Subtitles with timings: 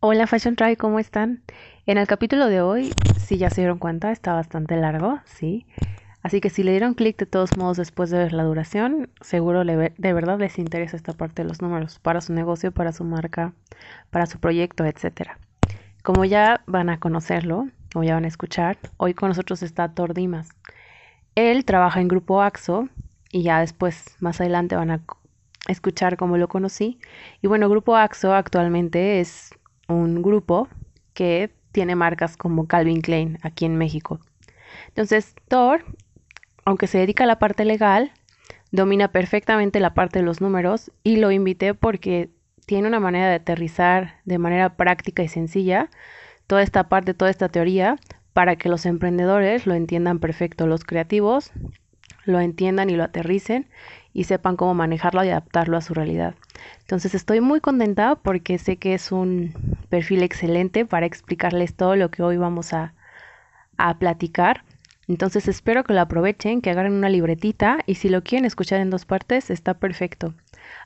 [0.00, 1.42] Hola Fashion Try, ¿cómo están?
[1.86, 5.66] En el capítulo de hoy, si ya se dieron cuenta, está bastante largo, ¿sí?
[6.22, 9.64] Así que si le dieron clic de todos modos después de ver la duración, seguro
[9.64, 13.54] de verdad les interesa esta parte de los números para su negocio, para su marca,
[14.10, 15.30] para su proyecto, etc.
[16.02, 20.12] Como ya van a conocerlo, o ya van a escuchar, hoy con nosotros está Thor
[20.12, 20.50] Dimas.
[21.36, 22.90] Él trabaja en Grupo AXO
[23.32, 25.00] y ya después, más adelante, van a
[25.68, 27.00] escuchar cómo lo conocí.
[27.40, 29.52] Y bueno, Grupo AXO actualmente es
[29.88, 30.68] un grupo
[31.14, 34.20] que tiene marcas como Calvin Klein aquí en México.
[34.88, 35.84] Entonces, Thor
[36.66, 38.12] aunque se dedica a la parte legal,
[38.72, 42.28] domina perfectamente la parte de los números y lo invité porque
[42.66, 45.88] tiene una manera de aterrizar de manera práctica y sencilla
[46.48, 47.96] toda esta parte, toda esta teoría,
[48.32, 51.52] para que los emprendedores lo entiendan perfecto, los creativos
[52.26, 53.66] lo entiendan y lo aterricen
[54.12, 56.34] y sepan cómo manejarlo y adaptarlo a su realidad.
[56.80, 59.54] Entonces estoy muy contenta porque sé que es un
[59.88, 62.94] perfil excelente para explicarles todo lo que hoy vamos a,
[63.76, 64.64] a platicar.
[65.08, 68.90] Entonces espero que lo aprovechen, que agarren una libretita y si lo quieren escuchar en
[68.90, 70.34] dos partes está perfecto.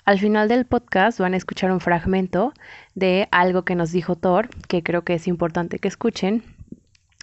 [0.05, 2.53] Al final del podcast van a escuchar un fragmento
[2.95, 6.43] de algo que nos dijo Thor, que creo que es importante que escuchen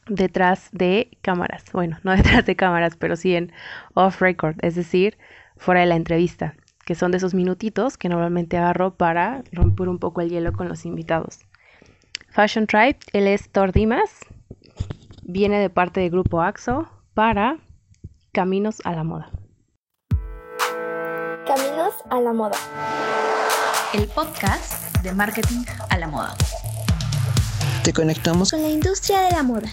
[0.09, 1.65] detrás de cámaras.
[1.73, 3.51] Bueno, no detrás de cámaras, pero sí en
[3.93, 5.17] off record, es decir,
[5.57, 6.55] fuera de la entrevista,
[6.85, 10.67] que son de esos minutitos que normalmente agarro para romper un poco el hielo con
[10.69, 11.39] los invitados.
[12.29, 14.11] Fashion Tribe, él es Thor Dimas,
[15.23, 17.57] viene de parte del grupo AXO para
[18.31, 19.31] Caminos a la Moda.
[21.47, 22.57] Caminos a la Moda.
[23.93, 26.35] El podcast de marketing a la moda.
[27.83, 29.69] Te conectamos con la industria de la moda.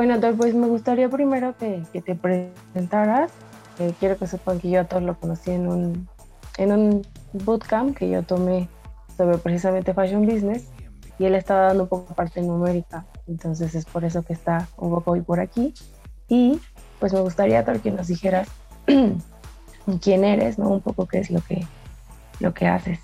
[0.00, 3.30] Bueno, pues me gustaría primero que, te presentaras.
[3.78, 6.08] Eh, quiero que sepan que yo a todos lo conocí en un,
[6.56, 8.68] en un bootcamp que yo tomé
[9.16, 10.68] sobre precisamente fashion business
[11.18, 13.04] y él estaba dando un poco parte numérica.
[13.26, 15.74] Entonces es por eso que está un poco hoy por aquí.
[16.28, 16.58] Y
[16.98, 18.48] pues me gustaría, que nos dijeras
[20.02, 20.58] quién eres.
[20.58, 21.66] Un poco qué es lo que,
[22.40, 22.98] lo que haces.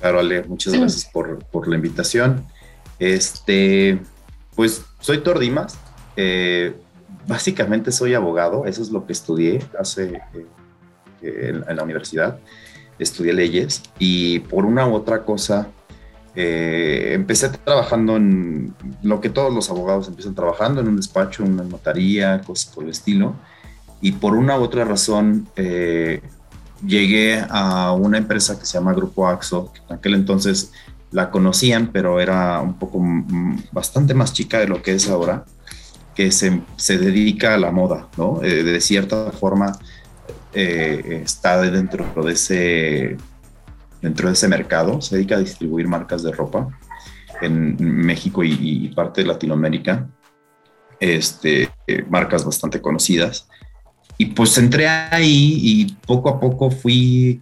[0.00, 2.46] Claro, Ale, muchas gracias por, por la invitación.
[2.98, 3.98] Este,
[4.54, 5.78] pues soy Tordimas.
[6.16, 6.74] Eh,
[7.26, 10.20] básicamente soy abogado, eso es lo que estudié hace
[11.22, 12.38] eh, en, la universidad.
[12.98, 15.68] Estudié leyes y por una u otra cosa
[16.36, 21.54] eh, empecé trabajando en lo que todos los abogados empiezan trabajando, en un despacho, en
[21.54, 23.34] una notaría, cosas por el estilo.
[24.04, 25.48] Y por una u otra razón
[26.86, 30.72] llegué a una empresa que se llama Grupo AXO, que en aquel entonces
[31.10, 33.00] la conocían, pero era un poco
[33.72, 35.44] bastante más chica de lo que es ahora,
[36.14, 38.42] que se, se dedica a la moda, ¿no?
[38.42, 39.78] Eh, de cierta forma
[40.52, 43.16] eh, está dentro de ese
[44.02, 46.68] dentro de ese mercado, se dedica a distribuir marcas de ropa
[47.40, 50.06] en México y, parte de Latinoamérica,
[51.00, 53.48] este, eh, marcas bastante conocidas.
[54.16, 57.40] Y pues entré ahí y poco a poco fui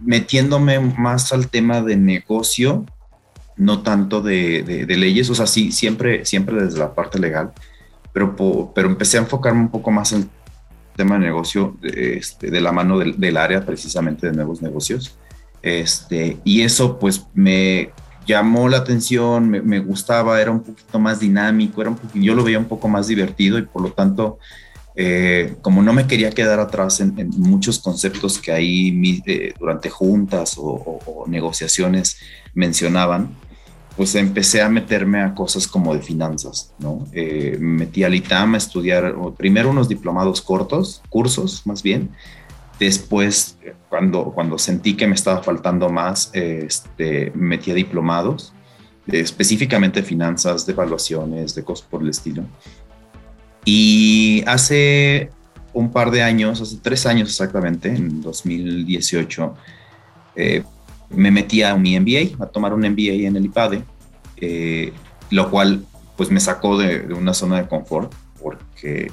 [0.00, 2.84] metiéndome más al tema de negocio,
[3.56, 7.52] no tanto de, leyes, o sea, sí, siempre, siempre desde la parte legal,
[8.12, 10.28] pero, pero empecé a enfocarme un poco más el
[10.94, 15.18] tema de negocio este, de la mano del, área precisamente de nuevos negocios.
[15.62, 17.90] Este, y eso pues me
[18.26, 22.34] llamó la atención, me, me, gustaba, era un poquito más dinámico, era un poquito, yo
[22.34, 24.38] lo veía un poco más divertido y por lo tanto
[24.98, 30.56] eh, como no me quería quedar atrás en, muchos conceptos que ahí eh, durante juntas
[30.58, 32.18] o, negociaciones
[32.54, 33.28] mencionaban,
[33.94, 37.06] pues empecé a meterme a cosas como de finanzas, ¿no?
[37.12, 42.10] Eh, me metí al ITAM a estudiar primero unos diplomados cortos, cursos más bien,
[42.78, 43.58] después
[43.90, 48.54] cuando, cuando sentí que me estaba faltando más, este, me metí a diplomados,
[49.06, 52.44] específicamente de finanzas, de evaluaciones, de cosas por el estilo.
[53.66, 55.30] Y hace
[55.74, 59.54] un par de años, hace tres años exactamente, en 2018,
[60.36, 60.62] eh,
[61.10, 63.82] me metí a un MBA, a tomar un MBA en el IPADE,
[64.36, 64.92] eh,
[65.30, 65.84] lo cual
[66.16, 69.10] pues me sacó de, una zona de confort, porque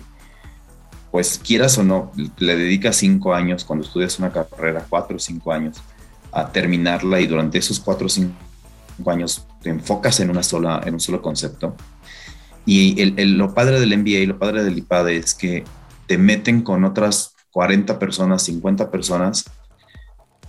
[1.12, 5.52] pues quieras o no, le dedicas cinco años cuando estudias una carrera, cuatro o cinco
[5.52, 5.82] años,
[6.32, 8.36] a terminarla y durante esos cuatro o cinco
[9.08, 11.76] años te enfocas en, una sola, en un solo concepto
[12.66, 15.64] y el, lo padre del MBA y lo padre del IPADE es que
[16.08, 19.46] te meten con otras 40 personas, 50 personas,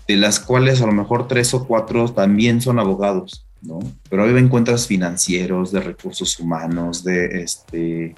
[0.07, 3.47] de las cuales a lo mejor tres o cuatro también son abogados.
[3.63, 3.79] ¿no?
[4.11, 8.15] Pero hoy encuentras financieros, de recursos humanos, de, este,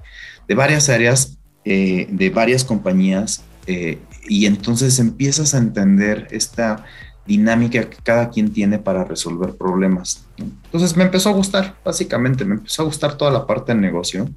[0.48, 6.84] de varias áreas, eh, de varias compañías, eh, y entonces empiezas a entender esta
[7.26, 10.25] dinámica que cada quien tiene para resolver problemas.
[10.36, 14.28] Entonces me empezó a gustar, básicamente, me empezó a gustar toda la parte del negocio.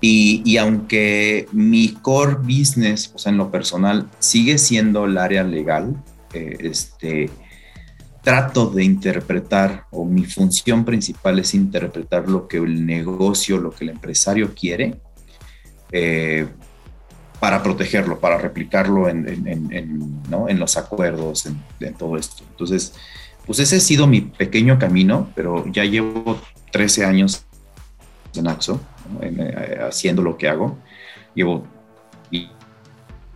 [0.00, 5.96] Y, aunque mi core business, o sea, en lo personal, sigue siendo el área legal,
[6.34, 7.30] eh, este,
[8.22, 13.84] trato de interpretar, o mi función principal es interpretar lo que el negocio, lo que
[13.84, 15.00] el empresario quiere,
[15.90, 16.48] eh,
[17.40, 22.42] para protegerlo, para replicarlo en, en, los acuerdos, en, todo esto.
[22.50, 22.94] Entonces,
[23.46, 26.38] pues ese ha sido mi pequeño camino, pero ya llevo
[26.72, 27.44] 13 años
[28.34, 28.80] en AXO,
[29.20, 30.78] eh, haciendo lo que hago.
[31.34, 31.66] Llevo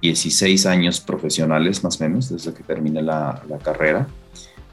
[0.00, 4.06] 16 años profesionales más o menos desde que terminé la, la carrera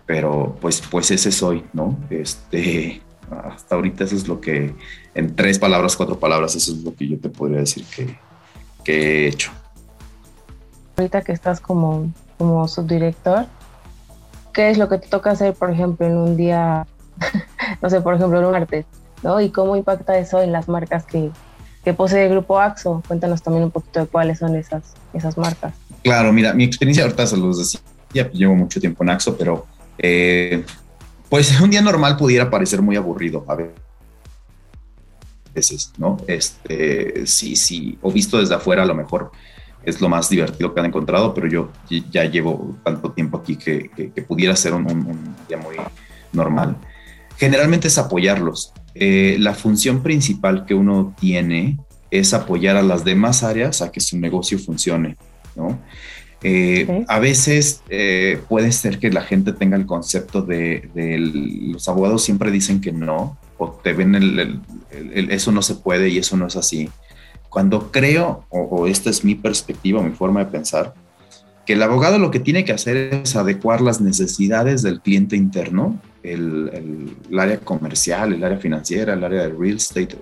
[0.06, 1.98] pero pues, pues ese soy, ¿no?
[2.10, 4.76] Este, hasta ahorita eso es lo que,
[5.14, 8.18] en tres palabras, cuatro palabras, eso es lo que yo te podría decir que,
[8.84, 9.52] que he hecho.
[10.98, 13.48] Ahorita que estás como, como subdirector,
[14.56, 16.88] ¿qué es lo que te toca hacer, por ejemplo, en un día,
[17.82, 18.86] no sé, por ejemplo, en un martes,
[19.22, 19.40] ¿no?
[19.42, 21.30] Y cómo impacta eso en las marcas que,
[21.84, 23.04] que posee el grupo AXO.
[23.06, 25.74] Cuéntanos también un poquito de cuáles son esas, esas marcas.
[26.02, 27.82] Claro, mira, mi experiencia ahorita se los decía,
[28.32, 29.68] llevo mucho tiempo en AXO, pero
[29.98, 30.64] eh,
[31.30, 33.58] pues un día normal pudiera parecer muy aburrido a
[35.54, 36.18] veces, ¿no?
[36.28, 39.32] Este, sí, sí, o visto desde afuera a lo mejor
[39.86, 41.72] es lo más divertido que han encontrado, pero yo
[42.12, 43.90] ya llevo tanto tiempo aquí que,
[44.28, 45.76] pudiera ser un, día muy
[46.34, 46.78] normal.
[47.38, 48.74] Generalmente es apoyarlos.
[48.94, 51.78] Eh, la función principal que uno tiene
[52.10, 55.18] es apoyar a las demás áreas a que su negocio funcione,
[55.56, 55.80] ¿no?
[56.44, 60.90] Eh, a veces eh, puede ser que la gente tenga el concepto de,
[61.74, 64.62] los abogados siempre dicen que no, o te ven el,
[65.32, 66.90] eso no se puede y eso no es así.
[67.56, 70.94] Cuando creo, o, esta es mi perspectiva, mi forma de pensar,
[71.66, 75.98] que el abogado lo que tiene que hacer es adecuar las necesidades del cliente interno,
[76.22, 80.18] el, área comercial, el área financiera, el área de real estate,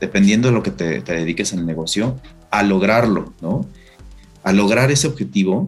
[0.00, 2.18] dependiendo de lo que te, te dediques en el negocio,
[2.50, 3.66] a lograrlo, ¿no?
[4.42, 5.66] a lograr ese objetivo,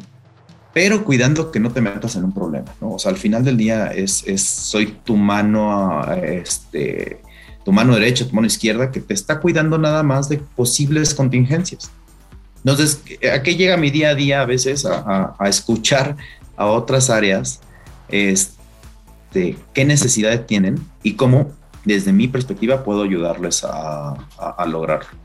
[0.73, 2.93] pero cuidando que no te metas en un problema, ¿no?
[2.93, 7.21] O sea, al final del día es, es soy tu mano, este,
[7.65, 11.91] tu mano derecha, tu mano izquierda, que te está cuidando nada más de posibles contingencias.
[12.59, 14.87] Entonces, ¿a qué llega mi día a día a veces?
[14.87, 16.17] A, escuchar
[16.57, 17.61] a otras áreas
[18.09, 21.51] este, qué necesidades tienen y cómo,
[21.85, 25.23] desde mi perspectiva, puedo ayudarles a, a lograrlo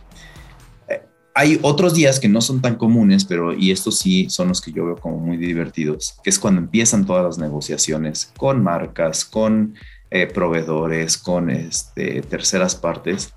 [1.38, 4.72] hay otros días que no son tan comunes, pero y estos sí son los que
[4.72, 9.76] yo veo como muy divertidos, que es cuando empiezan todas las negociaciones con marcas, con
[10.12, 13.34] eh, proveedores, con este, terceras partes,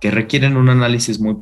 [0.00, 1.36] que requieren un análisis muy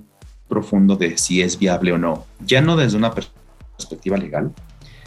[0.49, 4.53] profundo de si es viable o no, ya no desde una perspectiva legal,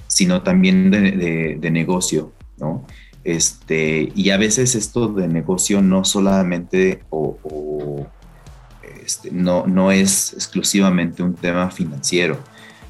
[0.07, 2.85] sino también de, negocio, ¿no?
[3.23, 8.07] Este, y a veces esto de negocio no solamente o
[9.05, 12.39] este, no, no es exclusivamente un tema financiero,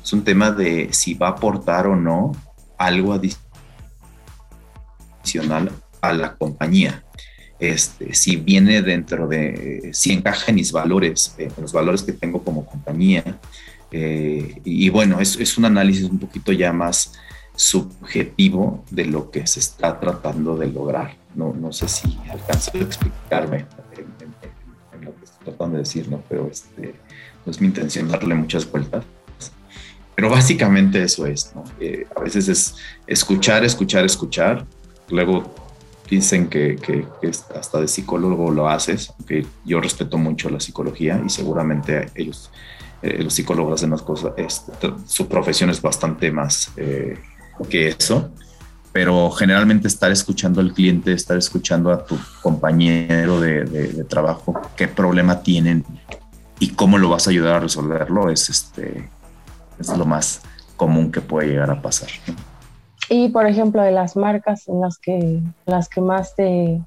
[0.01, 2.31] es un tema de si va a aportar o no
[2.77, 3.13] algo
[5.23, 5.71] adicional
[6.10, 7.04] a la compañía.
[7.60, 12.44] Este, si viene dentro de, si encaja en mis valores, en los valores que tengo
[12.44, 13.40] como compañía.
[13.92, 17.14] Eh, y, bueno, es, es, un análisis un poquito ya más
[17.56, 21.16] subjetivo de lo que se está tratando de lograr.
[21.33, 23.66] No, no sé si alcanzo a explicarme
[25.45, 26.21] tratando de decir, ¿no?
[26.28, 26.95] Pero este,
[27.45, 29.06] no es mi intención darle muchas vueltas.
[30.16, 31.64] Pero básicamente eso es, ¿no?
[31.80, 32.76] Eh, a veces es
[33.07, 34.66] escuchar, escuchar, escuchar.
[35.09, 35.54] Luego
[36.09, 41.30] dicen que, que, hasta de psicólogo lo haces, aunque yo respeto mucho la psicología y
[41.30, 42.52] seguramente ellos,
[43.02, 44.33] eh, los psicólogos hacen las cosas,
[45.06, 47.18] su profesión es bastante más eh,
[47.69, 48.31] que eso
[48.95, 55.42] pero generalmente estar escuchando al cliente, estar escuchando a tu compañero de, trabajo, qué problema
[55.42, 55.83] tienen
[56.62, 59.09] y cómo lo vas a ayudar a resolverlo, es, este,
[59.78, 60.44] es lo más
[60.78, 62.07] común que puede llegar a pasar.
[63.09, 66.81] Y por ejemplo, de las marcas en las que, las que más te,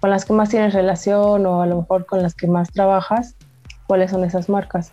[0.00, 3.36] con las que más tienes relación o a lo mejor con las que más trabajas,
[3.86, 4.92] ¿cuáles son esas marcas?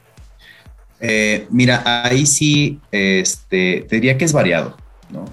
[1.00, 4.75] Eh, mira, ahí sí, este, te diría que es variado.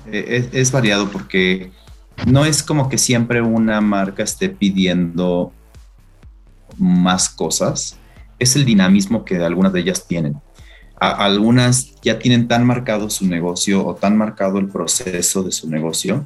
[0.06, 1.72] E, es, variado porque
[2.26, 5.52] no es como que siempre una marca esté pidiendo
[6.78, 7.98] más cosas,
[8.38, 10.36] es el dinamismo que algunas de ellas tienen.
[10.98, 16.24] Algunas ya tienen tan marcado su negocio o tan marcado el proceso de su negocio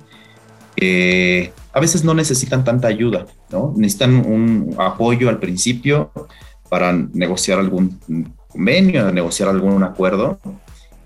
[1.72, 3.74] a veces no necesitan tanta ayuda, ¿no?
[3.76, 6.12] Necesitan un apoyo al principio
[6.68, 7.98] para negociar algún
[8.48, 10.38] convenio, negociar algún acuerdo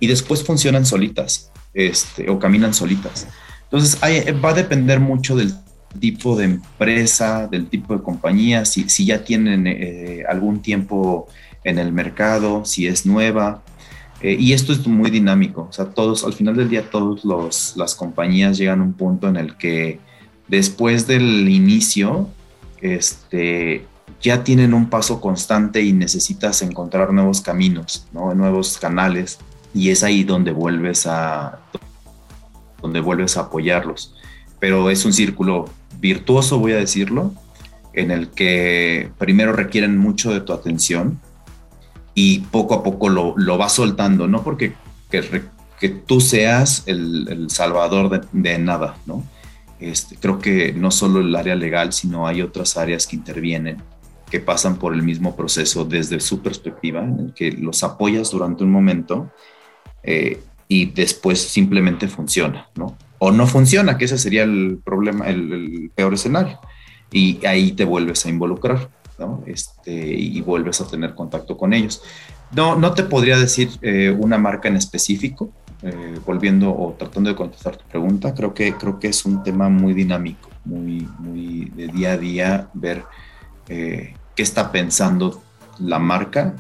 [0.01, 3.29] y después funcionan solitas este, o caminan solitas.
[3.65, 5.55] Entonces va a depender mucho del
[5.99, 11.29] tipo de empresa, del tipo de compañía, si, si ya tienen eh, algún tiempo
[11.65, 13.63] en el mercado, si es nueva.
[14.21, 15.67] Eh, y esto es muy dinámico.
[15.69, 19.37] O sea, todos, al final del día, todas las compañías llegan a un punto en
[19.37, 19.99] el que
[20.49, 22.29] después del inicio,
[22.81, 23.87] este,
[24.21, 28.35] ya tienen un paso constante y necesitas encontrar nuevos caminos, ¿no?
[28.35, 29.39] nuevos canales.
[29.75, 31.61] Y es ahí donde vuelves a,
[32.81, 34.15] donde vuelves a apoyarlos.
[34.61, 35.65] Pero es un círculo
[35.99, 37.33] virtuoso, voy a decirlo,
[37.95, 41.21] en el que primero requieren mucho de tu atención
[42.15, 44.75] y poco a poco lo, lo vas soltando, no porque
[45.11, 49.25] que, tú seas el, el salvador de, nada, ¿no?
[49.81, 53.83] Este, creo que no solo el área legal, sino hay otras áreas que intervienen,
[54.31, 58.63] que pasan por el mismo proceso desde su perspectiva, en el que los apoyas durante
[58.63, 59.33] un momento
[60.03, 62.97] eh, y después simplemente funciona, ¿no?
[63.19, 66.59] O no funciona, que ese sería el problema, el, peor escenario.
[67.11, 68.89] Y ahí te vuelves a involucrar,
[69.19, 69.43] ¿no?
[69.47, 72.03] Este, y vuelves a tener contacto con ellos.
[72.55, 75.51] No, no te podría decir eh, una marca en específico,
[75.83, 79.69] eh, volviendo o tratando de contestar tu pregunta, creo que, creo que es un tema
[79.69, 83.05] muy dinámico, muy, muy de día a día, ver
[83.69, 85.43] eh, qué está pensando
[85.79, 86.55] la marca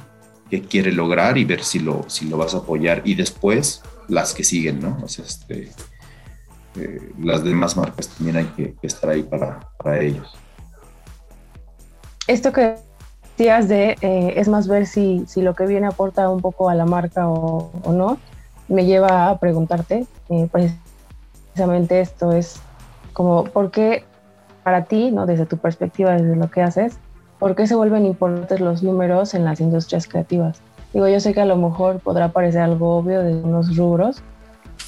[0.50, 3.02] que quiere lograr y ver si lo, si lo vas a apoyar.
[3.04, 4.98] Y después las que siguen, ¿no?
[5.02, 5.70] O sea, este,
[7.22, 10.34] las demás marcas también hay que, estar ahí para, para, ellos.
[12.26, 12.76] Esto que
[13.36, 16.74] decías de eh, es más ver si, si, lo que viene aporta un poco a
[16.74, 18.18] la marca o, o no,
[18.68, 22.60] me lleva a preguntarte eh, precisamente esto es
[23.12, 24.04] como, ¿por qué
[24.62, 25.26] para ti, ¿no?
[25.26, 26.98] desde tu perspectiva, desde lo que haces,
[27.42, 30.62] ¿Por qué se vuelven importantes los números en las industrias creativas?
[30.92, 34.22] Digo, yo sé que a lo mejor podrá parecer algo obvio de unos rubros,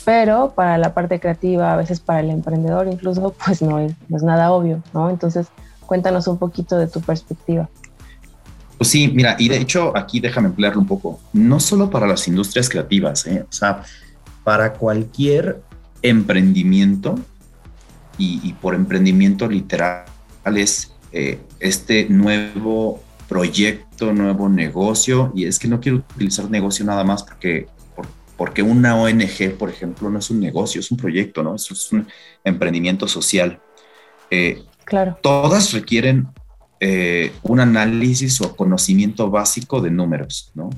[0.04, 4.18] pero para la parte creativa, a veces para el emprendedor incluso, pues no es, no
[4.18, 5.10] es nada obvio, ¿no?
[5.10, 5.48] Entonces,
[5.86, 7.68] cuéntanos un poquito de tu perspectiva.
[8.78, 12.26] Pues sí, mira, y de hecho aquí déjame emplearlo un poco, no solo para las
[12.26, 13.44] industrias creativas, ¿eh?
[13.48, 13.82] o sea,
[14.42, 15.62] para cualquier
[16.02, 17.14] emprendimiento,
[18.18, 20.04] y, por emprendimiento literal
[20.54, 27.02] es eh, este nuevo proyecto, nuevo negocio, y es que no quiero utilizar negocio nada
[27.02, 27.66] más porque,
[28.36, 31.56] porque una ONG, por ejemplo, no es un negocio, es un proyecto, ¿no?
[31.56, 32.06] es un
[32.44, 33.60] emprendimiento social.
[34.30, 35.18] Eh, claro.
[35.22, 36.28] Todas requieren
[36.80, 40.70] eh, un análisis o conocimiento básico de números, ¿no?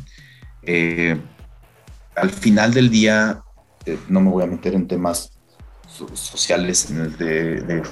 [2.16, 3.40] al final del día,
[4.08, 5.30] no me voy a meter en temas
[6.14, 7.82] sociales en el de, de,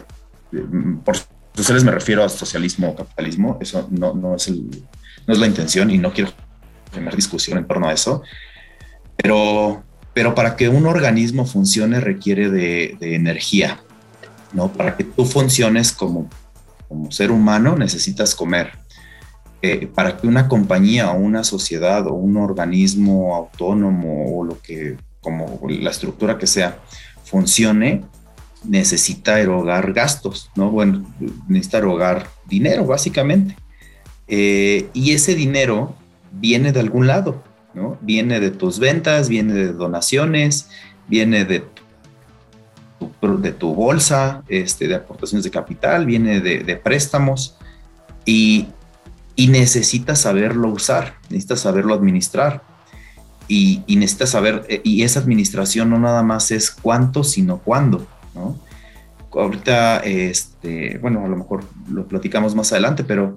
[0.51, 0.63] de,
[1.05, 1.17] por
[1.55, 4.85] sociales me refiero a socialismo o capitalismo, eso no, no, es el,
[5.27, 6.33] no es la intención y no quiero
[6.93, 8.23] tener discusión en torno a eso,
[9.17, 13.81] pero, pero para que un organismo funcione requiere de, de energía,
[14.55, 14.73] ¿no?
[14.73, 16.31] Para que tú funciones como,
[16.89, 18.73] como ser humano necesitas comer.
[19.61, 24.97] Eh, para que una compañía o una sociedad o un organismo autónomo o lo que,
[25.21, 26.79] como la estructura que sea,
[27.25, 28.05] funcione,
[28.63, 30.71] necesita erogar gastos, ¿no?
[30.71, 31.05] Bueno,
[31.49, 33.57] necesita erogar dinero, básicamente.
[34.29, 35.95] Eh, y ese dinero
[36.33, 37.43] viene de algún lado,
[37.75, 37.99] ¿no?
[38.03, 40.69] Viene de tus ventas, viene de donaciones,
[41.09, 41.61] viene de
[43.29, 47.57] de tu bolsa, este, de aportaciones de capital, viene de, préstamos
[48.25, 48.69] y,
[49.37, 52.63] y, necesitas saberlo usar, necesitas saberlo administrar.
[53.47, 58.07] Y, y necesitas saber, eh, y esa administración no nada más es cuánto, sino cuándo.
[58.35, 58.59] ¿no?
[59.31, 63.37] Ahorita, este, bueno, a lo mejor lo platicamos más adelante, pero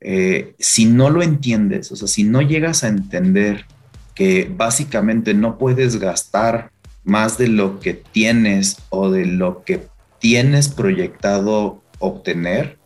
[0.00, 3.66] eh, si no lo entiendes, o sea, si no llegas a entender
[4.14, 6.72] que básicamente no puedes gastar
[7.04, 9.88] más de lo que tienes o de lo que
[10.18, 12.78] tienes proyectado obtener,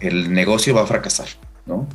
[0.00, 1.28] el negocio va a fracasar,
[1.66, 1.86] ¿no?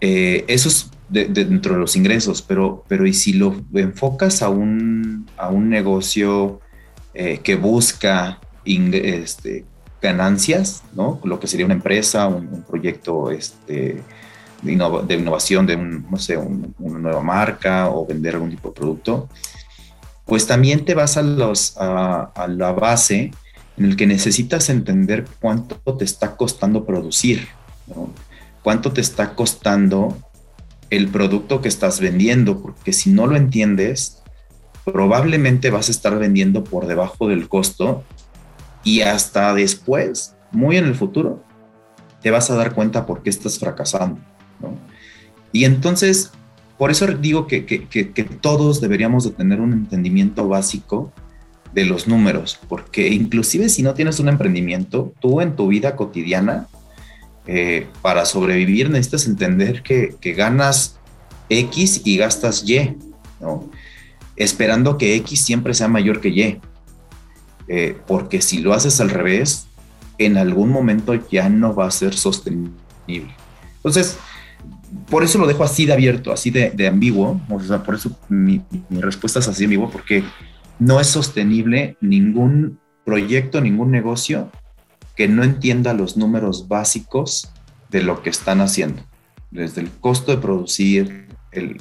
[0.00, 5.28] Eh, eso es dentro de los ingresos, pero, pero y si lo enfocas a un,
[5.36, 6.60] a un negocio
[7.14, 9.64] eh, que busca este,
[10.00, 11.20] ganancias, ¿no?
[11.24, 14.02] Lo que sería una empresa, un, proyecto este,
[14.62, 14.72] de,
[15.14, 19.28] innovación de no sé, una nueva marca o vender algún tipo de producto,
[20.26, 23.32] pues también te vas a, los, a, la base
[23.76, 27.48] en el que necesitas entender cuánto te está costando producir,
[28.62, 30.16] cuánto te está costando
[30.90, 34.22] el producto que estás vendiendo, porque si no lo entiendes,
[34.84, 38.04] probablemente vas a estar vendiendo por debajo del costo
[38.84, 41.42] y hasta después, muy en el futuro,
[42.20, 44.20] te vas a dar cuenta por qué estás fracasando.
[45.52, 46.32] Y entonces,
[46.82, 51.12] por eso digo que, que, todos deberíamos de tener un entendimiento básico
[51.72, 56.66] de los números, porque inclusive si no tienes un emprendimiento, tú en tu vida cotidiana,
[57.46, 60.98] eh, para sobrevivir necesitas entender que, ganas
[61.48, 62.96] X y gastas Y,
[63.40, 63.70] ¿no?
[64.34, 66.60] esperando que X siempre sea mayor que Y,
[67.68, 69.68] eh, porque si lo haces al revés,
[70.18, 73.36] en algún momento ya no va a ser sostenible.
[73.76, 74.18] Entonces,
[75.08, 78.62] por eso lo dejo así de abierto, así de, ambiguo, o sea, por eso mi,
[78.90, 80.22] respuesta es así ambigua, porque
[80.78, 84.50] no es sostenible ningún proyecto, ningún negocio
[85.16, 87.52] que no entienda los números básicos
[87.90, 89.02] de lo que están haciendo,
[89.50, 91.78] desde el costo de producir, el,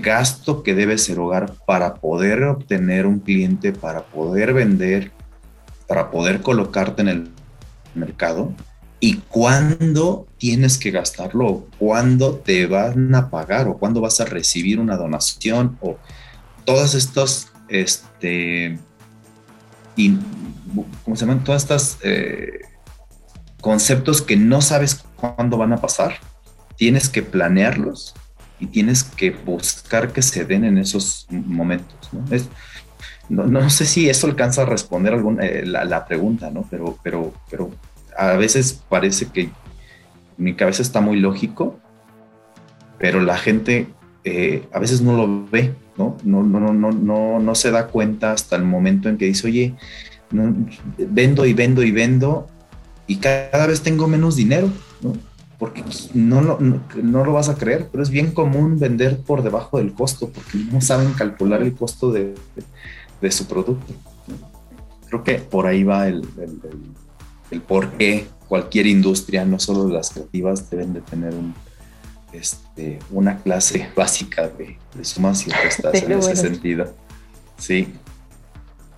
[0.00, 5.10] gasto que debes erogar para poder obtener un cliente, para poder vender,
[5.88, 7.30] para poder colocarte en el
[7.94, 8.54] mercado
[9.00, 14.78] y cuándo tienes que gastarlo, cuándo te van a pagar o cuándo vas a recibir
[14.78, 15.96] una donación o
[16.66, 18.78] todas estas, este,
[21.02, 21.42] ¿cómo se llaman?
[21.42, 22.60] Todas estas eh,
[23.62, 26.16] conceptos que no sabes cuándo van a pasar,
[26.76, 28.14] tienes que planearlos
[28.58, 33.70] y tienes que buscar que se den en esos momentos, ¿no?
[33.70, 36.66] sé si eso alcanza a responder alguna, eh, la, pregunta, ¿no?
[36.68, 37.70] Pero, pero, pero
[38.20, 39.50] a veces parece que
[40.36, 41.80] mi cabeza está muy lógico,
[42.98, 43.88] pero la gente
[44.24, 46.18] eh, a veces no lo ve, ¿no?
[46.22, 49.74] No, no, no, no, no se da cuenta hasta el momento en que dice, oye,
[50.98, 52.46] vendo y vendo y vendo
[53.06, 54.68] y cada vez tengo menos dinero,
[55.00, 55.14] ¿no?
[55.58, 59.78] Porque no, no, no, lo vas a creer, pero es bien común vender por debajo
[59.78, 62.34] del costo porque no saben calcular el costo de,
[63.20, 63.94] de, su producto.
[65.08, 66.22] Creo que por ahí va el,
[67.58, 71.54] por qué cualquier industria, no solo las creativas, deben de tener un,
[72.32, 76.92] este, una clase básica de, sumas y restas en ese sentido.
[77.58, 77.92] Sí.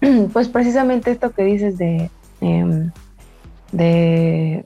[0.33, 2.90] Pues precisamente esto que dices de, em,
[3.70, 4.64] de,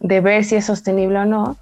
[0.00, 1.58] ver si es sostenible o no,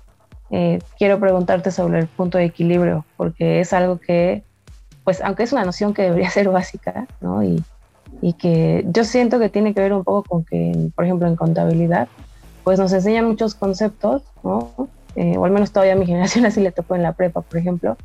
[0.51, 4.45] eh, quiero preguntarte sobre el punto de equilibrio, porque es algo que,
[5.03, 7.43] pues aunque es una noción que debería ser básica, ¿no?
[7.43, 7.65] Y,
[8.21, 11.37] y que yo siento que tiene que ver un poco con que, por ejemplo, en
[11.37, 12.09] contabilidad,
[12.65, 14.89] pues nos enseñan muchos conceptos, ¿no?
[15.15, 17.97] Eh, o al menos todavía mi generación así le tocó en la prepa, por ejemplo,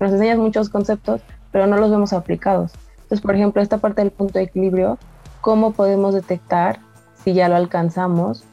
[0.00, 2.72] nos enseñan muchos conceptos, pero no los vemos aplicados.
[2.94, 4.98] Entonces, por ejemplo, esta parte del punto de equilibrio,
[5.40, 6.80] ¿cómo podemos detectar
[7.22, 8.44] si ya lo alcanzamos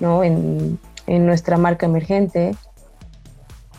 [0.00, 0.24] ¿no?
[0.24, 2.54] en, en nuestra marca emergente?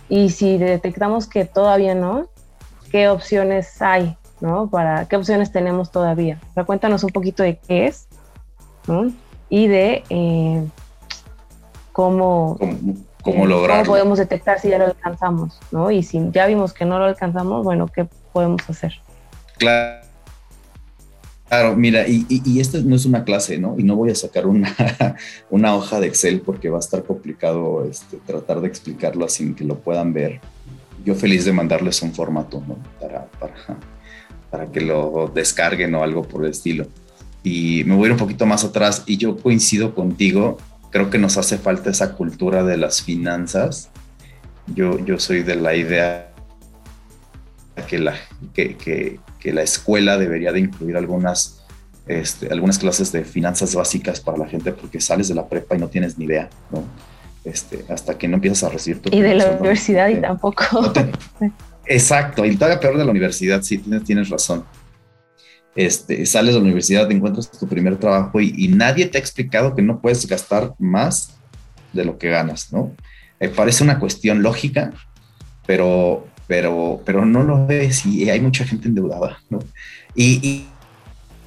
[0.10, 2.28] Y si detectamos que todavía no,
[2.92, 4.18] ¿qué opciones hay?
[4.44, 4.70] ¿No?
[4.70, 6.38] Para, ¿Qué opciones tenemos todavía?
[6.56, 8.08] O cuéntanos un poquito de qué es
[8.88, 9.10] ¿no?
[9.50, 10.66] y de eh,
[11.94, 12.60] cómo,
[13.24, 13.86] cómo, lograrlo.
[13.86, 15.58] ¿Cómo podemos detectar si ya lo alcanzamos?
[15.72, 15.90] ¿no?
[15.92, 18.94] Y si ya vimos que no lo alcanzamos, bueno, ¿qué podemos hacer?
[19.58, 20.04] Claro.
[21.48, 23.76] Claro, mira, y, y, esta no es una clase, ¿no?
[23.78, 24.76] Y no voy a sacar una,
[25.52, 29.64] una hoja de Excel porque va a estar complicado este, tratar de explicarlo sin que
[29.64, 30.42] lo puedan ver.
[31.06, 32.78] Yo feliz de mandarles un formato, ¿no?
[33.00, 33.54] Para, para,
[34.54, 36.86] para que lo descarguen o algo por el estilo.
[37.42, 40.60] Y me voy a ir un poquito más atrás y yo coincido contigo
[40.92, 43.90] creo que nos hace falta esa cultura de las finanzas.
[44.68, 46.32] Yo, yo soy de la idea
[47.88, 48.14] que la,
[48.54, 51.64] que, que, que la escuela debería de incluir algunas,
[52.06, 55.80] este, algunas clases de finanzas básicas para la gente porque sales de la prepa y
[55.80, 56.84] no tienes ni idea, ¿no?
[57.44, 59.10] Este, hasta que no empiezas a recibir tu...
[59.12, 60.94] Y de la universidad y tampoco.
[61.86, 64.66] exacto, y todavía peor de la universidad, sí, tienes, tienes razón
[65.76, 69.76] este, sales de la universidad, te encuentras tu primer trabajo y, nadie te ha explicado
[69.76, 71.36] que no puedes gastar más
[71.94, 72.92] de lo que ganas, ¿no?
[73.40, 74.94] Me parece una cuestión lógica,
[75.66, 79.60] pero, pero, pero no lo ves y hay mucha gente endeudada, ¿no?
[80.16, 80.66] Y,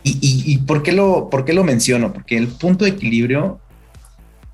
[0.03, 2.13] y, ¿por, qué lo, ¿por qué lo menciono?
[2.13, 3.61] Porque el punto de equilibrio,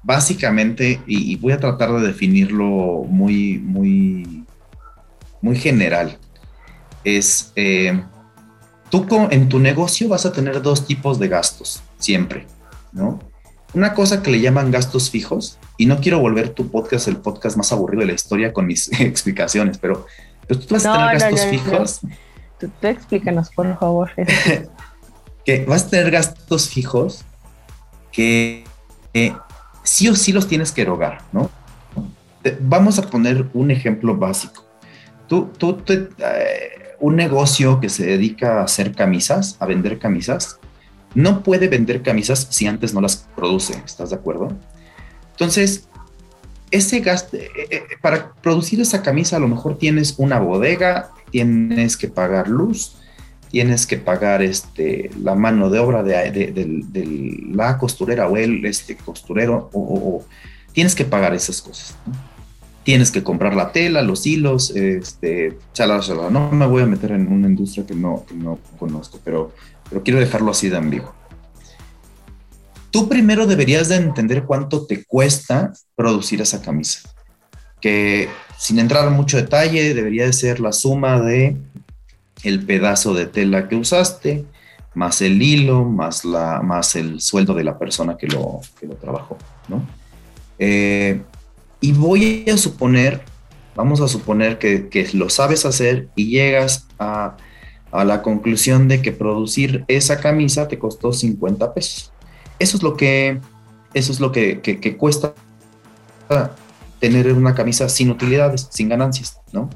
[0.02, 4.44] básicamente, y, voy a tratar de definirlo muy, muy,
[5.42, 6.18] muy general,
[7.04, 7.52] es...
[7.56, 8.02] Eh,
[8.92, 12.46] tú en tu negocio vas a tener dos tipos de gastos, siempre,
[12.92, 13.18] ¿no?
[13.72, 17.56] Una cosa que le llaman gastos fijos, y no quiero volver tu podcast el podcast
[17.56, 20.06] más aburrido de la historia con mis explicaciones, pero,
[20.46, 22.00] tú vas a tener gastos fijos.
[22.60, 24.10] Tú, explícanos, por favor.
[25.44, 27.24] que vas a tener gastos fijos
[28.12, 28.64] que
[29.82, 31.50] sí o sí los tienes que erogar, ¿no?
[32.60, 34.66] Vamos a poner un ejemplo básico.
[35.58, 40.58] Tú, eh, un negocio que se dedica a hacer camisas, a vender camisas,
[41.14, 44.52] no puede vender camisas si antes no las produce, ¿estás de acuerdo?
[45.30, 45.88] Entonces,
[46.70, 51.96] ese gasto, eh, eh, para producir esa camisa a lo mejor tienes una bodega, tienes
[51.96, 52.96] que pagar luz,
[53.50, 59.70] tienes que pagar este, la mano de obra de, la costurera o el este, costurero,
[59.72, 60.24] o,
[60.72, 61.96] tienes que pagar esas cosas.
[62.84, 66.30] Tienes que comprar la tela, los hilos, este, chala, chala.
[66.30, 69.52] no me voy a meter en una industria que no, que no conozco, pero,
[69.88, 71.14] pero quiero dejarlo así de ambiguo.
[72.90, 77.08] Tú primero deberías de entender cuánto te cuesta producir esa camisa,
[77.80, 81.56] que sin entrar en mucho detalle debería de ser la suma de
[82.42, 84.44] el pedazo de tela que usaste,
[84.94, 88.94] más el hilo, más, la, más el sueldo de la persona que lo, que lo
[88.96, 89.86] trabajó, ¿no?
[90.58, 91.22] Eh,
[91.82, 93.22] y voy a suponer,
[93.74, 97.36] vamos a suponer que, que lo sabes hacer y llegas a,
[97.90, 102.12] a, la conclusión de que producir esa camisa te costó 50 pesos.
[102.60, 103.40] Eso es lo que,
[103.94, 105.34] eso es lo que, que, cuesta
[107.00, 109.68] tener una camisa sin utilidades, sin ganancias, ¿no?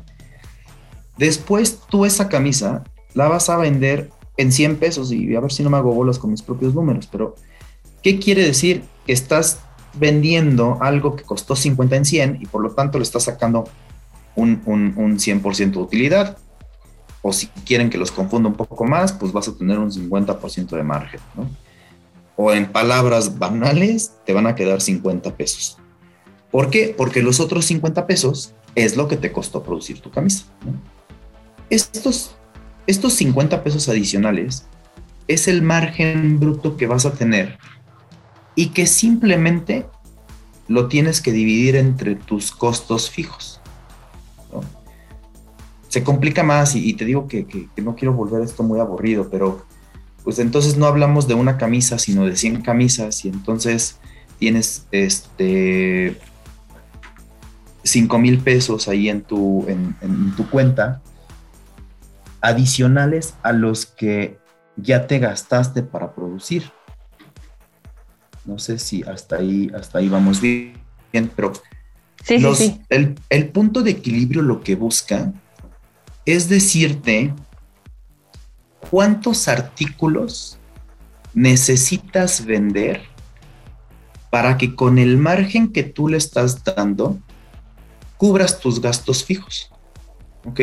[1.18, 5.64] Después tú esa camisa la vas a vender en 100 pesos y a ver si
[5.64, 7.34] no me hago bolas con mis propios números, pero
[8.00, 8.84] ¿qué quiere decir?
[9.06, 9.65] Que estás
[9.98, 13.68] vendiendo algo que costó 50 en 100 y por lo tanto le estás sacando
[14.34, 16.38] un, un, un 100% de utilidad.
[17.22, 20.68] O si quieren que los confunda un poco más, pues vas a tener un 50%
[20.76, 21.48] de margen, ¿no?
[22.36, 25.78] O en palabras banales, te van a quedar 50 pesos.
[26.50, 26.94] ¿Por qué?
[26.96, 30.44] Porque los otros 50 pesos es lo que te costó producir tu camisa.
[31.70, 32.36] Estos,
[32.86, 34.66] estos 50 pesos adicionales
[35.28, 37.58] es el margen bruto que vas a tener
[38.56, 39.86] y que simplemente
[40.66, 43.60] lo tienes que dividir entre tus costos fijos.
[45.88, 49.64] Se complica más y, te digo que, no quiero volver esto muy aburrido, pero
[50.24, 53.98] pues entonces no hablamos de una camisa, sino de 100 camisas y entonces
[54.38, 56.18] tienes este
[57.84, 61.00] 5 mil pesos ahí en tu, en tu cuenta
[62.40, 64.38] adicionales a los que
[64.76, 66.72] ya te gastaste para producir.
[68.46, 70.74] No sé si hasta ahí, hasta ahí vamos bien,
[71.34, 71.52] pero
[72.28, 75.32] El, el punto de equilibrio lo que busca
[76.24, 77.32] es decirte
[78.90, 80.58] cuántos artículos
[81.34, 83.02] necesitas vender
[84.30, 87.18] para que con el margen que tú le estás dando
[88.16, 89.70] cubras tus gastos fijos.
[90.44, 90.60] ¿Ok?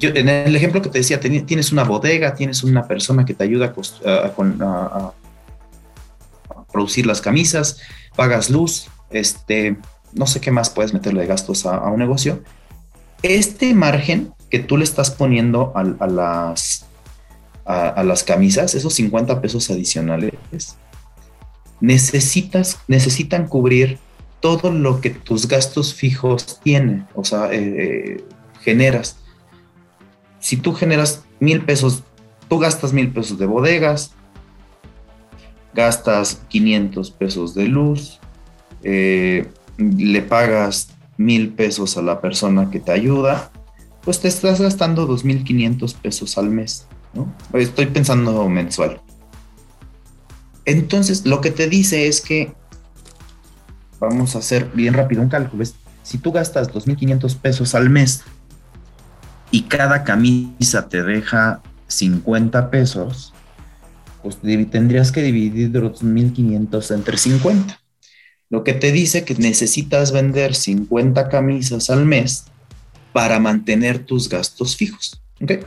[0.00, 3.72] en el ejemplo que te decía, tienes una bodega, tienes una persona que te ayuda
[4.04, 5.12] a,
[6.76, 7.78] producir las camisas,
[8.14, 9.78] pagas luz, este,
[10.12, 12.42] no sé qué más puedes meterle de gastos a, un negocio.
[13.22, 16.84] Este margen que tú le estás poniendo a, las,
[17.64, 20.34] a, las camisas, esos 50 pesos adicionales,
[21.80, 23.98] necesitas, necesitan cubrir
[24.40, 28.24] todo lo que tus gastos fijos tienen, o sea, eh, eh,
[28.60, 29.16] generas
[30.46, 32.04] si tú generas mil pesos,
[32.48, 34.12] tú gastas mil pesos de bodegas,
[35.76, 38.18] gastas 500 pesos de luz,
[38.82, 43.50] eh, le pagas mil pesos a la persona que te ayuda,
[44.02, 46.86] pues te estás gastando 2.500 pesos al mes.
[47.52, 49.00] Estoy pensando mensual.
[50.64, 52.52] Entonces, lo que te dice es que
[54.00, 55.64] vamos a hacer bien rápido un cálculo.
[56.02, 58.22] Si tú gastas 2.500 pesos al mes
[59.50, 63.32] y cada camisa te deja 50 pesos,
[64.22, 64.38] pues
[64.70, 67.80] tendrías que dividir los 1.500 entre 50.
[68.48, 72.44] Lo que te dice que necesitas vender 50 camisas al mes
[73.12, 75.22] para mantener tus gastos fijos.
[75.42, 75.60] ¿okay?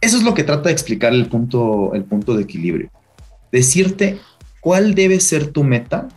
[0.00, 2.90] Eso es lo que trata de explicar el punto, el punto de equilibrio.
[3.52, 4.18] Decirte
[4.60, 6.08] cuál debe ser tu meta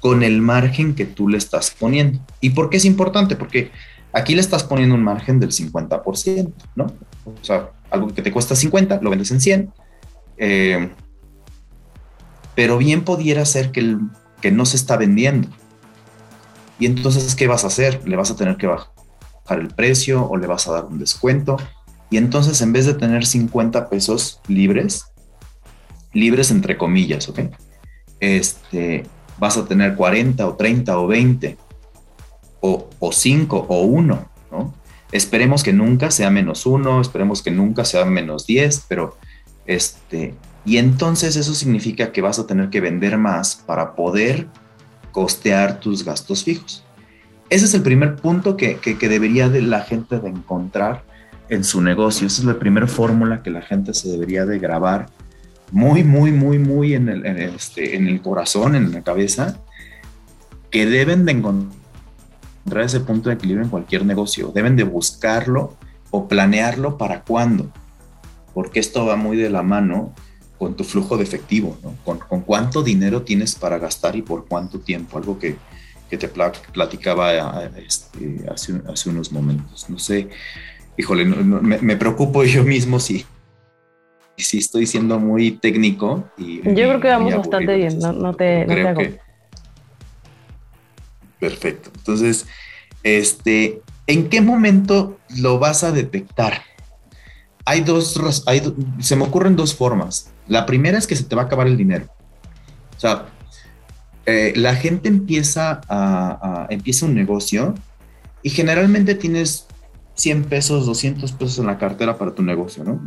[0.00, 2.20] con el margen que tú le estás poniendo.
[2.40, 3.36] ¿Y por qué es importante?
[3.36, 3.70] Porque
[4.12, 6.86] Aquí le estás poniendo un margen del 50%, ¿no?
[7.24, 9.72] O sea, algo que te cuesta 50, lo vendes en 100.
[10.40, 10.90] Eh,
[12.56, 13.96] pero bien pudiera ser que,
[14.40, 15.48] que no se está vendiendo.
[16.80, 18.00] Y entonces, ¿qué vas a hacer?
[18.08, 18.90] Le vas a tener que bajar
[19.50, 21.58] el precio o le vas a dar un descuento.
[22.10, 25.04] Y entonces, en vez de tener 50 pesos libres,
[26.12, 27.40] libres entre comillas, ¿ok?
[28.18, 29.06] Este,
[29.38, 31.56] vas a tener 40 o 30 o 20
[32.60, 34.74] o, o cinco o uno, ¿no?
[35.12, 39.16] Esperemos que nunca sea menos uno, esperemos que nunca sea menos diez, pero
[39.70, 44.48] este, y entonces eso significa que vas a tener que vender más para poder
[45.12, 46.84] costear tus gastos fijos.
[47.48, 51.04] Ese es el primer punto que, que, debería de la gente de encontrar
[51.48, 52.26] en su negocio.
[52.26, 55.06] Esa es la primera fórmula que la gente se debería de grabar
[55.70, 59.60] muy, muy, muy, muy en el, en este, el corazón, en la cabeza,
[60.70, 64.50] que deben de encontrar ese punto de equilibrio en cualquier negocio.
[64.52, 65.76] Deben de buscarlo
[66.10, 67.70] o planearlo para cuándo.
[68.54, 70.14] Porque esto va muy de la mano
[70.58, 71.96] con tu flujo de efectivo, ¿no?
[72.04, 75.56] con, con, cuánto dinero tienes para gastar y por cuánto tiempo, algo que,
[76.10, 79.88] que te platicaba este, hace, hace, unos momentos.
[79.88, 80.28] No sé,
[80.98, 83.24] híjole, me, me, preocupo yo mismo si,
[84.36, 86.28] si estoy siendo muy técnico.
[86.36, 89.20] Y, yo creo que vamos bastante bien, no, no te, no te que,
[91.38, 91.90] Perfecto.
[91.96, 92.46] Entonces,
[93.02, 96.64] este, ¿en qué momento lo vas a detectar?
[97.70, 98.20] Hay dos,
[98.98, 100.32] se me ocurren dos formas.
[100.48, 102.06] La primera es que se te va a acabar el dinero.
[102.96, 103.26] O sea,
[104.26, 105.80] eh, la gente empieza,
[107.02, 107.76] un negocio
[108.42, 109.68] y generalmente tienes
[110.14, 113.00] 100 pesos, 200 pesos en la cartera para tu negocio, ¿no?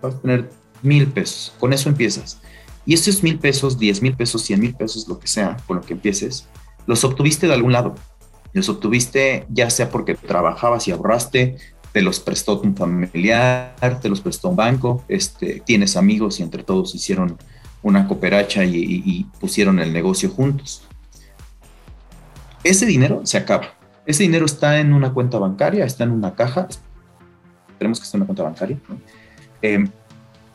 [0.00, 0.48] Vas a tener
[0.80, 2.38] mil pesos, con eso empiezas.
[2.86, 5.82] Y estos mil pesos, 10 mil pesos, 100 mil pesos, lo que sea, con lo
[5.82, 6.46] que empieces,
[6.86, 7.96] los obtuviste de algún lado.
[8.52, 11.56] Los obtuviste ya sea porque trabajabas y ahorraste,
[11.94, 16.64] te los prestó un familiar, te los prestó un banco, este, tienes amigos y entre
[16.64, 17.38] todos hicieron
[17.84, 20.82] una cooperacha y, y, pusieron el negocio juntos.
[22.64, 23.74] Ese dinero se acaba.
[24.06, 26.66] Ese dinero está en una cuenta bancaria, está en una caja.
[27.68, 28.76] Esperemos que esté en una cuenta bancaria.
[29.62, 29.86] Eh,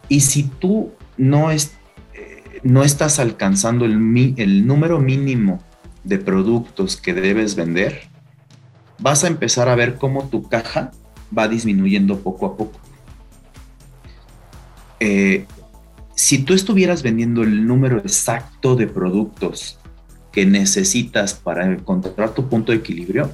[0.10, 1.72] y si tú no, es,
[2.16, 3.94] eh, no estás alcanzando el,
[4.36, 5.64] el número mínimo
[6.04, 8.10] de productos que debes vender,
[8.98, 10.92] vas a empezar a ver cómo tu caja
[11.36, 12.80] va disminuyendo poco a poco.
[15.00, 15.46] Eh,
[16.16, 19.80] si tú estuvieras vendiendo el número exacto de productos
[20.32, 23.32] que necesitas para encontrar tu punto de equilibrio,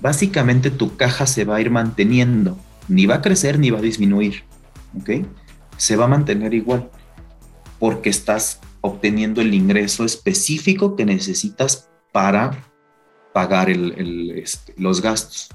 [0.00, 3.82] básicamente tu caja se va a ir manteniendo, ni va a crecer ni va a
[3.82, 4.44] disminuir,
[4.98, 5.26] ¿ok?
[5.76, 6.90] Se va a mantener igual,
[7.78, 12.64] porque estás obteniendo el ingreso específico que necesitas para
[13.32, 15.50] pagar este, los gastos.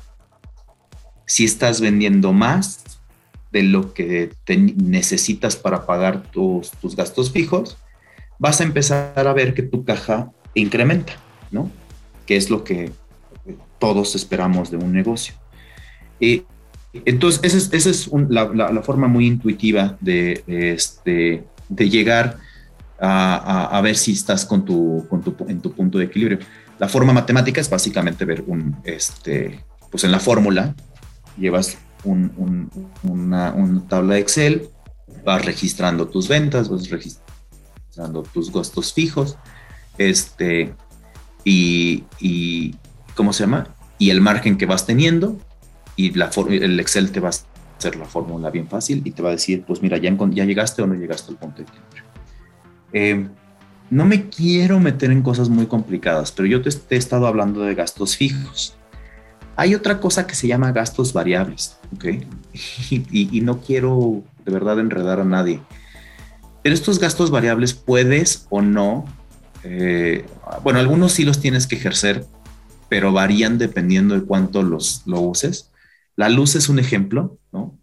[1.25, 2.83] Si estás vendiendo más
[3.51, 4.33] de lo que
[4.75, 7.77] necesitas para pagar tus, gastos fijos,
[8.39, 11.13] vas a empezar a ver que tu caja incrementa,
[11.51, 11.71] ¿no?
[12.25, 12.91] Que es lo que
[13.79, 15.35] todos esperamos de un negocio.
[16.19, 16.43] Y
[17.05, 22.39] entonces, esa es, la, forma muy intuitiva de, este, de llegar
[22.99, 26.39] a, ver si estás con tu, con tu, en tu punto de equilibrio.
[26.79, 30.73] La forma matemática es básicamente ver un, este, pues en la fórmula
[31.37, 32.69] llevas un,
[33.03, 33.53] una,
[33.87, 34.69] tabla de Excel,
[35.23, 39.37] vas registrando tus ventas, vas registrando tus gastos fijos,
[39.97, 40.73] este,
[41.43, 42.75] y, y,
[43.15, 43.67] ¿cómo se llama?
[43.97, 45.37] Y el margen que vas teniendo,
[45.95, 47.33] y la el Excel te va a
[47.77, 50.81] hacer la fórmula bien fácil y te va a decir, pues mira, ya, ya llegaste
[50.81, 52.03] o no llegaste al punto de equilibrio.
[52.93, 53.27] Eh,
[53.89, 57.75] no me quiero meter en cosas muy complicadas, pero yo te, he estado hablando de
[57.75, 58.75] gastos fijos.
[59.55, 62.05] Hay otra cosa que se llama gastos variables, ¿ok?
[62.89, 65.61] Y, no quiero de verdad enredar a nadie.
[66.61, 69.05] Pero estos gastos variables puedes o no,
[69.63, 70.25] eh,
[70.63, 72.25] bueno, algunos sí los tienes que ejercer,
[72.89, 75.71] pero varían dependiendo de cuánto los lo uses.
[76.15, 77.77] La luz es un ejemplo, ¿no?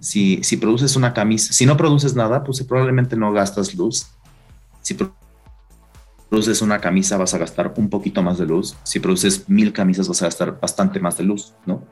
[0.00, 4.06] Si, si produces una camisa, si no produces nada, pues probablemente no gastas luz
[4.82, 4.96] si
[6.30, 8.76] produces una camisa vas a gastar un poquito más de luz.
[8.84, 11.84] Si produces mil camisas vas a gastar bastante más de luz, ¿no?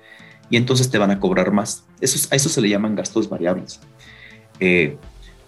[0.49, 1.85] Y entonces te van a cobrar más.
[2.01, 3.81] Eso, a eso se le llaman gastos variables.
[4.61, 4.97] Eh,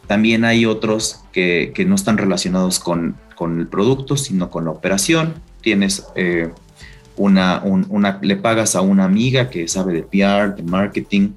[0.09, 5.35] también hay otros que, no están relacionados con, el producto, sino con la operación.
[5.63, 6.51] Tienes eh,
[7.17, 11.31] una, una, le pagas a una amiga que sabe de PR, de marketing,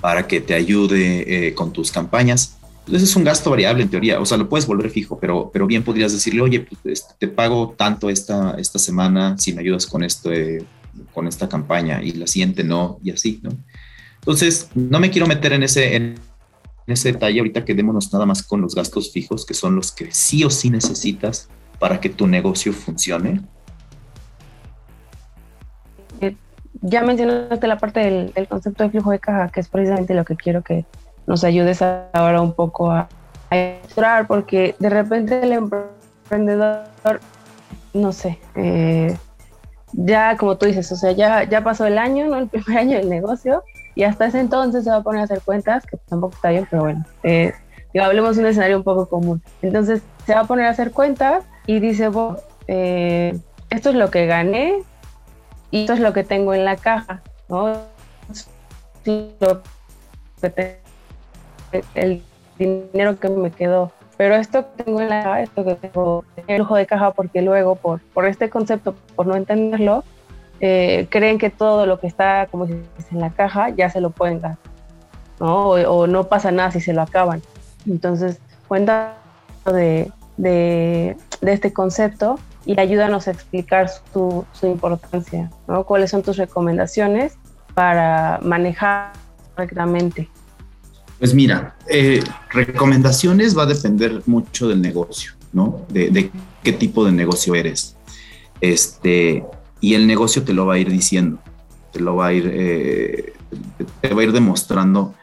[0.00, 2.55] para que te ayude eh, con tus campañas.
[2.86, 5.66] Entonces es un gasto variable en teoría, o sea, lo puedes volver fijo, pero, pero
[5.66, 9.86] bien podrías decirle, oye, pues, este, te pago tanto esta, esta semana si me ayudas
[9.86, 10.30] con, esto,
[11.12, 13.50] con esta campaña y la siguiente no, y así, ¿no?
[14.20, 16.14] Entonces, no me quiero meter en ese, en,
[16.86, 20.44] ese detalle, ahorita quedémonos nada más con los gastos fijos, que son los que sí
[20.44, 21.48] o sí necesitas
[21.80, 23.40] para que tu negocio funcione.
[26.20, 26.36] Eh,
[26.82, 27.98] ya mencionaste la parte
[28.32, 30.84] del concepto de flujo de caja, que es precisamente lo que quiero que
[31.26, 33.08] nos ayudes ahora un poco a,
[33.50, 36.84] a porque de repente el emprendedor,
[37.94, 39.16] no sé, eh,
[39.92, 42.38] ya como tú dices, o sea, ya, ya pasó el año, ¿no?
[42.38, 43.62] El primer año del negocio,
[43.94, 46.66] y hasta ese entonces se va a poner a hacer cuentas, que tampoco está bien,
[46.70, 47.54] pero bueno, eh,
[48.02, 49.42] hablemos de un escenario un poco común.
[49.62, 53.38] Entonces se va a poner a hacer cuentas y dice, bueno, eh,
[53.70, 54.82] esto es lo que gané
[55.70, 57.68] y esto es lo que tengo en la caja, ¿no?
[59.40, 59.62] Lo
[60.40, 60.85] que
[61.94, 62.22] el
[62.58, 63.92] dinero que me quedó.
[64.16, 67.42] Pero esto que tengo en la caja, esto que tengo el flujo de caja, porque
[67.42, 70.04] luego por, por este concepto, por no entenderlo,
[70.60, 74.10] eh, creen que todo lo que está como si en la caja ya se lo
[74.10, 74.72] pueden gastar,
[75.38, 75.68] ¿no?
[75.68, 77.42] O, no pasa nada si se lo acaban.
[77.86, 79.16] Entonces, cuenta
[79.66, 85.84] de, de, de este concepto y ayúdanos a explicar su, su importancia, ¿no?
[85.84, 87.36] ¿Cuáles son tus recomendaciones
[87.74, 89.12] para manejar
[89.54, 90.30] correctamente?
[91.18, 95.86] Pues mira, eh, recomendaciones va a depender mucho del negocio, ¿no?
[95.88, 96.30] De,
[96.62, 97.96] qué tipo de negocio eres.
[98.60, 99.44] Este,
[99.80, 101.38] y el negocio te lo va a ir diciendo,
[101.92, 103.32] te lo va a ir, eh,
[104.00, 105.14] te va a ir demostrando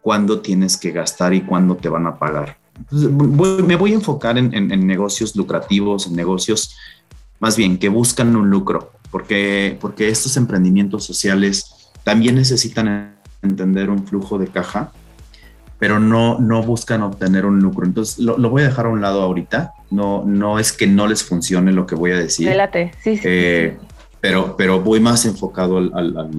[0.00, 2.58] cuándo tienes que gastar y cuándo te van a pagar.
[2.90, 6.76] me voy a enfocar en, en, negocios lucrativos, en negocios
[7.40, 14.06] más bien que buscan un lucro, porque, porque estos emprendimientos sociales también necesitan entender un
[14.06, 14.92] flujo de caja
[15.82, 17.84] pero no, no buscan obtener un lucro.
[17.84, 19.74] Entonces, lo, voy a dejar a un lado ahorita.
[19.90, 22.46] No, no es que no les funcione lo que voy a decir.
[22.46, 23.78] Relate, sí, sí, eh,
[24.20, 26.30] Pero, pero voy más enfocado al,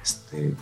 [0.00, 0.54] este,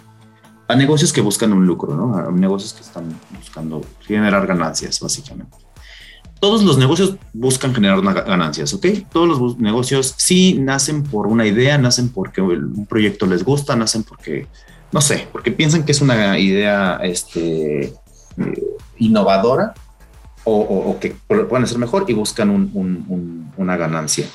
[0.67, 2.17] a negocios que buscan un lucro, ¿no?
[2.17, 5.59] A negocios que están buscando generar ganancias, básicamente.
[6.41, 8.87] Todos los negocios buscan generar ganancias, ¿ok?
[9.13, 14.03] Todos los negocios sí nacen por una idea, nacen porque un proyecto les gusta, nacen
[14.03, 14.47] porque,
[14.93, 17.93] no sé, porque piensan que es una idea, este,
[18.39, 18.63] eh,
[18.99, 19.75] innovadora
[20.45, 22.71] o, que pueden ser mejor y buscan
[23.57, 24.27] una ganancia.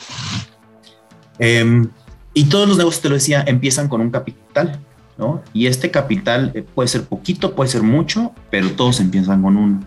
[1.38, 1.88] Em,
[2.34, 4.80] y todos los negocios, te lo decía, empiezan con un capital,
[5.18, 5.44] ¿no?
[5.54, 9.86] Y este capital eh, puede ser poquito, puede ser mucho, pero todos empiezan con un.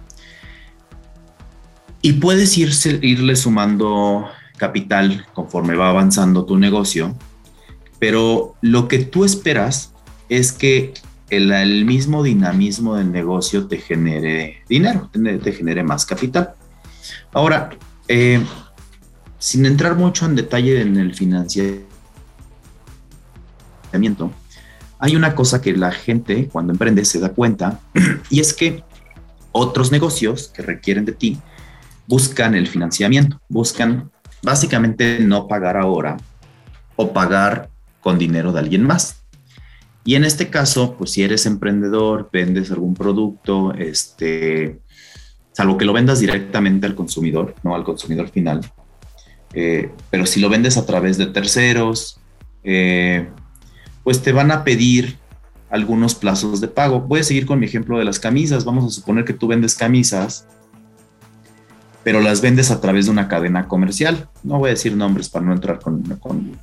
[2.01, 7.17] Y puedes irse, irle sumando capital conforme va avanzando tu negocio,
[7.99, 9.93] pero lo que tú esperas
[10.29, 10.95] es que
[11.37, 16.55] el, mismo dinamismo del negocio te genere dinero, te, genere más capital.
[17.33, 17.71] Ahora,
[18.09, 18.45] eh,
[19.39, 21.87] sin entrar mucho en detalle en el financiamiento,
[24.99, 27.81] hay una cosa que la gente cuando emprende se da cuenta
[28.31, 28.85] y es que
[29.53, 31.39] otros negocios que requieren de ti
[32.07, 34.11] buscan el financiamiento, buscan
[34.43, 36.19] básicamente no pagar ahora
[36.97, 39.22] o pagar con dinero de alguien más.
[40.05, 44.81] Y en este caso, pues si eres emprendedor, vendes algún producto, este,
[45.53, 48.61] salvo que lo vendas directamente al consumidor, no al consumidor final,
[49.55, 52.19] eh, pero si lo vendes a través de terceros,
[52.65, 53.29] eh,
[54.03, 55.19] pues te van a pedir
[55.71, 57.01] algunos plazos de pago.
[57.01, 58.65] Voy a seguir con mi ejemplo de las camisas.
[58.65, 60.47] Vamos a suponer que tú vendes camisas,
[62.03, 64.29] pero las vendes a través de una cadena comercial.
[64.43, 66.59] No voy a decir nombres para no entrar con, con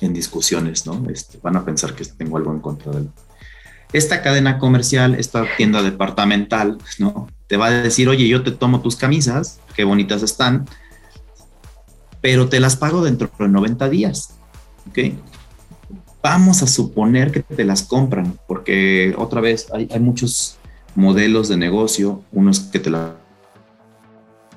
[0.00, 1.04] en discusiones, ¿no?
[1.10, 3.10] Este, van a pensar que tengo algo en contra de él.
[3.92, 7.28] Esta cadena comercial, esta tienda departamental, ¿no?
[7.46, 10.66] Te va a decir, oye, yo te tomo tus camisas, qué bonitas están,
[12.20, 14.34] pero te las pago dentro de 90 días,
[14.88, 15.14] ¿ok?
[16.22, 20.58] Vamos a suponer que te las compran, porque otra vez hay, hay muchos
[20.94, 23.12] modelos de negocio, unos que te las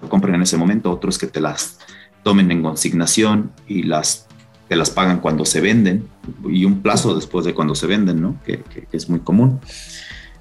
[0.10, 1.80] compran en ese momento, otros que te las
[2.24, 4.28] tomen en consignación y las
[4.68, 6.08] te las pagan cuando se venden
[6.50, 8.40] y un plazo después de cuando se venden, ¿no?
[8.46, 9.60] Que, es muy común.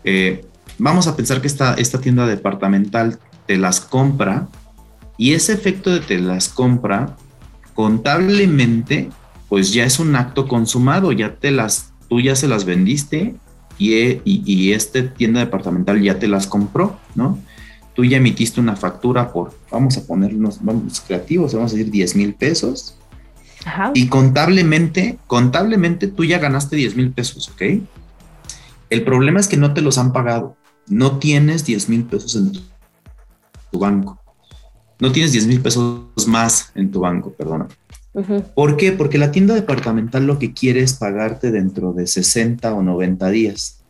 [0.04, 0.46] Eh,
[0.78, 4.48] vamos a pensar que esta, esta tienda departamental te las compra
[5.18, 7.16] y ese efecto de te las compra
[7.74, 9.10] contablemente,
[9.48, 13.34] pues ya es un acto consumado, ya te las, tú ya se las vendiste
[13.78, 17.38] y, y, y este tienda departamental ya te las compró, ¿no?
[17.94, 22.16] Tú ya emitiste una factura por, vamos a ponernos, vamos creativos, vamos a decir 10
[22.16, 22.96] mil pesos
[23.94, 27.62] y contablemente, contablemente tú ya ganaste 10 mil pesos, ¿ok?
[28.90, 30.56] El problema es que no te los han pagado.
[30.88, 32.52] No tienes 10 mil pesos en
[33.70, 34.20] tu, banco.
[35.00, 37.68] No tienes 10 mil pesos más en tu banco, perdona.
[38.54, 38.92] ¿Por qué?
[38.92, 43.82] Porque la tienda departamental lo que quiere es pagarte dentro de 60 o 90 días.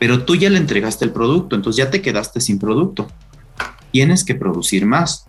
[0.00, 3.06] Pero tú ya le entregaste el producto, entonces ya te quedaste sin producto.
[3.92, 5.26] Tienes que producir más.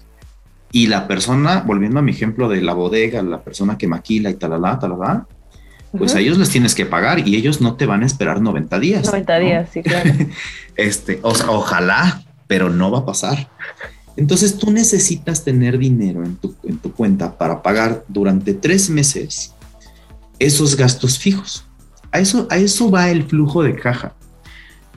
[0.71, 4.35] Y la persona, volviendo a mi ejemplo de la bodega, la persona que maquila y
[4.35, 5.27] talala, talala,
[5.97, 8.79] pues a ellos les tienes que pagar y ellos no te van a esperar 90
[8.79, 9.05] días.
[9.05, 10.09] 90 días, sí, claro.
[10.75, 13.49] este, o sea, ojalá, pero no va a pasar.
[14.15, 19.53] Entonces tú necesitas tener dinero en tu, en tu cuenta para pagar durante tres meses
[20.39, 21.65] esos gastos fijos.
[22.11, 24.15] A eso, a eso va el flujo de caja.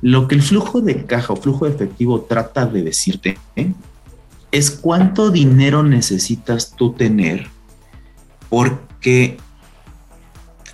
[0.01, 3.73] Lo que el flujo de caja o flujo de efectivo trata de decirte ¿eh?
[4.55, 7.49] Es cuánto dinero necesitas tú tener
[8.49, 9.37] porque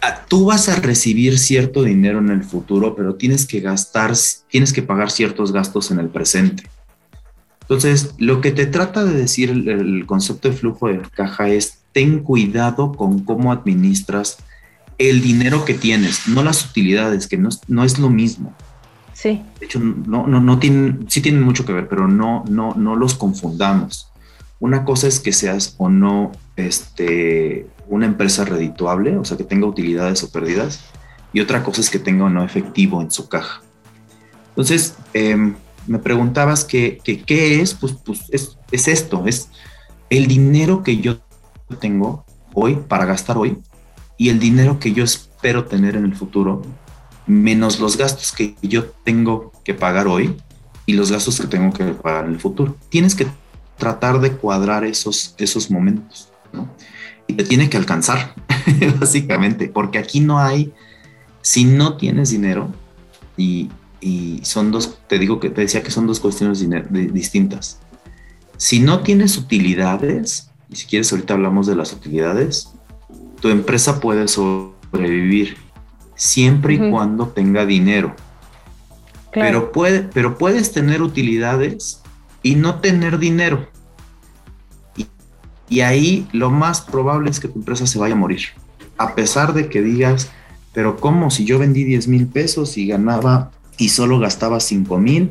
[0.02, 4.12] ah, tú vas a recibir cierto dinero en el futuro, pero tienes que gastar,
[4.50, 6.64] tienes que pagar ciertos gastos en el presente.
[7.62, 12.18] Entonces, lo que te trata de decir el, concepto de flujo de caja es ten
[12.18, 14.36] cuidado con cómo administras
[14.98, 18.54] el dinero que tienes, no las utilidades, que no no es lo mismo.
[19.20, 19.42] Sí.
[19.58, 22.96] De hecho, no, no, no tienen, sí tienen mucho que ver, pero no, no, no
[22.96, 24.10] los confundamos.
[24.60, 29.66] Una cosa es que seas o no este, una empresa redituable, o sea, que tenga
[29.66, 30.80] utilidades o pérdidas,
[31.34, 33.60] y otra cosa es que tenga o no efectivo en su caja.
[34.48, 35.54] Entonces, em,
[35.86, 39.50] me preguntabas qué es, pues, pues es, es, esto, es
[40.08, 41.18] el dinero que yo
[41.78, 43.58] tengo hoy para gastar hoy
[44.16, 46.62] y el dinero que yo espero tener en el futuro,
[47.30, 50.36] menos los gastos que yo tengo que pagar hoy
[50.84, 52.76] y los gastos que tengo que pagar en el futuro.
[52.88, 53.26] Tienes que
[53.78, 56.68] tratar de cuadrar esos, esos momentos, ¿no?
[57.28, 58.34] Y te tiene que alcanzar,
[59.00, 60.72] básicamente, porque aquí no hay,
[61.40, 62.72] si no tienes dinero,
[63.36, 63.70] y,
[64.00, 66.66] y, son dos, te digo que te decía que son dos cuestiones
[67.12, 67.78] distintas.
[68.56, 72.72] Si no tienes utilidades, y si quieres ahorita hablamos de las utilidades,
[73.40, 75.56] tu empresa puede sobrevivir
[76.20, 78.14] siempre y cuando tenga dinero.
[79.32, 82.02] Pero, puede, pero puedes tener utilidades
[82.42, 83.68] y no tener dinero.
[85.68, 88.40] Y, ahí lo más probable es que tu empresa se vaya a morir.
[88.98, 90.30] A pesar de que digas,
[90.74, 91.30] pero ¿cómo?
[91.30, 95.30] Si yo vendí 10 mil pesos y ganaba y solo gastaba 5 mil,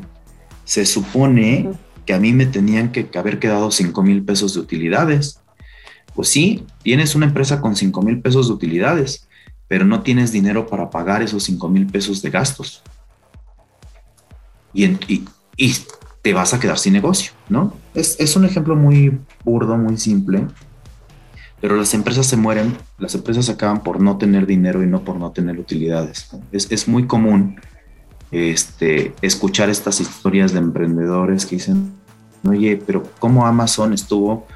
[0.63, 1.69] se supone
[2.07, 5.39] que a mí me tenían que haber quedado 5 mil pesos de utilidades.
[6.15, 9.28] Pues sí, tienes una empresa con 5 mil pesos de utilidades,
[9.70, 12.82] pero no tienes dinero para pagar esos 5 mil pesos de gastos.
[14.74, 15.74] Y, y, y
[16.22, 17.74] te vas a quedar sin negocio, ¿no?
[17.93, 20.47] Es, un ejemplo muy burdo, muy simple,
[21.61, 25.17] pero las empresas se mueren, las empresas acaban por no tener dinero y no por
[25.17, 26.30] no tener utilidades.
[26.51, 27.59] Es, muy común
[28.32, 31.93] este, escuchar estas historias de emprendedores que dicen,
[32.43, 34.47] oye, pero ¿cómo Amazon estuvo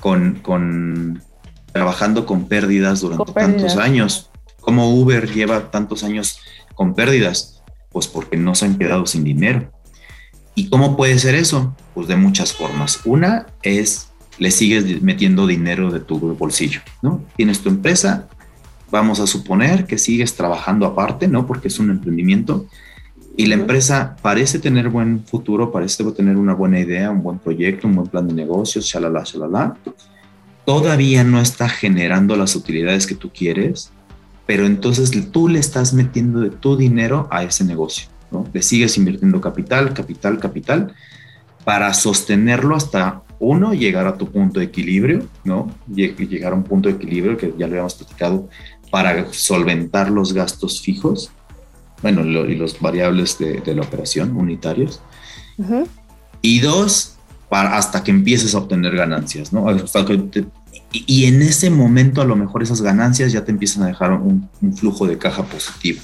[0.00, 1.22] con,
[1.72, 4.29] trabajando con pérdidas durante tantos años?
[4.60, 6.40] ¿Cómo Uber lleva tantos años
[6.74, 7.62] con pérdidas?
[7.90, 9.70] Pues porque no se han quedado sin dinero.
[10.54, 11.74] ¿Y cómo puede ser eso?
[11.94, 13.00] Pues de muchas formas.
[13.04, 17.24] Una es, le sigues metiendo dinero de tu bolsillo, ¿no?
[17.36, 18.28] Tienes tu empresa,
[18.90, 21.46] vamos a suponer que sigues trabajando aparte, ¿no?
[21.46, 22.66] Porque es un emprendimiento
[23.36, 27.86] y la empresa parece tener buen futuro, parece tener una buena idea, un buen proyecto,
[27.86, 29.76] un buen plan de negocios, shalala, shalala.
[30.66, 33.92] Todavía no está generando las utilidades que tú quieres,
[34.50, 38.08] pero entonces tú le estás metiendo de tu dinero a ese negocio.
[38.52, 40.92] Le sigues invirtiendo capital, capital, capital,
[41.64, 45.72] para sostenerlo hasta uno, llegar a tu punto de equilibrio, ¿no?
[45.86, 48.48] Llegar a un punto de equilibrio que ya lo habíamos platicado,
[48.90, 51.30] para solventar los gastos fijos,
[52.02, 55.00] bueno, y los variables de, la operación unitarios.
[56.42, 57.14] Y dos,
[57.48, 59.68] para, hasta que empieces a obtener ganancias, ¿no?
[60.92, 64.48] Y, en ese momento a lo mejor esas ganancias ya te empiezan a dejar un
[64.76, 66.00] flujo de caja positivo,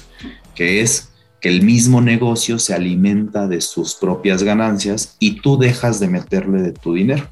[0.55, 1.09] que es
[1.41, 6.61] que el mismo negocio se alimenta de sus propias ganancias y tú dejas de meterle
[6.61, 7.27] de tu dinero.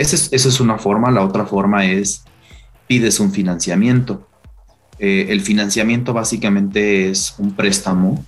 [0.00, 1.10] Esa es, una forma.
[1.10, 2.24] La otra forma es
[2.86, 4.26] pides un financiamiento.
[4.98, 8.24] Eh, el financiamiento básicamente es un préstamo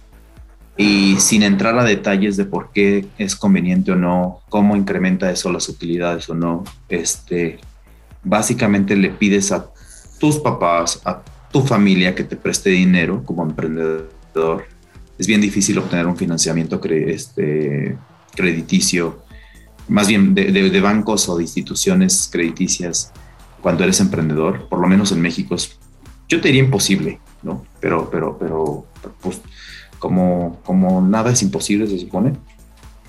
[0.76, 5.52] y sin entrar a detalles de por qué es conveniente o no, cómo incrementa eso
[5.52, 7.58] las utilidades o no, este,
[8.24, 9.70] básicamente le pides a
[10.18, 14.64] tus papás, a tu familia que te preste dinero como emprendedor.
[15.18, 17.96] Es bien difícil obtener un financiamiento este,
[18.34, 19.22] crediticio,
[19.88, 23.12] más bien de, bancos o de instituciones crediticias
[23.60, 25.54] cuando eres emprendedor, por lo menos en México.
[26.28, 27.64] yo te diría imposible, ¿no?
[27.80, 28.86] Pero, pero, pero,
[29.20, 29.40] pues,
[30.02, 32.32] como, como nada es imposible, se supone,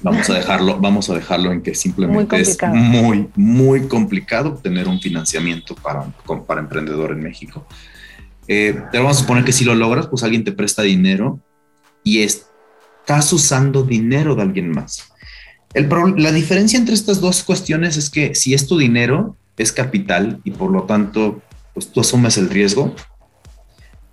[0.03, 5.01] vamos a dejarlo, vamos a dejarlo en que simplemente es muy, muy complicado obtener un
[5.01, 6.05] financiamiento para,
[6.45, 7.65] para emprendedor en México.
[8.47, 11.39] Eh, pero vamos a suponer que si lo logras, pues alguien te presta dinero
[12.03, 15.11] y estás usando dinero de alguien más.
[15.73, 20.39] El la diferencia entre estas dos cuestiones es que si es tu dinero, es capital
[20.43, 21.41] y por lo tanto,
[21.73, 22.93] pues tú asumes el riesgo.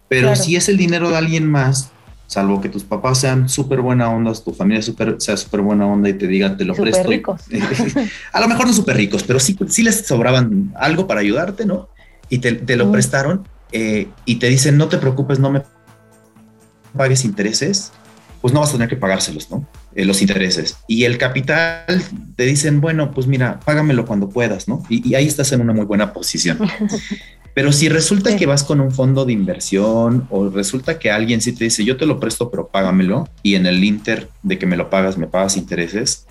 [0.08, 1.92] Pero si es el dinero de alguien más,
[2.30, 4.80] salvo que tus papás sean súper buena onda, tu familia
[5.18, 7.08] sea súper buena onda y te digan, te lo super presto.
[7.10, 7.40] Ricos.
[8.32, 11.88] a lo mejor no súper ricos, pero sí, sí les sobraban algo para ayudarte, ¿no?
[12.28, 15.62] Y te, te lo prestaron eh, y te dicen, no te preocupes, no me
[16.96, 17.90] pagues intereses,
[18.40, 19.66] pues no vas a tener que pagárselos, ¿no?
[19.96, 20.76] Eh, los intereses.
[20.86, 21.84] Y el capital
[22.36, 24.84] te dicen, bueno, pues mira, págamelo cuando puedas, ¿no?
[24.88, 26.60] Y, ahí estás en una muy buena posición.
[27.54, 31.52] Pero si resulta que vas con un fondo de inversión o resulta que alguien sí
[31.52, 34.76] te dice, yo te lo presto, pero págamelo, y en el inter de que me
[34.76, 36.26] lo pagas, me pagas intereses,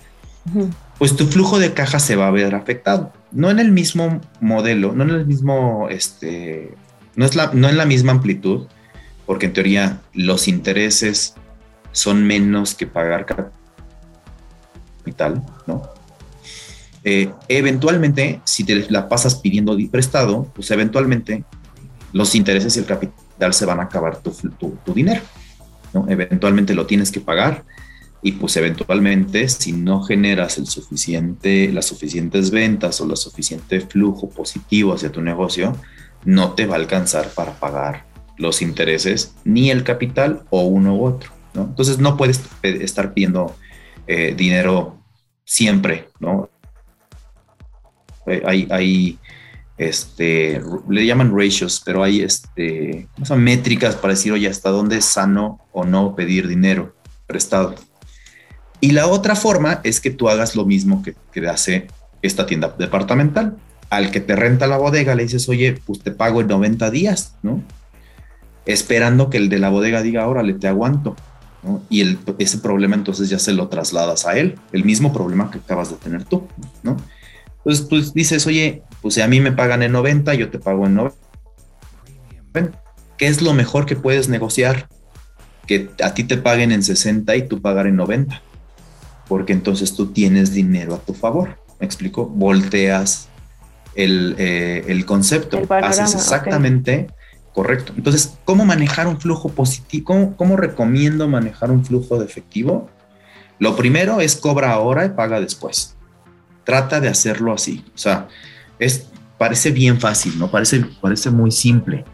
[0.98, 3.12] pues tu flujo de caja se va a ver afectado.
[3.32, 6.74] No en el mismo modelo, no en el mismo, este,
[7.16, 8.66] no, es la, no en la misma amplitud,
[9.26, 11.34] porque en teoría los intereses
[11.92, 13.26] son menos que pagar
[15.04, 15.82] capital, ¿no?
[17.04, 21.44] Eh, eventualmente, si te la pasas pidiendo prestado, pues eventualmente
[22.12, 24.34] los intereses y el capital se van a acabar tu,
[24.94, 25.22] dinero,
[25.94, 26.06] ¿no?
[26.08, 27.64] Eventualmente lo tienes que pagar
[28.22, 34.28] y pues eventualmente si no generas el suficiente, las suficientes ventas o el suficiente flujo
[34.28, 35.74] positivo hacia tu negocio,
[36.24, 41.04] no te va a alcanzar para pagar los intereses ni el capital o uno u
[41.06, 41.30] otro.
[41.54, 41.62] ¿no?
[41.62, 43.56] Entonces no puedes estar pidiendo
[44.06, 44.98] eh, dinero
[45.44, 46.50] siempre, ¿no?
[48.44, 49.18] Hay, hay
[49.80, 50.60] este,
[50.90, 55.60] le llaman ratios, pero hay este, son métricas para decir, oye, hasta dónde es sano
[55.72, 56.94] o no pedir dinero
[57.26, 57.74] prestado.
[58.80, 61.86] Y la otra forma es que tú hagas lo mismo que, que hace
[62.20, 63.56] esta tienda departamental.
[63.88, 67.36] Al que te renta la bodega le dices, oye, pues te pago en 90 días,
[67.42, 67.62] ¿no?
[68.66, 71.16] Esperando que el de la bodega diga, órale, te aguanto.
[71.62, 71.82] ¿no?
[71.88, 75.90] Y ese problema entonces ya se lo trasladas a él, el mismo problema que acabas
[75.90, 76.46] de tener tú,
[76.82, 76.96] ¿no?
[77.64, 80.86] Entonces tú dices, oye, pues si a mí me pagan en 90, yo te pago
[80.86, 81.16] en 90.
[83.16, 84.88] ¿Qué es lo mejor que puedes negociar?
[85.66, 88.42] Que a ti te paguen en 60 y tú pagar en 90
[89.30, 91.56] porque entonces tú tienes dinero a tu favor.
[91.78, 92.26] ¿Me explico?
[92.26, 93.28] Volteas
[93.94, 97.06] el, eh, concepto, haces exactamente
[97.54, 97.92] correcto.
[97.96, 100.34] Entonces, ¿cómo manejar un flujo positivo?
[100.36, 102.90] ¿Cómo, recomiendo manejar un flujo de efectivo?
[103.60, 105.96] Lo primero es cobra ahora y paga después.
[106.70, 107.84] Trata de hacerlo así.
[107.96, 108.28] O sea,
[108.78, 109.08] es,
[109.38, 110.52] parece bien fácil, ¿no?
[110.52, 112.04] Parece, parece muy simple,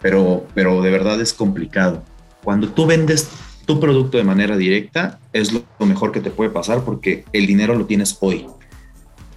[0.00, 2.02] pero, pero de verdad es complicado.
[2.42, 3.28] Cuando tú vendes
[3.66, 7.74] tu producto de manera directa es lo, mejor que te puede pasar porque el dinero
[7.74, 8.46] lo tienes hoy.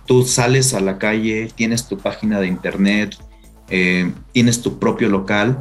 [0.05, 3.17] Tú sales a la calle, tienes tu página de internet,
[3.69, 5.59] eh, tienes tu propio local,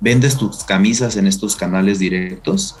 [0.00, 2.78] vendes tus camisas en estos canales directos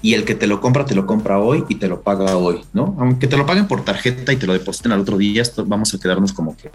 [0.00, 2.64] y el que te lo compra te lo compra hoy y te lo paga hoy,
[2.72, 2.96] ¿no?
[2.98, 5.98] Aunque te lo paguen por tarjeta y te lo depositen al otro día, vamos a
[5.98, 6.70] quedarnos como que,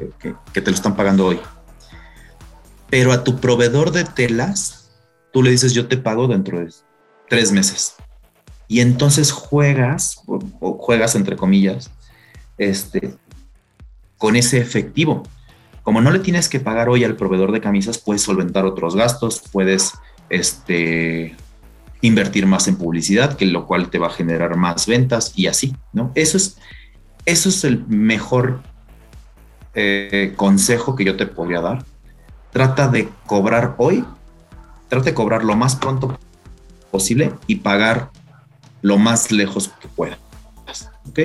[0.53, 1.39] que te lo están pagando hoy.
[2.89, 4.91] Pero a tu proveedor de telas,
[5.31, 6.69] tú le dices yo te pago dentro de
[7.29, 7.95] tres meses.
[8.67, 10.39] Y entonces juegas, o,
[10.77, 11.91] juegas entre comillas,
[12.57, 13.15] este,
[14.17, 15.23] con ese efectivo.
[15.81, 19.43] Como no le tienes que pagar hoy al proveedor de camisas, puedes solventar otros gastos,
[19.51, 19.93] puedes
[20.29, 21.35] este,
[22.03, 25.73] invertir más en publicidad, que lo cual te va a generar más ventas y así,
[25.93, 26.11] ¿no?
[26.15, 26.57] Eso es,
[27.25, 28.61] eso es el mejor
[29.73, 31.85] eh, consejo que yo te podría dar.
[32.51, 34.03] Trata de cobrar hoy,
[34.89, 36.19] trata de cobrar lo más pronto
[36.91, 38.11] posible y pagar
[38.81, 40.19] lo más lejos que puedas.
[41.07, 41.19] ¿Ok?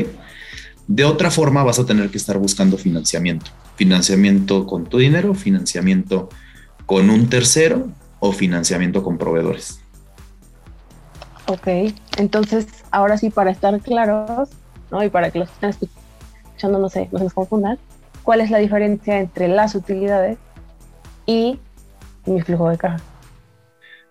[0.86, 3.50] De otra forma vas a tener que estar buscando financiamiento.
[3.74, 6.28] Financiamiento con tu dinero, financiamiento
[6.86, 7.88] con un tercero
[8.20, 9.80] o financiamiento con proveedores.
[11.50, 11.66] Ok,
[12.18, 14.50] entonces ahora sí para estar claros,
[14.90, 15.02] ¿no?
[15.02, 17.78] Y para que los estén escuchando, no sé, no se confundan,
[18.22, 20.36] ¿cuál es la diferencia entre las utilidades
[21.24, 21.58] y
[22.26, 22.98] mi flujo de caja?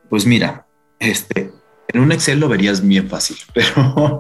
[0.09, 0.65] Pues mira,
[0.97, 1.51] este,
[1.89, 4.17] en un Excel lo verías bien fácil, pero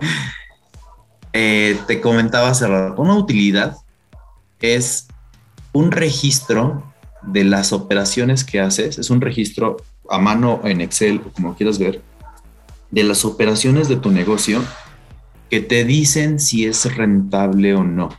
[1.33, 3.77] eh, te comentaba hace rato, una utilidad
[4.59, 5.07] es
[5.73, 6.83] un registro
[7.23, 12.03] de las operaciones que haces, es un registro a mano en Excel, como quieras ver,
[12.91, 14.61] de las operaciones de tu negocio
[15.49, 18.09] que te dicen si es rentable o no.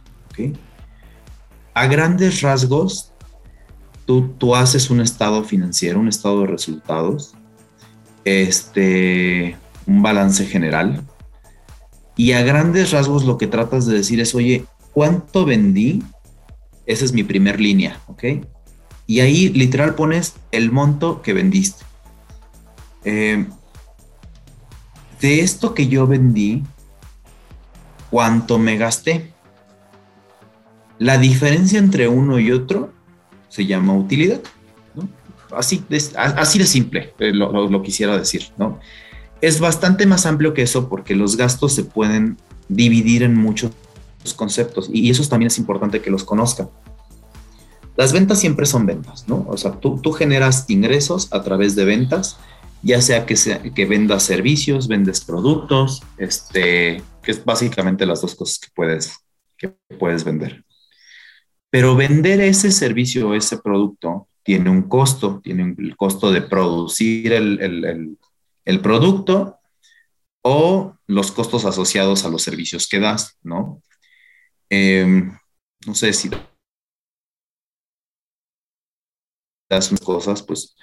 [1.74, 3.12] A grandes rasgos,
[4.06, 7.34] tú, tú haces un estado financiero, un estado de resultados,
[8.24, 9.56] este,
[9.86, 11.04] un balance general.
[12.16, 16.02] Y a grandes rasgos lo que tratas de decir es, oye, ¿cuánto vendí?
[16.86, 18.24] Esa es mi primer línea, ¿ok?
[19.06, 21.84] Y ahí literal pones el monto que vendiste.
[23.04, 23.46] Eh,
[25.20, 26.62] de esto que yo vendí,
[28.10, 29.32] ¿cuánto me gasté?
[30.98, 32.92] La diferencia entre uno y otro
[33.48, 34.40] se llama utilidad.
[35.50, 36.00] Así de,
[36.66, 38.78] simple eh, lo, quisiera decir, ¿no?
[39.40, 42.36] Es bastante más amplio que eso porque los gastos se pueden
[42.68, 43.72] dividir en muchos
[44.36, 46.68] conceptos y eso también es importante que los conozcan.
[47.96, 49.46] Las ventas siempre son ventas, ¿no?
[49.48, 52.36] O sea, tú generas ingresos a través de ventas,
[52.82, 58.34] ya sea que, sea que vendas servicios, vendes productos, este, que es básicamente las dos
[58.34, 59.18] cosas que puedes,
[59.56, 59.68] que
[59.98, 60.64] puedes vender.
[61.70, 67.32] Pero vender ese servicio o ese producto tiene un costo, tiene el costo de producir
[67.32, 68.16] el,
[68.82, 69.58] producto
[70.42, 73.82] o los costos asociados a los servicios que das, ¿no?
[74.70, 75.36] Em,
[75.86, 76.30] no sé si
[79.68, 80.74] das cosas, pues,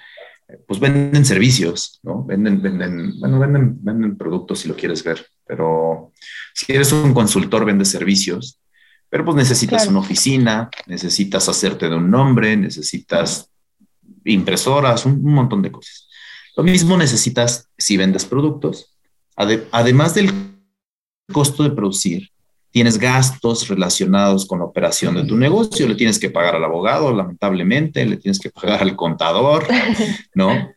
[0.66, 2.24] pues venden servicios, ¿no?
[2.24, 6.12] Venden, venden, bueno, venden, venden productos si lo quieres ver, pero
[6.54, 8.60] si eres un consultor, vendes servicios,
[9.08, 13.50] pero pues necesitas una oficina, necesitas hacerte de un nombre, necesitas
[14.24, 16.08] impresoras, un, montón de cosas.
[16.56, 18.96] Lo mismo necesitas si vendes productos.
[19.36, 20.30] además del
[21.32, 22.30] costo de producir,
[22.76, 27.10] tienes gastos relacionados con la operación de tu negocio, le tienes que pagar al abogado,
[27.10, 29.66] lamentablemente, le tienes que pagar al contador,
[30.34, 30.74] ¿no?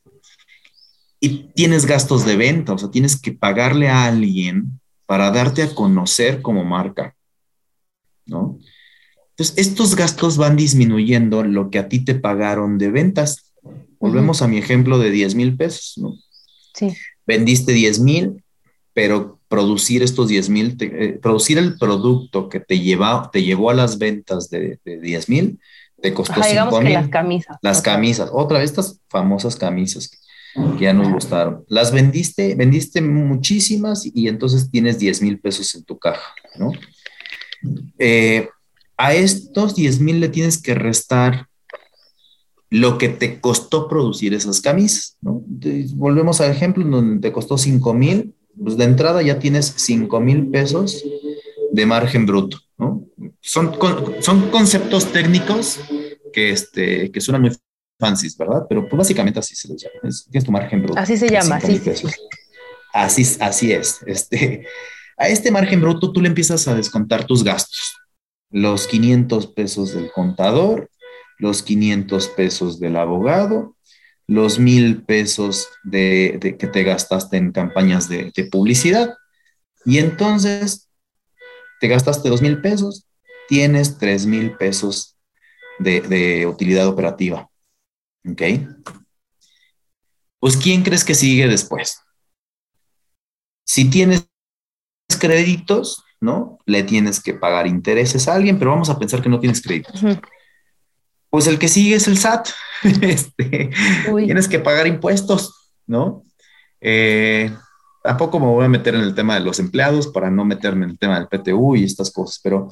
[1.19, 5.75] Y tienes gastos de venta, o sea, tienes que pagarle a alguien para darte a
[5.75, 7.17] conocer como marca,
[8.25, 8.57] ¿no?
[9.31, 13.51] Entonces, estos gastos van disminuyendo lo que a ti te pagaron de ventas.
[13.99, 16.15] Volvemos a mi ejemplo de 10 mil pesos, ¿no?
[16.73, 16.95] Sí.
[17.27, 18.41] Vendiste 10 mil,
[18.93, 23.73] pero producir estos 10 mil, eh, producir el producto que te, lleva, te llevó a
[23.73, 25.59] las ventas de, de 10 mil,
[26.01, 26.93] te costó 5 mil.
[26.93, 27.57] Las camisas.
[27.61, 30.11] Las camisas, otra vez estas famosas camisas
[30.77, 31.63] que ya nos gustaron.
[31.67, 36.71] Las vendiste, vendiste muchísimas y entonces tienes 10 mil pesos en tu caja, ¿no?
[37.97, 38.49] Eh,
[38.97, 41.47] a estos 10 mil le tienes que restar
[42.69, 45.41] lo que te costó producir esas camisas, ¿no?
[45.95, 50.47] volvemos al ejemplo donde te costó 5 mil, pues de entrada ya tienes 5 mil
[50.49, 51.03] pesos
[51.71, 53.05] de margen bruto, ¿no?
[53.41, 53.77] Son,
[54.21, 55.79] son conceptos técnicos
[56.33, 57.51] que, este, que suenan muy
[57.99, 58.65] fancies, ¿verdad?
[58.67, 60.99] Pero pues básicamente así se les llama, es, tu margen bruto.
[60.99, 62.07] Así se llama, sí, sí,
[62.93, 63.99] Así, así es.
[64.05, 64.65] Este,
[65.17, 67.95] a este margen bruto tú le empiezas a descontar tus gastos.
[68.49, 70.89] Los 500 pesos del contador,
[71.37, 73.75] los 500 pesos del abogado,
[74.29, 79.15] los mil pesos de, que te gastaste en campañas de, publicidad.
[79.85, 80.87] Y entonces
[81.79, 83.07] te gastaste dos mil pesos,
[83.47, 85.17] tienes tres mil pesos
[85.79, 87.49] de, utilidad operativa.
[88.29, 88.41] ¿Ok?
[90.39, 91.99] Pues ¿quién crees que sigue después?
[93.65, 94.29] Si tienes
[95.19, 96.59] créditos, ¿no?
[96.67, 100.03] Le tienes que pagar intereses a alguien, pero vamos a pensar que no tienes créditos.
[101.29, 102.49] Pues el que sigue es el SAT.
[103.01, 103.71] este,
[104.25, 106.23] tienes que pagar impuestos, ¿no?
[106.81, 107.51] Eh,
[108.03, 110.91] tampoco me voy a meter en el tema de los empleados para no meterme en
[110.91, 112.69] el tema del PTU y estas cosas, pero,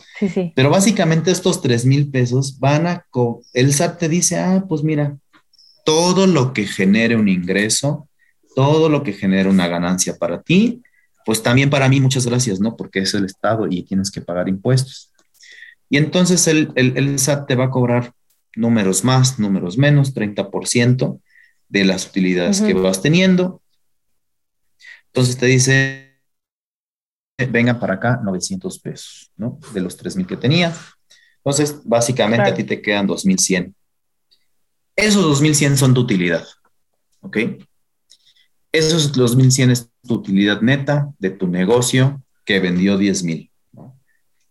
[0.56, 3.06] pero básicamente estos 3 mil pesos van a,
[3.54, 5.18] el SAT te dice, ah, pues mira,
[5.84, 8.08] todo lo que genere un ingreso,
[8.56, 10.82] todo lo que genere una ganancia para ti,
[11.26, 12.76] pues también para mí muchas gracias, ¿no?
[12.76, 15.12] Porque es el Estado y tienes que pagar impuestos.
[15.90, 18.14] Y entonces el, el, SAT te va a cobrar
[18.58, 21.22] números más, números menos, 30%
[21.70, 23.62] de las utilidades que vas teniendo.
[25.08, 26.22] Entonces te dice,
[27.50, 29.60] venga para acá 900 pesos, ¿no?
[29.74, 30.74] De los 3.000 que tenía.
[31.38, 33.74] Entonces, básicamente a ti te quedan 2.100.
[34.96, 36.46] Esos 2.100 son tu utilidad,
[37.22, 37.38] ¿ok?
[38.72, 43.47] Esos 2.100 es tu utilidad neta de tu negocio que vendió 10.000.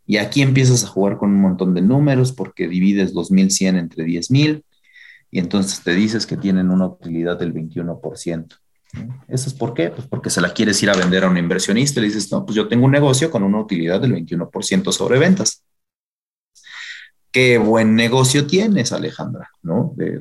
[0.06, 4.62] Y aquí empiezas a jugar con un montón de números porque divides 2.100 entre 10.000
[5.30, 8.58] y entonces te dices que tienen una utilidad del 21%.
[9.28, 9.90] ¿Eso es por qué?
[9.90, 12.46] Pues porque se la quieres ir a vender a un inversionista y le dices, no,
[12.46, 15.64] pues yo tengo un negocio con una utilidad del 21% sobre ventas.
[17.32, 19.92] Qué buen negocio tienes, Alejandra, ¿no?
[19.96, 20.18] De,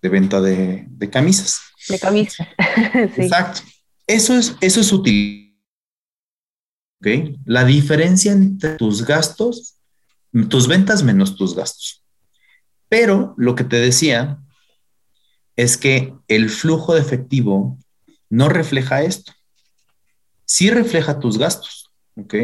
[0.00, 1.60] de venta de, camisas.
[1.88, 2.48] De camisa.
[3.16, 3.60] Exacto.
[4.06, 5.47] Eso es, eso es útil.
[7.00, 7.36] ¿Ok?
[7.44, 9.76] La diferencia entre tus gastos,
[10.48, 12.04] tus ventas menos tus gastos.
[12.88, 14.38] Pero lo que te decía
[15.56, 17.78] es que el flujo de efectivo
[18.30, 19.32] no refleja esto.
[20.44, 21.90] Sí refleja tus gastos.
[22.16, 22.34] ¿Ok?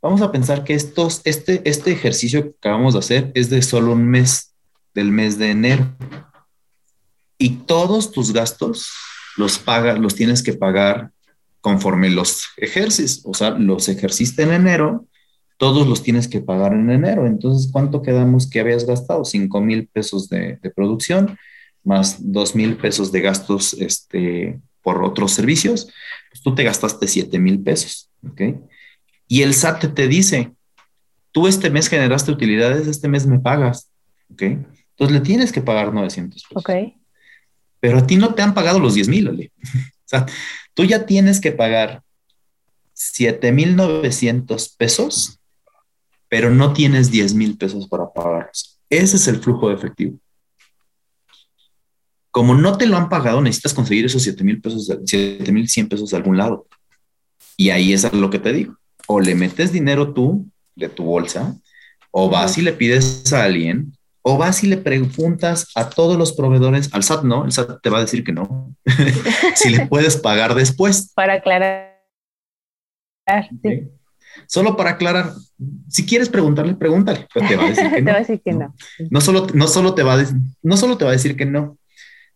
[0.00, 3.92] Vamos a pensar que estos, este, este ejercicio que acabamos de hacer es de solo
[3.92, 4.54] un mes,
[4.94, 5.96] del mes de enero
[7.38, 8.90] y todos tus gastos
[9.36, 9.62] los
[10.00, 11.12] los tienes que pagar
[11.68, 15.06] conforme los ejerces, o sea, los ejerciste en enero,
[15.58, 17.26] todos los tienes que pagar en enero.
[17.26, 19.22] Entonces, ¿cuánto quedamos que habías gastado?
[19.22, 21.36] 5 mil pesos de, producción
[21.84, 25.92] más 2 mil pesos de gastos este, por otros servicios,
[26.30, 28.40] pues tú te gastaste 7 mil pesos, ¿ok?
[29.26, 30.52] Y el SAT te dice,
[31.32, 33.90] tú este mes generaste utilidades, este mes me pagas,
[34.32, 34.40] ¿ok?
[34.40, 36.64] Entonces le tienes que pagar 900 pesos.
[36.64, 36.70] Ok
[37.80, 39.34] pero a ti no te han pagado los 10 mil, o
[40.04, 40.26] sea,
[40.78, 42.04] tú ya tienes que pagar
[42.94, 45.40] 7,900 pesos
[46.28, 48.78] pero no tienes 10 mil pesos para pagarlos.
[48.88, 50.18] Ese es el flujo de efectivo.
[52.30, 55.88] Como no te lo han pagado, necesitas conseguir esos 7 mil pesos, 7 mil 100
[55.88, 56.68] pesos de algún lado.
[57.56, 58.76] Y ahí es lo que te digo.
[59.08, 61.56] O le metes dinero tú de tu bolsa,
[62.12, 63.97] o vas y le pides a alguien,
[64.28, 67.88] o vas y le preguntas a todos los proveedores, al SAT no, el SAT te
[67.88, 68.74] va a decir que no,
[69.54, 71.12] si le puedes pagar después.
[71.14, 71.96] Para aclarar.
[73.62, 73.88] Sí.
[74.46, 75.32] Solo para aclarar,
[75.88, 78.04] si quieres preguntarle, pregúntale, pero te va a decir que no.
[78.04, 78.74] te va a decir que no.
[79.10, 80.26] No, solo, no, solo te va a,
[80.62, 81.78] no solo te va a decir que no,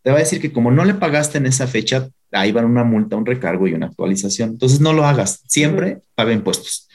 [0.01, 2.85] te va a decir que como no le pagaste en esa fecha, ahí van una
[2.85, 4.51] multa, un recargo y una actualización.
[4.51, 6.89] Entonces no lo hagas, siempre paga impuestos.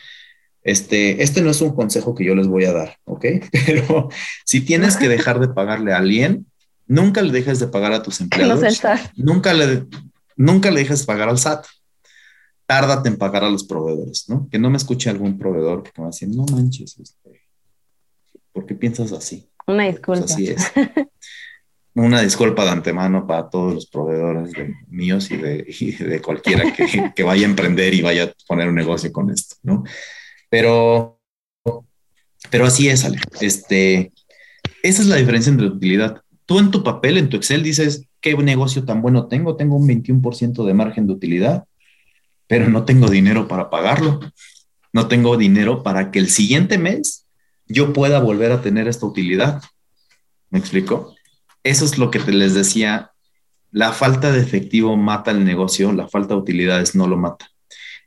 [0.68, 3.26] Este, este no es un consejo que yo les voy a dar, ¿ok?
[3.66, 4.10] Pero
[4.44, 6.46] si tienes que dejar de pagarle a alguien,
[6.88, 8.82] nunca le dejes de pagar a tus empleados.
[9.16, 9.86] Nunca le,
[10.36, 11.66] nunca le dejes de pagar al SAT.
[12.66, 14.50] Tárdate en pagar a los proveedores, ¿no?
[14.52, 17.48] Que no me escuche algún proveedor que me va a decir, no manches, este,
[18.52, 19.50] ¿por qué piensas así?
[19.68, 20.20] Una disculpa.
[20.20, 20.70] Pues así es.
[21.94, 26.74] Una disculpa de antemano para todos los proveedores de, míos y de, y de cualquiera
[26.74, 29.84] que, que, vaya a emprender y vaya a poner un negocio con esto, ¿no?
[30.50, 31.20] Pero,
[32.50, 33.20] pero así es, Ale.
[33.42, 34.12] Este,
[34.84, 36.22] esa es la diferencia entre utilidad.
[36.46, 39.56] Tú en tu papel, en tu Excel, dices, ¿qué negocio tan bueno tengo?
[39.56, 41.66] Tengo un 21% de margen de utilidad,
[42.48, 44.20] pero no tengo dinero para pagarlo.
[44.94, 47.26] No tengo dinero para que el siguiente mes
[47.68, 49.62] yo pueda volver a tener esta utilidad.
[50.50, 51.16] ¿Me explico?
[51.64, 53.12] Eso es lo que te les decía.
[53.72, 57.52] La falta de efectivo mata el negocio, la falta de utilidades no lo mata.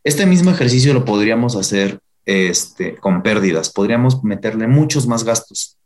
[0.03, 5.79] Este mismo ejercicio lo podríamos hacer este, con pérdidas, podríamos meterle muchos más gastos,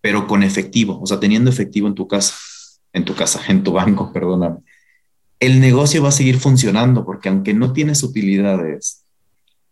[0.00, 2.34] pero con efectivo, o sea, teniendo efectivo en tu casa,
[2.92, 4.58] en tu casa, en tu banco, perdóname.
[5.38, 9.04] El negocio va a seguir funcionando porque aunque no tienes utilidades,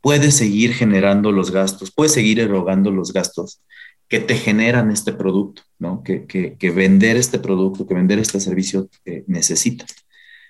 [0.00, 3.62] puedes seguir generando los gastos, puedes seguir erogando los gastos
[4.08, 6.02] que te generan este producto, ¿no?
[6.02, 9.86] Que, que, vender este producto, que vender este servicio eh, necesita.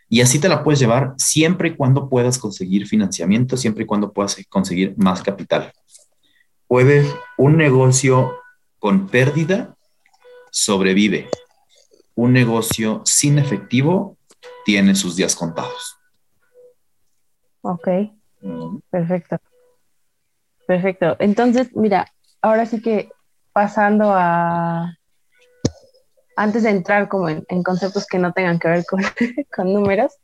[0.08, 4.12] Y así te la puedes llevar siempre y cuando puedas conseguir financiamiento, siempre y cuando
[4.12, 5.72] puedas conseguir más capital.
[6.66, 8.36] Puede un negocio
[8.78, 9.76] con pérdida
[10.50, 11.28] sobrevive.
[12.14, 14.16] Un negocio sin efectivo
[14.64, 15.96] tiene sus días contados.
[17.62, 17.88] Ok,
[18.90, 19.38] perfecto.
[20.66, 21.16] Perfecto.
[21.18, 22.06] Entonces, mira,
[22.40, 23.10] ahora sí que
[23.52, 24.96] pasando a,
[26.36, 29.00] antes de entrar como en, conceptos que no tengan que ver con,
[29.54, 30.16] con números,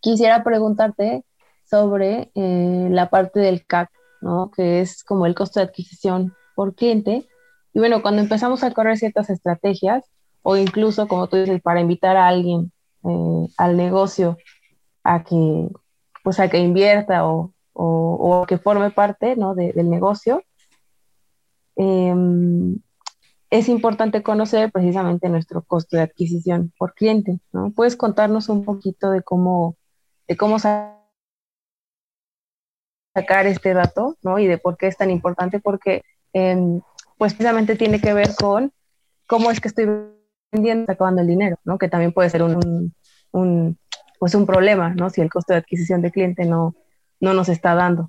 [0.00, 1.24] quisiera preguntarte
[1.64, 4.50] sobre eh, la parte del CAC, ¿no?
[4.50, 7.28] que es como el costo de adquisición por cliente.
[7.72, 10.04] Y bueno, cuando empezamos a correr ciertas estrategias,
[10.42, 12.72] o incluso, como tú dices, para invitar a alguien
[13.04, 14.36] eh, al negocio
[15.04, 15.68] a que,
[16.24, 19.54] pues, a que invierta o, o, que forme parte ¿no?
[19.54, 20.42] del negocio,
[21.76, 22.14] eh,
[23.50, 27.72] es importante conocer precisamente nuestro costo de adquisición por cliente, ¿no?
[27.72, 29.76] ¿Puedes contarnos un poquito de cómo,
[30.28, 30.96] de cómo sacar
[33.46, 34.38] este dato, ¿no?
[34.38, 36.80] Y de por qué es tan importante, porque em,
[37.18, 38.72] pues precisamente tiene que ver con
[39.26, 39.88] cómo es que estoy
[40.52, 41.76] vendiendo, acabando el dinero, ¿no?
[41.76, 42.94] Que también puede ser un,
[43.32, 43.78] un,
[44.20, 45.10] pues un problema, ¿no?
[45.10, 46.76] Si el costo de adquisición de cliente no,
[47.18, 48.08] no nos está dando.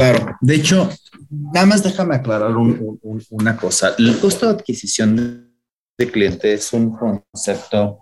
[0.00, 0.88] Claro, de hecho,
[1.28, 3.94] nada más déjame aclarar una cosa.
[3.98, 5.52] El costo de adquisición
[5.98, 7.98] de cliente es un concepto,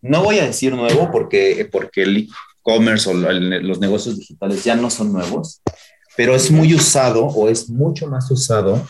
[0.00, 4.88] no voy a decir nuevo porque, porque el e-commerce o los negocios digitales ya no
[4.88, 5.60] son nuevos,
[6.16, 8.82] pero es muy usado o es mucho más usado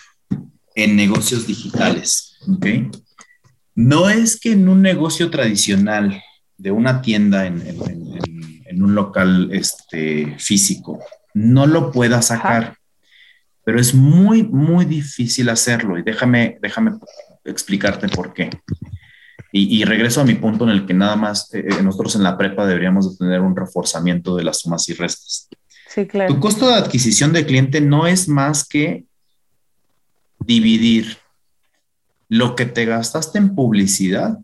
[0.76, 2.36] en negocios digitales.
[2.57, 2.88] ¿okay?
[3.74, 6.22] No es que en un negocio tradicional
[6.57, 7.61] de una tienda en,
[8.64, 11.00] en un local este, físico
[11.35, 12.78] no lo pueda sacar.
[13.64, 16.93] Pero es muy, muy difícil hacerlo y déjame, déjame
[17.45, 18.51] explicarte por qué.
[19.57, 22.37] Y, regreso a mi punto en el que nada más eh, eh, nosotros en la
[22.37, 25.49] prepa deberíamos de tener un reforzamiento de las sumas y restas.
[25.89, 26.35] Sí, claro.
[26.35, 29.05] Tu costo de adquisición de cliente no es más que
[30.41, 31.18] dividir
[32.28, 34.39] lo que te gastaste en publicidad,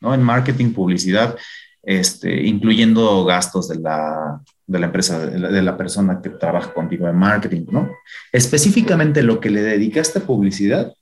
[0.00, 0.14] ¿no?
[0.14, 1.36] En marketing, publicidad,
[1.82, 7.16] este, incluyendo gastos de la, de la empresa, de la, persona que trabaja contigo en
[7.16, 7.90] marketing, ¿no?
[8.32, 10.94] Específicamente lo que le dedicaste a publicidad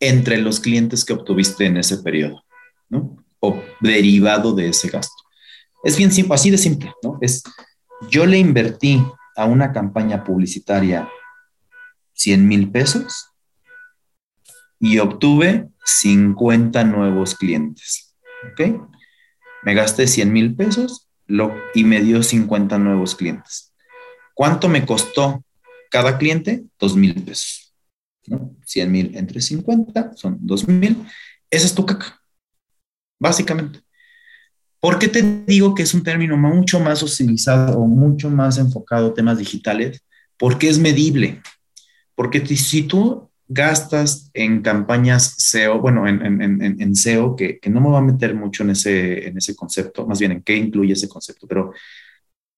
[0.00, 2.42] entre los clientes que obtuviste en ese periodo,
[2.88, 3.16] ¿no?
[3.38, 5.14] O derivado de ese gasto.
[5.84, 7.18] Es bien simple, así de simple, ¿no?
[7.20, 7.44] Es,
[8.10, 9.04] yo le invertí
[9.36, 11.08] a una campaña publicitaria
[12.14, 13.28] 100 mil pesos
[14.80, 18.16] y obtuve 50 nuevos clientes,
[18.50, 18.80] ¿ok?
[19.62, 21.03] Me gasté 100 mil pesos
[21.74, 23.72] y me dio 50 nuevos clientes.
[24.34, 25.44] ¿Cuánto me costó
[25.94, 27.72] cada cliente, dos mil pesos.
[28.26, 28.56] ¿no?
[28.66, 31.06] 100 mil entre 50 son dos mil.
[31.48, 32.20] Esa es tu caca,
[33.20, 33.80] básicamente.
[34.80, 39.06] ¿Por qué te digo que es un término mucho más utilizado o mucho más enfocado
[39.06, 40.02] a temas digitales?
[40.36, 41.40] Porque es medible.
[42.16, 47.80] Porque si tú gastas en campañas SEO, bueno, en, en, en SEO, que, que, no
[47.80, 50.94] me va a meter mucho en ese, en ese concepto, más bien en qué incluye
[50.94, 51.72] ese concepto, pero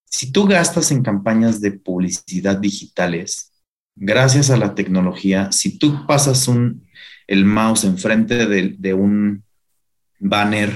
[0.04, 3.52] si tú gastas en campañas de publicidad digitales,
[3.96, 6.86] gracias a la tecnología, si tú pasas un,
[7.26, 9.42] el mouse enfrente de, de un
[10.18, 10.74] banner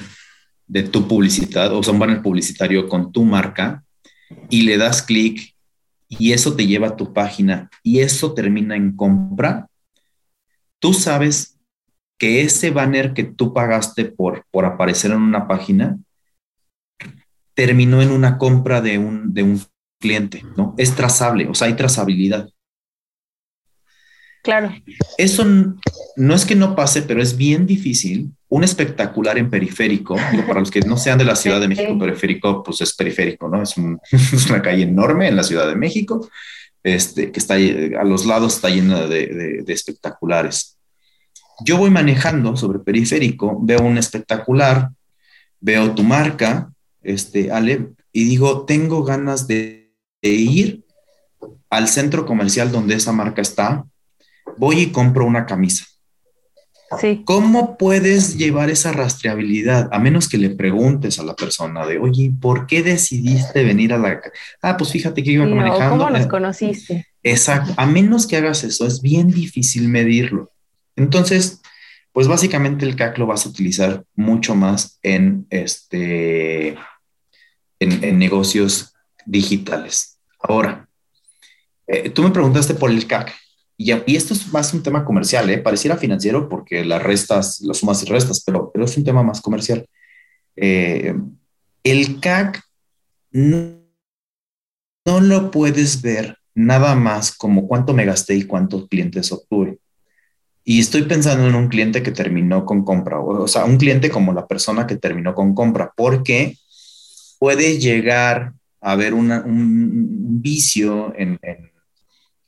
[0.67, 3.85] de tu publicidad, o sea, un banner publicitario con tu marca,
[4.49, 5.55] y le das clic
[6.09, 9.69] y eso te lleva a tu página y eso termina en compra,
[10.81, 11.59] tú sabes
[12.19, 15.99] que ese banner que tú pagaste por, por aparecer en una página
[17.55, 19.63] terminó en una compra de un, de un
[20.01, 20.75] cliente, ¿no?
[20.79, 22.49] Es trazable, o sea, hay trazabilidad.
[24.43, 24.75] Claro.
[25.19, 25.45] Eso
[26.17, 28.31] no es que no pase, pero es bien difícil.
[28.49, 30.17] Un espectacular en periférico,
[30.47, 33.63] para los que no sean de la Ciudad de México, periférico, pues es periférico, ¿no?
[33.63, 33.77] Es,
[34.49, 36.29] una calle enorme en la Ciudad de México,
[36.83, 40.79] este, que está a los lados está llena de, espectaculares.
[41.65, 44.91] Yo voy manejando sobre periférico, veo un espectacular,
[45.61, 46.73] veo tu marca,
[47.03, 50.85] este, Ale, y digo, tengo ganas de, de ir
[51.69, 53.85] al centro comercial donde esa marca está,
[54.57, 55.85] voy y compro una camisa.
[57.01, 57.23] Sí.
[57.25, 59.89] ¿Cómo puedes llevar esa rastreabilidad?
[59.93, 63.99] A menos que le preguntes a la persona de, oye, ¿por qué decidiste venir a
[63.99, 64.21] la...
[64.61, 65.99] Ah, pues fíjate que iba Sí, manejando.
[66.05, 67.07] ¿Cómo nos Eh, conociste?
[67.23, 67.75] Exacto.
[67.77, 70.51] A menos que hagas eso, es bien difícil medirlo.
[70.97, 71.61] Entonces,
[72.13, 76.71] pues básicamente el CAC lo vas a utilizar mucho más en, este,
[77.79, 78.95] en, en negocios
[79.27, 80.19] digitales.
[80.41, 80.89] Ahora,
[81.87, 83.33] eh, tú me preguntaste por el CAC.
[83.81, 85.57] Y, y esto es más un tema comercial, ¿eh?
[85.57, 89.89] Pareciera financiero porque las restas, las sumas y restas, pero, es un tema más comercial.
[90.55, 91.15] Eh,
[91.83, 92.63] el CAC
[93.31, 93.81] no,
[95.07, 99.79] no lo puedes ver nada más como cuánto me gasté y cuántos clientes obtuve.
[100.63, 104.35] Y estoy pensando en un cliente que terminó con compra, o, sea, un cliente como
[104.35, 106.59] la persona que terminó con compra, porque
[107.39, 108.53] puede llegar
[108.83, 111.39] a haber un, vicio en-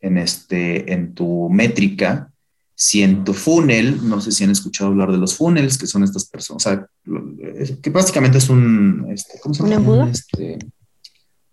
[0.03, 2.29] en este, en tu métrica.
[2.75, 6.03] Si en tu funnel, no sé si han escuchado hablar de los funnels, que son
[6.03, 6.87] estas personas, o sea,
[7.81, 10.09] que básicamente es un, este, ¿cómo se ¿Un embudo?
[10.09, 10.59] Este,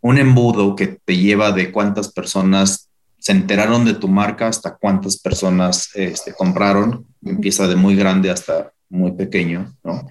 [0.01, 2.89] un embudo que te lleva de cuántas personas
[3.19, 7.05] se enteraron de tu marca hasta cuántas personas este, compraron.
[7.23, 10.07] Empieza de muy grande hasta muy pequeño, ¿no?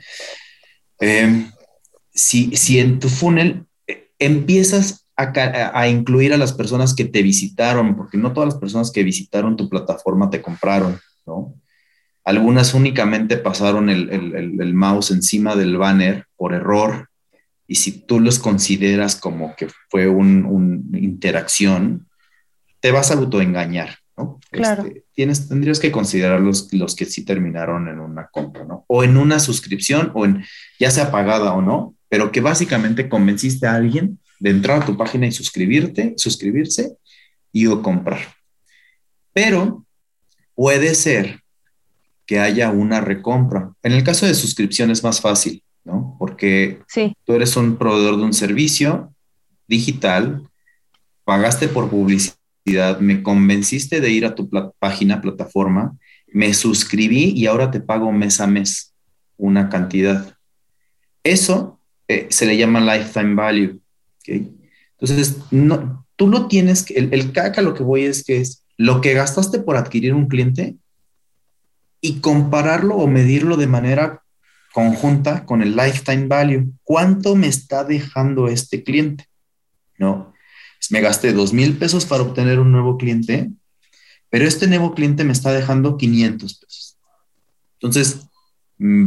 [1.00, 1.50] Eh,
[2.12, 7.96] si, si en tu funnel eh, empiezas a, incluir a las personas que te visitaron,
[7.96, 11.54] porque no todas las personas que visitaron tu plataforma te compraron, ¿no?
[12.24, 17.08] Algunas únicamente pasaron el, el- el- el mouse encima del banner por error
[17.66, 22.06] y si tú los consideras como que fue una interacción,
[22.80, 24.38] te vas a autoengañar, ¿no?
[24.50, 24.84] Claro.
[24.84, 28.84] Este, tienes, tendrías que considerar los, los que sí terminaron en una compra, ¿no?
[28.86, 30.44] O en una suscripción, o en
[30.78, 34.96] ya sea pagada o no, pero que básicamente convenciste a alguien de entrar a tu
[34.96, 36.96] página y suscribirte, suscribirse
[37.52, 38.20] y o comprar.
[39.32, 39.84] Pero
[40.54, 41.40] puede ser
[42.26, 43.72] que haya una recompra.
[43.82, 46.16] En el caso de suscripción es más fácil, ¿no?
[46.18, 49.14] Porque Sí, tú eres un proveedor de un servicio
[49.66, 50.46] digital,
[51.24, 57.70] pagaste por publicidad, me convenciste de ir a tu página, plataforma, me suscribí y ahora
[57.70, 58.94] te pago mes a mes
[59.36, 60.34] una cantidad.
[61.22, 63.80] Eso eh, se le llama lifetime value.
[64.28, 68.64] Entonces, no, tú no tienes el, el CAC a lo que voy es que es
[68.76, 70.76] lo que gastaste por adquirir un cliente
[72.00, 74.22] y compararlo o medirlo de manera
[74.72, 76.72] conjunta con el lifetime value.
[76.84, 79.26] ¿Cuánto me está dejando este cliente?
[79.98, 80.32] ¿No?
[80.78, 83.50] Pues me gasté dos mil pesos para obtener un nuevo cliente,
[84.30, 86.98] pero este nuevo cliente me está dejando 500 pesos.
[87.80, 88.28] Entonces,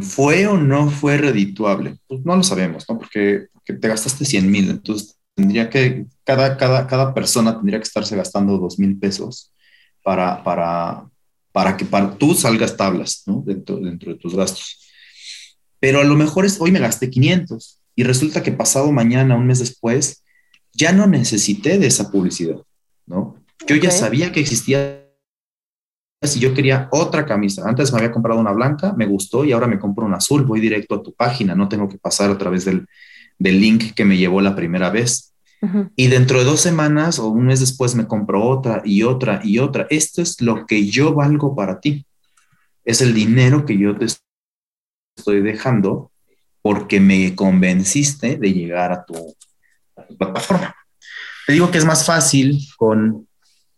[0.01, 1.97] ¿fue o no fue redituable?
[2.07, 2.97] Pues no lo sabemos, ¿no?
[2.97, 7.83] Porque, porque te gastaste 100 mil, entonces tendría que, cada, cada, cada persona tendría que
[7.83, 9.53] estarse gastando dos mil pesos
[10.03, 11.05] para, para,
[11.51, 13.43] para que para, tú salgas tablas, ¿no?
[13.45, 14.79] Dentro, dentro de tus gastos.
[15.79, 19.47] Pero a lo mejor es, hoy me gasté 500 y resulta que pasado mañana, un
[19.47, 20.23] mes después,
[20.73, 22.57] ya no necesité de esa publicidad,
[23.05, 23.35] ¿no?
[23.67, 23.95] Yo ya Ok.
[23.95, 25.07] sabía que existía
[26.23, 27.67] si yo quería otra camisa.
[27.67, 30.45] Antes me había comprado una blanca, me gustó y ahora me compro una azul.
[30.45, 32.87] Voy directo a tu página, no tengo que pasar a través del,
[33.41, 35.33] del link que me llevó la primera vez.
[35.95, 39.59] Y dentro de dos semanas o un mes después me compro otra y otra y
[39.59, 39.85] otra.
[39.89, 42.05] Esto es lo que yo valgo para ti.
[42.83, 44.07] Es el dinero que yo te
[45.15, 46.11] estoy dejando
[46.63, 49.35] porque me convenciste de llegar a tu,
[49.95, 50.75] a tu plataforma.
[51.45, 53.27] Te digo que es más fácil con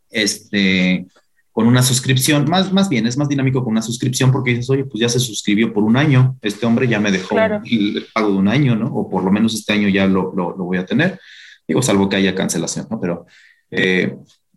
[0.10, 1.06] este
[1.54, 4.86] con una suscripción, más, más bien es más dinámico con una suscripción porque dices, oye,
[4.86, 8.38] pues ya se suscribió por un año, este hombre ya me dejó el pago de
[8.38, 8.88] un año, ¿no?
[8.88, 11.20] O por lo menos este año ya lo, lo, voy a tener,
[11.68, 13.00] digo, salvo que haya cancelación, ¿no?
[13.00, 13.28] Pero
[13.70, 14.16] eh,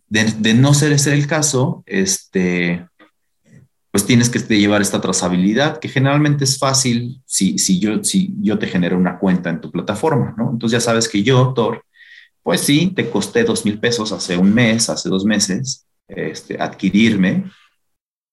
[0.08, 2.86] de, de, no ser ese el caso, este,
[3.90, 8.58] pues tienes que llevar esta trazabilidad, que generalmente es fácil si, si, yo, si yo
[8.58, 10.50] te genero una cuenta en tu plataforma, ¿no?
[10.50, 11.84] Entonces ya sabes que yo, Thor,
[12.42, 17.50] pues sí, te costé dos mil pesos hace un mes, hace dos meses, este, adquirirme,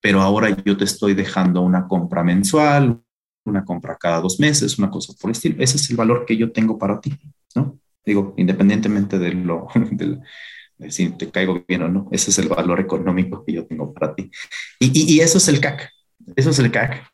[0.02, 3.02] pero ahora yo te estoy dejando una compra mensual,
[3.46, 5.56] una compra cada dos meses, una cosa por el estilo.
[5.60, 7.14] Ese es el valor que yo tengo para ti,
[7.56, 7.80] ¿no?
[8.06, 10.20] Digo, independientemente de lo, de,
[10.92, 14.14] si te caigo bien o no, ese es el valor económico que yo tengo para
[14.14, 14.30] ti.
[14.80, 15.90] Y, eso es el CAC,
[16.36, 17.10] eso es el CAC.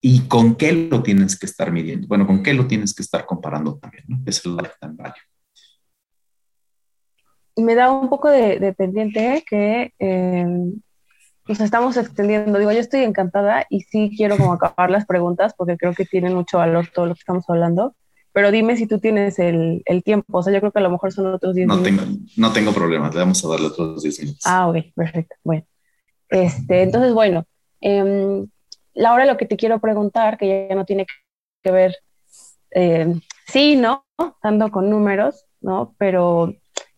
[0.00, 2.08] ¿Y con qué lo tienes que estar midiendo?
[2.08, 4.04] Bueno, ¿con qué lo tienes que estar comparando también?
[4.08, 4.20] ¿no?
[4.26, 5.31] Es el lifetime value
[7.56, 10.46] me da un poco de, pendiente que eh,
[11.46, 12.58] nos estamos extendiendo.
[12.58, 16.34] Digo, yo estoy encantada y sí quiero como acabar las preguntas porque creo que tienen
[16.34, 17.94] mucho valor todo lo que estamos hablando.
[18.32, 20.38] Pero dime si tú tienes el, el tiempo.
[20.38, 22.06] O sea, yo creo que a lo mejor son otros 10 no minutos.
[22.06, 23.10] Tengo, no tengo problema.
[23.10, 24.42] Le vamos a darle otros 10 minutos.
[24.46, 25.36] Ah, ok, perfecto.
[25.44, 25.64] Bueno.
[26.30, 27.44] Este, entonces, bueno,
[27.82, 28.46] eh,
[28.94, 31.06] Laura, lo que te quiero preguntar, que ya no tiene
[31.62, 31.96] que ver,
[32.70, 34.06] eh, sí, ¿no?
[34.42, 35.94] Dando con números, ¿no?
[35.98, 36.54] Pero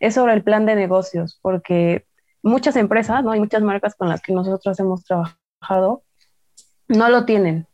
[0.07, 2.05] es sobre el plan de negocios, porque
[2.43, 3.31] muchas empresas, ¿no?
[3.31, 6.03] Hay muchas marcas con las que nosotros hemos trabajado,
[6.89, 7.67] no lo tienen,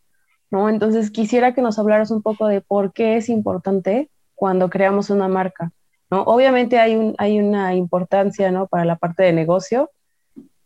[0.48, 0.68] ¿no?
[0.68, 5.26] Entonces quisiera que nos hablaras un poco de por qué es importante cuando creamos una
[5.26, 5.72] marca,
[6.08, 6.22] ¿no?
[6.22, 8.68] Obviamente hay, un, hay una importancia, ¿no?
[8.68, 9.90] Para la parte de negocio,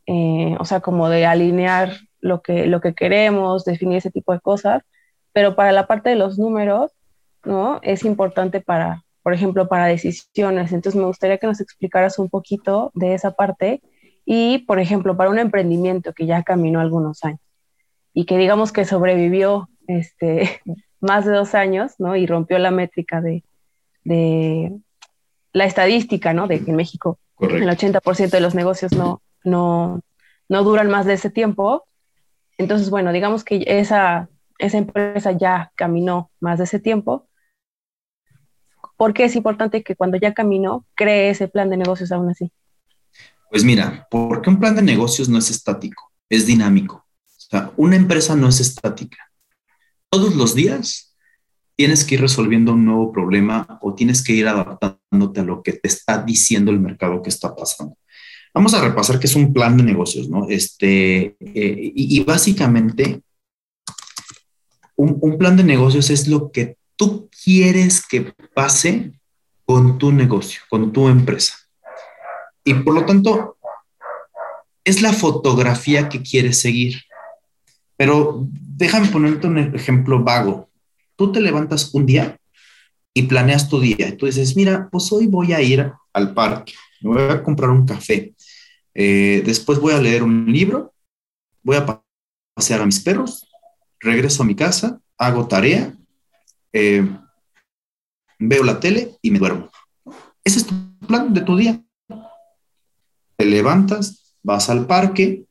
[0.06, 4.40] eh, o sea, como de alinear lo que, lo que queremos, definir ese tipo de
[4.40, 4.82] cosas,
[5.32, 6.92] pero para la parte de los números,
[7.42, 7.80] ¿no?
[7.82, 10.70] Es importante para, por ejemplo, para decisiones.
[10.72, 13.80] Entonces, me gustaría que nos explicaras un poquito de esa parte
[14.26, 17.40] y, por ejemplo, para un emprendimiento que ya caminó algunos años
[18.12, 20.60] y que digamos que sobrevivió este,
[21.00, 22.16] más de dos años, ¿no?
[22.16, 23.42] Y rompió la métrica de,
[24.04, 24.76] de
[25.54, 26.46] la estadística, ¿no?
[26.46, 30.02] De que en México el 80% de los negocios no, no,
[30.50, 31.86] no duran más de ese tiempo.
[32.58, 37.26] Entonces, bueno, digamos que esa, esa empresa ya caminó más de ese tiempo
[38.96, 42.50] ¿Por qué es importante que cuando ya caminó, cree ese plan de negocios aún así?
[43.50, 46.96] Pues mira, porque un plan de negocios no es estático, es dinámico.
[46.96, 49.18] O sea, una empresa no es estática.
[50.10, 51.14] Todos los días
[51.76, 55.72] tienes que ir resolviendo un nuevo problema o tienes que ir adaptándote a lo que
[55.72, 57.96] te está diciendo el mercado que está pasando.
[58.54, 60.48] Vamos a repasar qué es un plan de negocios, ¿no?
[60.48, 63.22] Este, eh, y, básicamente,
[64.94, 69.12] un, plan de negocios es lo que tú quieres que pase
[69.64, 71.54] con tu negocio, con tu empresa.
[72.64, 73.56] Y por lo tanto,
[74.84, 77.02] es la fotografía que quieres seguir.
[77.96, 80.68] Pero déjame ponerte un ejemplo vago.
[81.16, 82.36] Tú te levantas un día
[83.14, 84.08] y planeas tu día.
[84.08, 87.70] Y tú dices, mira, pues hoy voy a ir al parque, me voy a comprar
[87.70, 88.34] un café,
[88.94, 90.94] eh, después voy a leer un libro,
[91.62, 92.02] voy a
[92.54, 93.48] pasear a mis perros,
[93.98, 95.94] regreso a mi casa, hago tarea
[96.74, 97.08] eh,
[98.38, 99.70] veo la tele y me duermo.
[100.42, 100.74] Ese es tu
[101.06, 101.80] plan de tu día.
[103.36, 105.44] Te levantas, vas al parque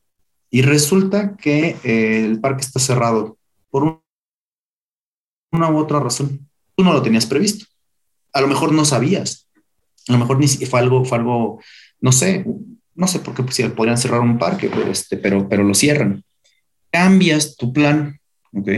[0.50, 3.38] y resulta que eh, el parque está cerrado
[3.70, 4.02] por
[5.50, 6.48] una u otra razón.
[6.76, 7.66] Tú no lo tenías previsto.
[8.32, 9.48] A lo mejor no sabías.
[10.08, 11.60] A lo mejor ni fue algo, fue algo,
[12.00, 12.44] no sé,
[12.94, 16.22] no sé por qué pues, podrían cerrar un parque, pero, este, pero, pero lo cierran.
[16.90, 18.20] Cambias tu plan,
[18.52, 18.68] ¿ok?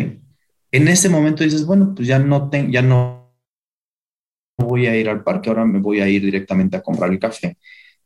[0.72, 3.26] En ese momento dices, bueno, pues ya no, ya no
[4.58, 7.56] voy a ir al parque, ahora me voy a ir directamente a comprar el café.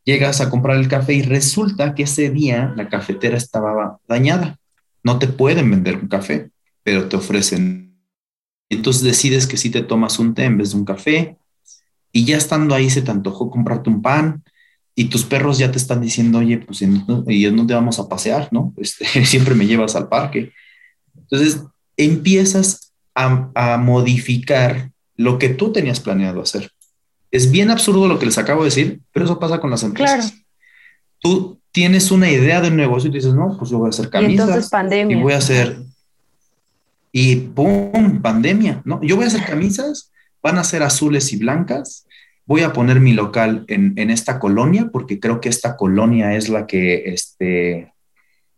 [0.05, 4.59] Llegas a comprar el café y resulta que ese día la cafetera estaba dañada.
[5.03, 6.51] No te pueden vender un café,
[6.83, 7.99] pero te ofrecen.
[8.69, 11.37] Entonces decides que si te tomas un té en vez de un café
[12.13, 14.43] y ya estando ahí se te antojó comprarte un pan
[14.95, 18.49] y tus perros ya te están diciendo, oye, pues ¿y dónde vamos a pasear?
[18.53, 18.75] ¿No?
[18.79, 20.53] Este, siempre me llevas al parque.
[21.17, 21.63] Entonces
[22.05, 26.71] empiezas a, modificar lo que tú tenías planeado hacer.
[27.31, 30.35] Es bien absurdo lo que les acabo de decir, pero eso pasa con las empresas.
[31.19, 34.09] Tú tienes una idea de un negocio y dices, no, pues yo voy a hacer
[34.09, 34.33] camisas.
[34.33, 35.17] Y entonces pandemia.
[35.17, 35.79] Y voy a hacer...
[37.13, 38.23] Y ¡pum!
[38.23, 38.83] Pandemia.
[38.85, 42.07] No, yo voy a hacer camisas, van a ser azules y blancas
[42.47, 46.49] voy a poner mi local en, en, esta colonia porque creo que esta colonia es
[46.49, 47.93] la que, este,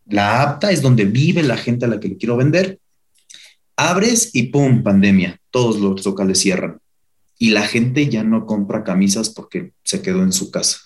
[0.07, 2.79] la apta, es donde vive la gente a la que le quiero vender.
[3.91, 4.83] Abres y ¡pum!
[4.83, 5.41] Pandemia.
[5.51, 6.79] Todos los locales cierran.
[7.39, 10.79] Y la gente ya no compra camisas porque se quedó en su casa.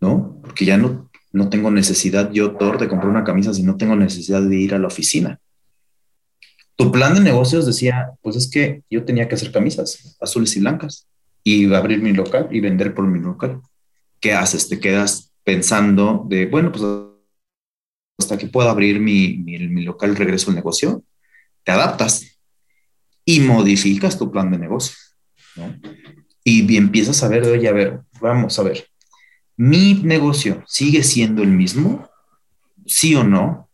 [0.00, 0.38] ¿No?
[0.42, 3.96] Porque ya no, no tengo necesidad yo, Thor, de comprar una camisa si no tengo
[3.96, 5.40] necesidad de ir a la oficina.
[6.76, 10.60] Tu plan de negocios decía, pues es que yo tenía que hacer camisas azules y
[10.60, 11.06] blancas
[11.44, 13.60] y abrir mi local y vender por mi local.
[14.20, 14.68] ¿Qué haces?
[14.68, 16.84] Te quedas pensando de, bueno, pues
[18.18, 21.02] hasta que pueda abrir mi, mi, local regreso al negocio,
[21.64, 22.38] te adaptas
[23.24, 24.96] y modificas tu plan de negocio.
[26.44, 28.86] Y empiezas a ver, oye, a ver, vamos a ver,
[29.56, 32.08] mi negocio sigue siendo el mismo,
[32.86, 33.68] sí o no,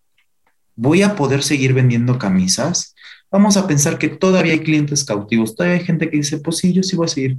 [0.76, 2.95] voy a poder seguir vendiendo camisas.
[3.30, 6.72] Vamos a pensar que todavía hay clientes cautivos, todavía hay gente que dice, pues sí,
[6.72, 7.36] yo sí voy a seguir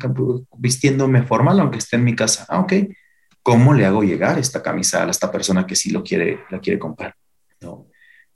[0.58, 2.46] vistiéndome formal aunque esté en mi casa.
[2.50, 2.74] Ah, ok.
[3.42, 6.78] ¿Cómo le hago llegar esta camisa a esta persona que sí lo quiere, la quiere
[6.78, 7.16] comprar?
[7.62, 7.88] No.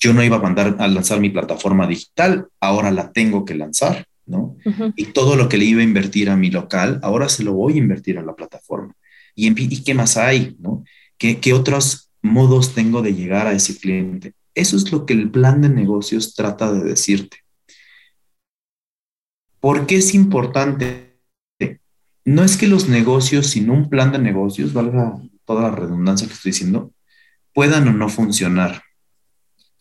[0.03, 4.05] Yo no iba a mandar a lanzar mi plataforma digital, ahora la tengo que lanzar,
[4.25, 4.57] ¿no?
[4.97, 7.75] Y todo lo que le iba a invertir a mi local, ahora se lo voy
[7.75, 8.93] a invertir a la plataforma.
[9.33, 10.57] ¿Y, y qué más hay?
[10.59, 10.83] ¿no?
[11.17, 14.33] ¿Qué, ¿Qué otros modos tengo de llegar a ese cliente?
[14.53, 17.37] Eso es lo que el plan de negocios trata de decirte.
[19.61, 21.17] ¿Por qué es importante?
[22.25, 26.33] No es que los negocios sin un plan de negocios, valga toda la redundancia que
[26.33, 26.91] estoy diciendo,
[27.53, 28.83] puedan o no funcionar.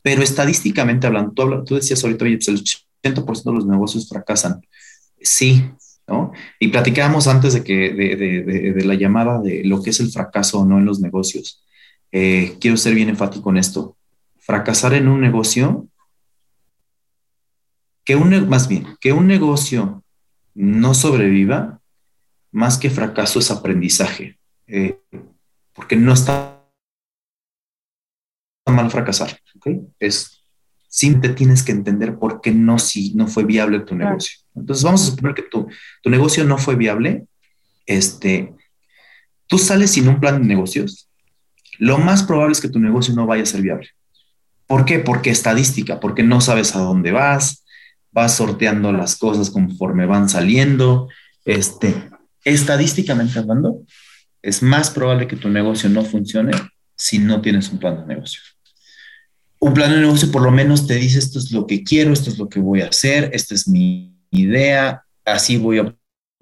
[0.02, 2.62] Pero estadísticamente hablando, tú, decías ahorita, oye, pues el
[3.02, 4.60] 80% de los negocios fracasan.
[5.20, 5.64] Sí,
[6.08, 6.32] ¿no?
[6.58, 10.64] Y platicábamos antes de, que, de, la llamada de lo que es el fracaso o
[10.66, 11.64] no en los negocios.
[12.10, 13.96] Eh, quiero ser bien enfático en esto
[14.42, 15.88] fracasar en un negocio,
[18.04, 20.02] que un, más bien, que un negocio
[20.54, 21.80] no sobreviva,
[22.50, 24.98] más que fracaso es aprendizaje, eh,
[25.72, 26.51] porque no está
[28.72, 29.68] mal fracasar, ¿ok?
[29.98, 30.42] Es,
[30.88, 34.38] simplemente tienes que entender por qué no, si no fue viable tu negocio.
[34.54, 35.68] Entonces vamos a suponer que tu,
[36.02, 37.26] tu negocio no fue viable,
[37.86, 38.52] este,
[39.46, 41.08] tú sales sin un plan de negocios,
[41.78, 43.88] lo más probable es que tu negocio no vaya a ser viable.
[44.66, 44.98] ¿Por qué?
[44.98, 47.64] Porque estadística, porque no sabes a dónde vas,
[48.12, 51.08] vas sorteando las cosas conforme van saliendo.
[51.44, 51.94] Este,
[52.44, 53.82] estadísticamente hablando,
[54.42, 56.52] es más probable que tu negocio no funcione
[56.94, 58.40] si no tienes un plan de negocio.
[59.62, 62.30] Un plan de negocio por lo menos te dice esto es lo que quiero, esto
[62.30, 65.94] es lo que voy a hacer, esta es mi idea, así voy a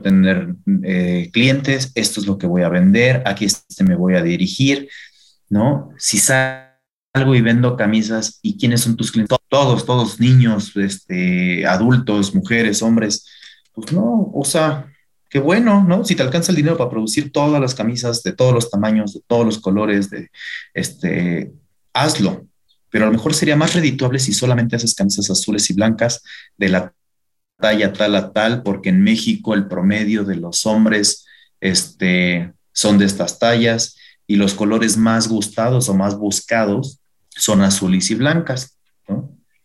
[0.03, 4.23] tener eh, clientes, esto es lo que voy a vender, aquí este me voy a
[4.23, 4.89] dirigir,
[5.51, 5.91] ¿no?
[5.99, 6.71] Si sabes
[7.13, 12.81] algo y vendo camisas y quiénes son tus clientes, todos, todos, niños, este, adultos, mujeres,
[12.81, 13.27] hombres,
[13.75, 14.91] pues no, o sea,
[15.29, 16.07] qué bueno, ¿no?
[16.07, 19.21] Si te alcanza el dinero para producir todas las camisas de todos los tamaños, de
[19.27, 20.31] todos los colores, de,
[20.73, 21.53] este,
[21.93, 22.47] hazlo,
[22.91, 26.23] pero a lo mejor sería más redituable si solamente haces camisas azules y blancas
[26.57, 26.93] de la
[27.59, 31.27] talla tal a tal, porque en México el promedio de los hombres
[31.61, 38.11] este, son de estas tallas y los colores más gustados o más buscados son azules
[38.11, 38.79] y blancas.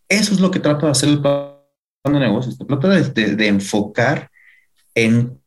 [0.08, 1.56] Eso es lo que trata de hacer el plan
[2.04, 2.58] de negocios.
[2.58, 4.30] Te trata de, enfocar
[4.94, 5.42] en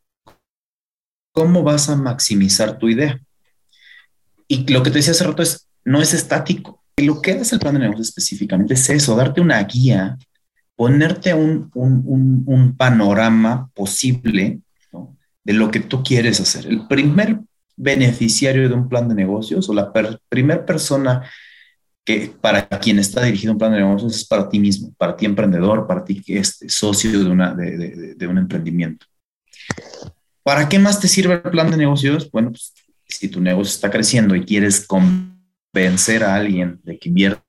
[1.32, 3.20] cómo vas a maximizar tu idea.
[4.46, 6.77] Y lo que te decía hace rato es, no es estático.
[7.02, 10.16] Lo que hace el plan de negocios específicamente es eso, darte una guía,
[10.76, 14.60] ponerte un, un, un, panorama posible
[15.44, 16.66] de lo que tú quieres hacer.
[16.66, 17.40] El primer
[17.76, 19.92] beneficiario de un plan de negocios o la
[20.28, 21.22] primera persona
[22.04, 25.26] que para quien está dirigido un plan de negocios es para ti mismo, para ti
[25.26, 29.04] emprendedor, para ti que es socio de, una, de, un emprendimiento.
[30.42, 32.30] ¿Para qué más te sirve el plan de negocios?
[32.30, 32.72] Bueno, pues,
[33.06, 34.86] si tu negocio está creciendo y quieres
[35.72, 37.42] convencer a alguien de que invierta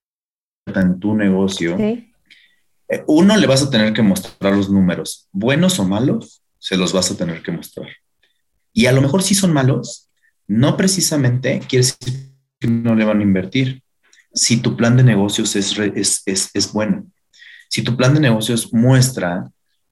[0.75, 5.85] en tu negocio, eh, uno le vas a tener que mostrar los números, buenos o
[5.85, 7.87] malos, se los vas a tener que mostrar.
[8.73, 10.09] Y a lo mejor si son malos,
[10.47, 13.83] no precisamente quiere decir que no le van a invertir,
[14.33, 17.07] si tu plan de negocios es, es, es, bueno,
[17.67, 19.49] si tu plan de negocios muestra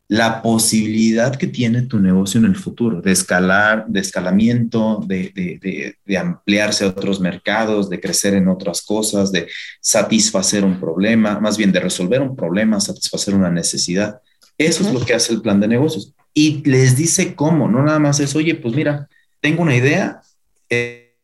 [0.10, 5.98] la posibilidad que tiene tu negocio en el futuro, de escalar, de escalamiento, de, de,
[6.06, 9.48] de, ampliarse a otros mercados, de crecer en otras cosas, de
[9.82, 14.22] satisfacer un problema, más bien de resolver un problema, satisfacer una necesidad.
[14.58, 16.14] Eso es lo que hace el plan de negocios.
[16.34, 19.10] Y les dice cómo, no nada más es, oye, pues mira,
[19.42, 20.22] tengo una idea
[20.70, 21.18] eh,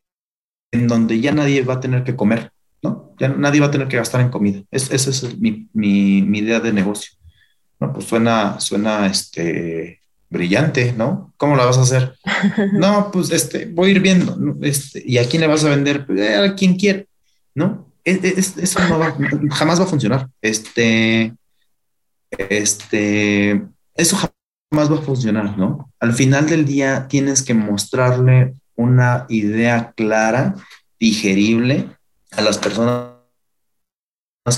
[0.71, 2.51] en donde ya nadie va a tener que comer.
[2.81, 3.15] ¿no?
[3.17, 4.61] Ya nadie va a tener que gastar en comida.
[4.71, 7.13] esa es mi, mi, mi, idea de negocio.
[7.83, 7.93] ¿No?
[7.93, 9.99] Pues suena, suena este,
[10.29, 11.33] brillante, ¿no?
[11.37, 12.15] ¿Cómo la vas a hacer?
[12.73, 16.05] no, pues este, voy a ir viendo, este, ¿y a quién le vas a vender?
[16.05, 17.03] Pues, eh, a quien quiera,
[17.55, 17.91] ¿no?
[18.05, 19.15] eso no va,
[19.51, 20.27] jamás va a funcionar.
[20.41, 21.33] Este,
[22.31, 23.65] este,
[23.95, 25.89] eso jamás va a funcionar, ¿no?
[26.01, 30.55] Al final del día tienes que mostrarle una idea clara,
[30.99, 31.87] digerible
[32.31, 33.13] a las personas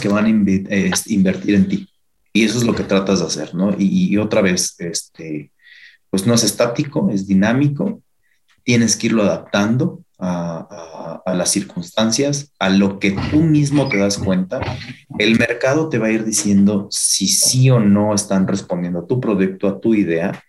[0.02, 1.88] que van a invertir en ti.
[2.36, 3.74] Y eso es lo que tratas de hacer, ¿no?
[3.80, 5.54] Y, otra vez, este,
[6.10, 8.02] pues no es estático, es dinámico,
[8.62, 14.60] tienes que irlo adaptando a, las circunstancias, a lo que tú mismo te das cuenta.
[15.18, 19.22] El mercado te va a ir diciendo si sí o no están respondiendo a tu
[19.22, 20.44] producto, a tu idea,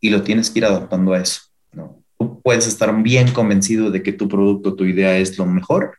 [0.00, 1.40] y lo tienes que ir adaptando a eso,
[1.72, 2.04] ¿no?
[2.44, 5.98] Puedes estar bien convencido de que tu producto, tu idea es lo mejor,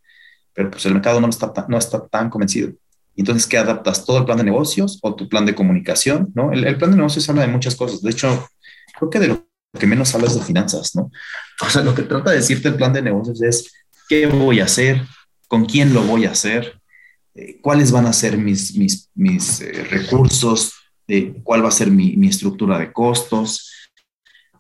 [0.54, 2.72] pero pues el mercado no está, no está tan convencido.
[3.16, 4.06] Entonces, ¿qué adaptas?
[4.06, 6.32] ¿Todo el plan de negocios o tu plan de comunicación?
[6.34, 6.52] ¿no?
[6.52, 8.02] El, plan de negocios habla de muchas cosas.
[8.02, 8.48] De hecho,
[8.98, 9.48] creo que de lo
[9.80, 11.12] que menos hablas de finanzas, ¿no?
[11.62, 13.72] O sea, lo que trata de decirte el plan de negocios es
[14.08, 15.02] qué voy a hacer,
[15.48, 16.80] con quién lo voy a hacer,
[17.36, 20.74] eh, cuáles van a ser mis, mis, mis eh, recursos,
[21.08, 23.72] eh, cuál va a ser mi, estructura de costos,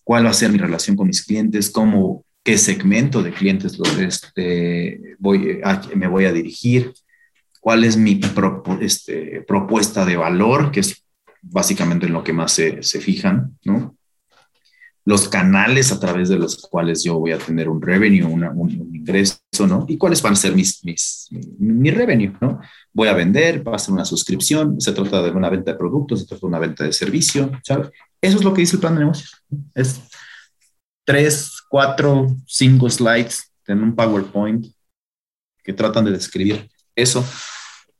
[0.03, 5.15] cuál va a ser mi relación con mis clientes, cómo, qué segmento de clientes este,
[5.19, 5.61] voy,
[5.95, 6.93] me voy a dirigir,
[7.63, 8.19] cuál es mi
[8.81, 11.01] este, propuesta de valor, que es
[11.41, 13.95] básicamente en lo que más se, fijan, ¿no?
[15.05, 19.39] Los canales a través de los cuales yo voy a tener un revenue, un, ingreso,
[19.65, 19.85] ¿no?
[19.87, 22.59] Y cuáles van a ser mis, mis, mi, revenue, ¿no?
[22.91, 26.19] Voy a vender, va a ser una suscripción, se trata de una venta de productos,
[26.19, 27.91] se trata de una venta de servicio, ¿sabes?
[28.19, 29.41] Eso es lo que dice el plan de negocios.
[29.73, 30.01] Es
[31.05, 34.65] tres, cuatro, cinco slides en un PowerPoint
[35.63, 37.25] que tratan de describir eso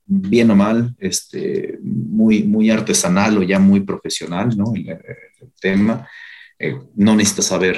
[0.06, 4.74] bien o mal, este, muy, muy artesanal o ya muy profesional, ¿no?
[4.76, 5.00] El,
[5.60, 6.08] tema.
[6.60, 7.78] Eh, no necesitas saber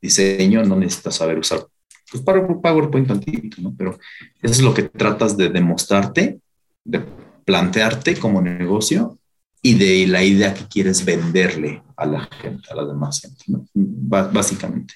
[0.00, 1.66] diseño, no necesitas saber usar
[2.10, 3.74] pues, PowerPoint tantito, ¿no?
[3.76, 3.98] Pero
[4.40, 6.40] eso es lo que tratas de demostrarte,
[6.84, 7.02] de
[7.44, 9.18] plantearte como negocio
[9.62, 13.66] y de la idea que quieres venderle a la gente, a la demás gente, ¿no?
[13.74, 14.94] básicamente.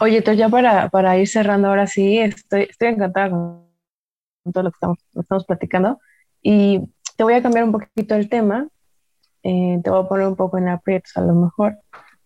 [0.00, 3.67] Oye, entonces ya para, para ir cerrando ahora sí, estoy, estoy encantada con
[4.52, 6.00] todo lo que estamos, estamos platicando.
[6.42, 6.80] Y
[7.16, 8.68] te voy a cambiar un poquito el tema.
[9.42, 11.78] Eh, te voy a poner un poco en aprietos a lo mejor,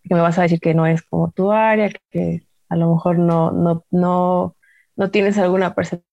[0.03, 3.19] que me vas a decir que no es como tu área, que a lo mejor
[3.19, 4.57] no, no, no,
[4.97, 6.07] no tienes alguna percepción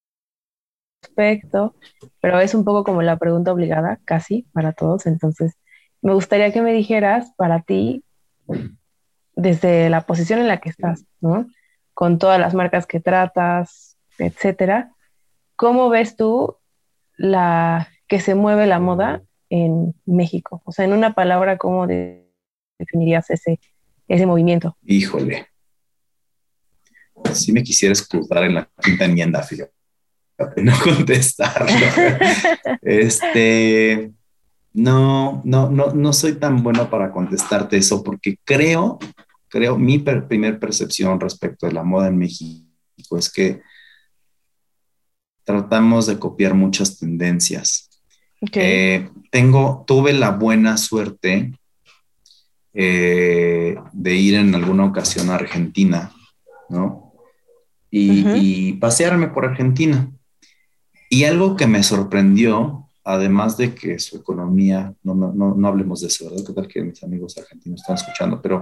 [1.01, 1.75] respecto,
[2.21, 5.05] pero es un poco como la pregunta obligada, casi para todos.
[5.05, 5.57] Entonces,
[6.01, 8.03] me gustaría que me dijeras para ti,
[9.35, 11.47] desde la posición en la que estás, ¿no?
[11.93, 14.93] Con todas las marcas que tratas, etcétera,
[15.59, 16.55] ¿Cómo ves tú
[17.17, 20.61] la que se mueve la moda en México?
[20.63, 23.59] O sea, en una palabra, ¿cómo definirías ese,
[24.07, 24.77] ese movimiento?
[24.85, 25.47] Híjole.
[27.33, 29.73] Si me quisiera escudar en la quinta enmienda, fíjate,
[30.63, 31.65] no contestar.
[32.81, 34.13] este,
[34.71, 38.97] no, no, no, no soy tan bueno para contestarte eso porque creo,
[39.49, 43.61] creo, mi primer percepción respecto de la moda en México es que
[45.49, 47.89] tratamos de copiar muchas tendencias.
[48.53, 51.53] Eh, tengo, tuve la buena suerte
[52.71, 56.11] eh, de ir en alguna ocasión a Argentina,
[56.69, 57.15] ¿no?
[57.89, 60.11] Y, pasearme por Argentina.
[61.09, 66.09] Y algo que me sorprendió, además de que su economía, no, no, no, hablemos de
[66.09, 66.45] eso, ¿verdad?
[66.45, 68.39] ¿Qué tal que mis amigos argentinos están escuchando?
[68.39, 68.61] Pero,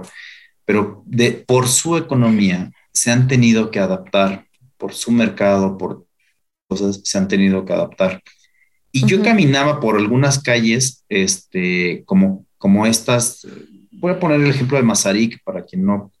[0.64, 4.46] pero de, por su economía se han tenido que adaptar,
[4.78, 6.07] por su mercado, por
[6.68, 8.22] cosas se han tenido que adaptar.
[8.92, 13.46] Y yo caminaba por algunas calles, este, como, como estas,
[13.92, 16.12] voy a poner el ejemplo de Mazarik, para quien no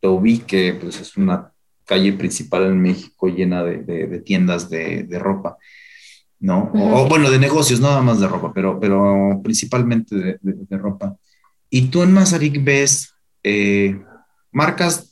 [0.00, 1.52] lo ubique, pues es una
[1.84, 5.58] calle principal en México llena de, tiendas de, ropa,
[6.40, 6.70] ¿no?
[6.74, 11.16] o, bueno, de negocios, nada más de ropa, pero, pero principalmente de, ropa.
[11.68, 13.98] Y tú en Mazarik ves eh,
[14.50, 15.10] marcas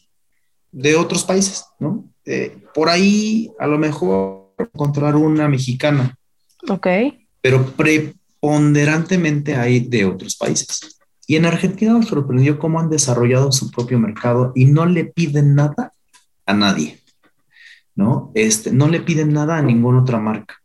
[0.70, 2.09] de otros países, ¿no?
[2.24, 6.16] Eh, por ahí a lo mejor encontrar una mexicana.
[6.68, 6.86] Ok.
[7.40, 10.98] Pero preponderantemente hay de otros países.
[11.26, 15.55] Y en Argentina nos sorprendió cómo han desarrollado su propio mercado y no le piden
[15.55, 15.93] nada
[16.47, 17.01] a nadie,
[17.94, 18.32] ¿no?
[18.34, 20.60] Este, no le piden nada a ninguna otra marca.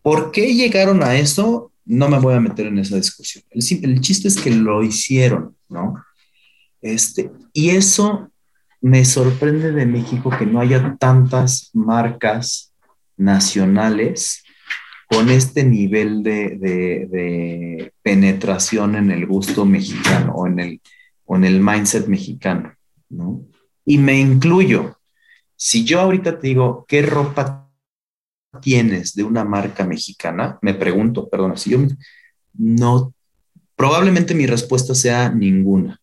[0.00, 1.72] ¿Por qué llegaron a eso?
[1.84, 3.44] No me voy a meter en esa discusión.
[3.50, 5.94] El, el chiste es que lo hicieron, ¿no?
[6.80, 8.30] Este, y eso
[8.80, 12.71] me sorprende de México que no haya tantas marcas
[13.16, 14.42] nacionales
[15.08, 20.80] con este nivel de, de, penetración en el gusto mexicano o en el,
[21.28, 22.74] en el mindset mexicano,
[23.10, 23.44] ¿no?
[23.84, 24.98] Y me incluyo.
[25.56, 27.70] Si yo ahorita te digo, ¿qué ropa
[28.60, 30.58] tienes de una marca mexicana?
[30.62, 31.78] Me pregunto, perdón, si yo
[32.54, 33.14] no,
[33.76, 36.00] probablemente mi respuesta sea ninguna.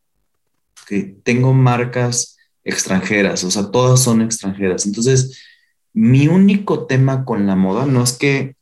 [0.87, 4.85] Que tengo marcas extranjeras, o sea, todas son extranjeras.
[4.85, 5.48] Entonces,
[5.93, 8.55] mi único tema con la moda no es que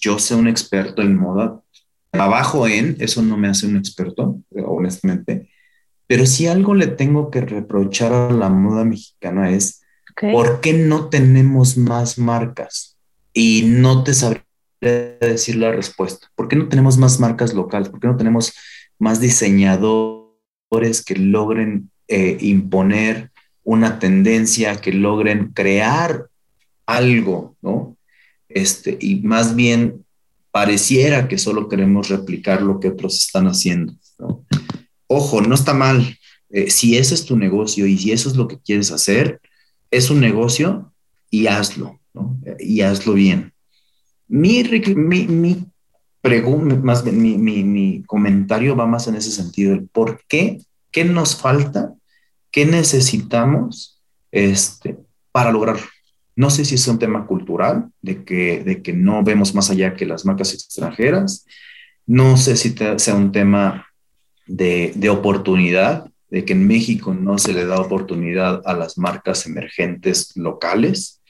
[0.00, 1.60] yo sea un experto en moda,
[2.12, 5.50] abajo en, eso no me hace un experto, honestamente,
[6.06, 9.82] pero si algo le tengo que reprochar a la moda mexicana es,
[10.20, 12.98] ¿por qué no tenemos más marcas?
[13.32, 14.44] Y no te sabría
[15.20, 16.28] decir la respuesta.
[16.36, 17.88] ¿Por qué no tenemos más marcas locales?
[17.88, 18.52] ¿Por qué no tenemos
[18.98, 23.32] más diseñadores que logren eh, imponer
[23.64, 26.26] una tendencia, que logren crear
[26.86, 27.96] algo, ¿no?
[28.48, 30.04] Este, y más bien
[30.50, 34.44] pareciera que solo queremos replicar lo que otros están haciendo, ¿no?
[35.06, 36.18] Ojo, no está mal.
[36.50, 39.40] Eh, si ese es tu negocio y si eso es lo que quieres hacer,
[39.90, 40.92] es un negocio
[41.30, 42.38] y hazlo, ¿no?
[42.58, 43.52] Y hazlo bien.
[44.28, 45.66] Mi, mi, mi
[46.20, 50.58] pregunta, más bien mi, mi, mi, comentario va más en ese sentido, el por qué,
[50.90, 51.92] qué nos falta,
[52.50, 54.00] qué necesitamos
[54.32, 54.96] este,
[55.32, 55.86] para lograrlo.
[56.36, 59.94] No sé si es un tema cultural, de que, de que no vemos más allá
[59.94, 61.46] que las marcas extranjeras.
[62.06, 63.86] No sé si sea un tema
[64.46, 69.46] de, de, oportunidad, de que en México no se le da oportunidad a las marcas
[69.46, 71.22] emergentes locales.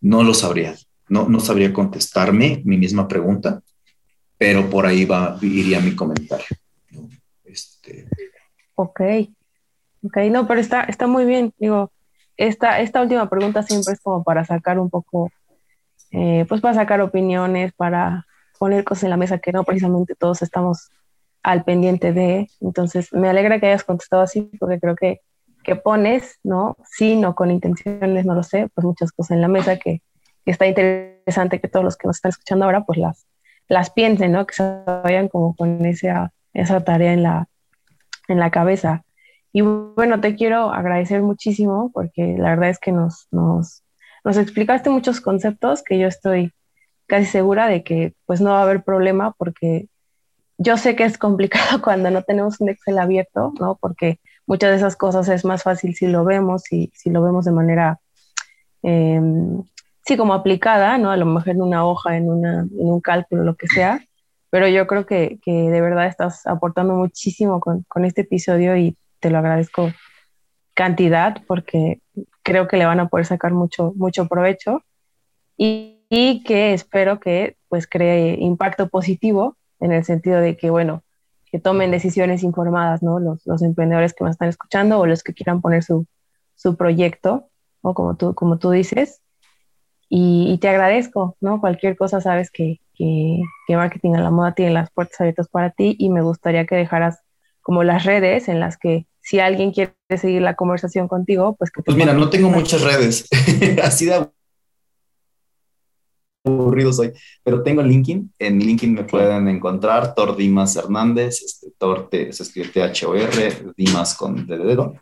[0.00, 0.74] No lo sabría.
[1.08, 3.62] No, no sabría contestarme mi misma pregunta,
[4.38, 6.46] pero por ahí va, iría mi comentario.
[7.44, 8.08] Este...
[8.74, 9.00] Ok.
[10.02, 11.52] Ok, no, pero está, está muy bien.
[11.58, 11.92] Digo,
[12.40, 15.30] esta, esta última pregunta siempre es como para sacar un poco,
[16.10, 18.26] eh, pues para sacar opiniones, para
[18.58, 20.88] poner cosas en la mesa que no precisamente todos estamos
[21.42, 22.48] al pendiente de.
[22.60, 25.20] Entonces, me alegra que hayas contestado así, porque creo que,
[25.62, 26.78] que pones, ¿no?
[26.90, 30.00] Sí, no con intenciones, no lo sé, pues muchas cosas en la mesa que,
[30.46, 33.26] que, está interesante que todos los que nos están escuchando ahora, pues las,
[33.68, 34.46] las piensen, ¿no?
[34.46, 37.48] Que se vayan como con esa, esa tarea en la,
[38.28, 39.04] en la cabeza.
[39.52, 43.82] Y bueno, te quiero agradecer muchísimo porque la verdad es que nos, nos,
[44.24, 46.52] nos explicaste muchos conceptos que yo estoy
[47.06, 49.88] casi segura de que pues no va a haber problema porque
[50.56, 53.76] yo sé que es complicado cuando no tenemos un Excel abierto, ¿no?
[53.80, 57.46] Porque muchas de esas cosas es más fácil si lo vemos y si lo vemos
[57.46, 57.98] de manera,
[58.82, 59.62] em,
[60.04, 61.10] sí, como aplicada, ¿no?
[61.10, 64.00] A lo mejor en una hoja, en, una, en un cálculo, lo que sea.
[64.50, 68.96] Pero yo creo que, que de verdad estás aportando muchísimo con, con este episodio y
[69.20, 69.92] te lo agradezco
[70.74, 72.00] cantidad porque
[72.42, 74.82] creo que le van a poder sacar mucho, mucho provecho
[75.56, 75.98] y,
[76.44, 81.04] que espero que pues cree impacto positivo en el sentido de que, bueno,
[81.52, 83.20] que tomen decisiones informadas, ¿no?
[83.20, 86.06] Los, los emprendedores que me están escuchando o los que quieran poner su,
[86.56, 87.48] su proyecto,
[87.82, 89.20] o como tú, como tú dices.
[90.08, 91.60] Y, te agradezco, ¿no?
[91.60, 95.70] Cualquier cosa sabes que, que, que Marketing a la Moda tiene las puertas abiertas para
[95.70, 97.20] ti y me gustaría que dejaras
[97.60, 101.82] como las redes en las que si alguien quiere seguir la conversación contigo, pues que...
[101.82, 103.28] Pues mira, no tengo muchas redes,
[103.82, 104.28] así de
[106.44, 112.08] aburrido soy, pero tengo LinkedIn, en LinkedIn me pueden encontrar Tor Dimas Hernández, este, Tor
[112.10, 114.94] se escribe T-H-O-R, Dimas con D de dedo.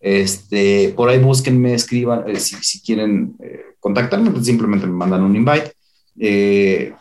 [0.00, 5.22] Este, por ahí búsquenme, escriban, eh, si, si, quieren eh, contactarme, pues simplemente me mandan
[5.22, 5.72] un invite.
[6.18, 6.94] Eh,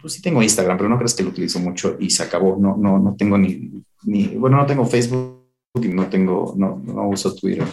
[0.00, 2.56] pues sí tengo Instagram, pero no crees que lo utilizo mucho y se acabó.
[2.58, 3.70] No, no, no tengo ni,
[4.02, 5.39] ni, bueno, no tengo Facebook
[5.74, 7.66] y no tengo, no, no uso Twitter.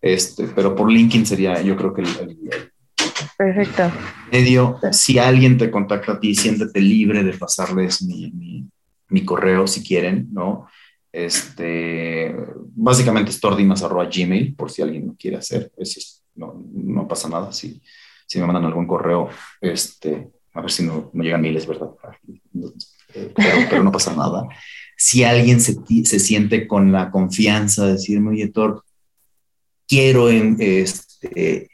[0.00, 2.08] Este, pero por LinkedIn sería, yo creo que el,
[3.36, 3.90] Perfecto.
[4.30, 4.78] medio.
[4.90, 8.66] Si alguien te contacta a ti, siéntete libre de pasarles mi, mi,
[9.08, 10.68] mi correo si quieren, ¿no?
[11.10, 12.34] Este,
[12.74, 15.70] básicamente es tordimas.gmail, por si alguien lo quiere hacer.
[15.76, 17.80] Es, no, no pasa nada si,
[18.26, 19.28] si me mandan algún correo,
[19.60, 21.90] este, a ver si no, no llegan miles, ¿verdad?
[23.12, 24.48] Pero, pero no pasa nada
[25.02, 28.84] si alguien se, se siente con la confianza de decirme, oye, Thor,
[29.88, 31.68] quiero, este,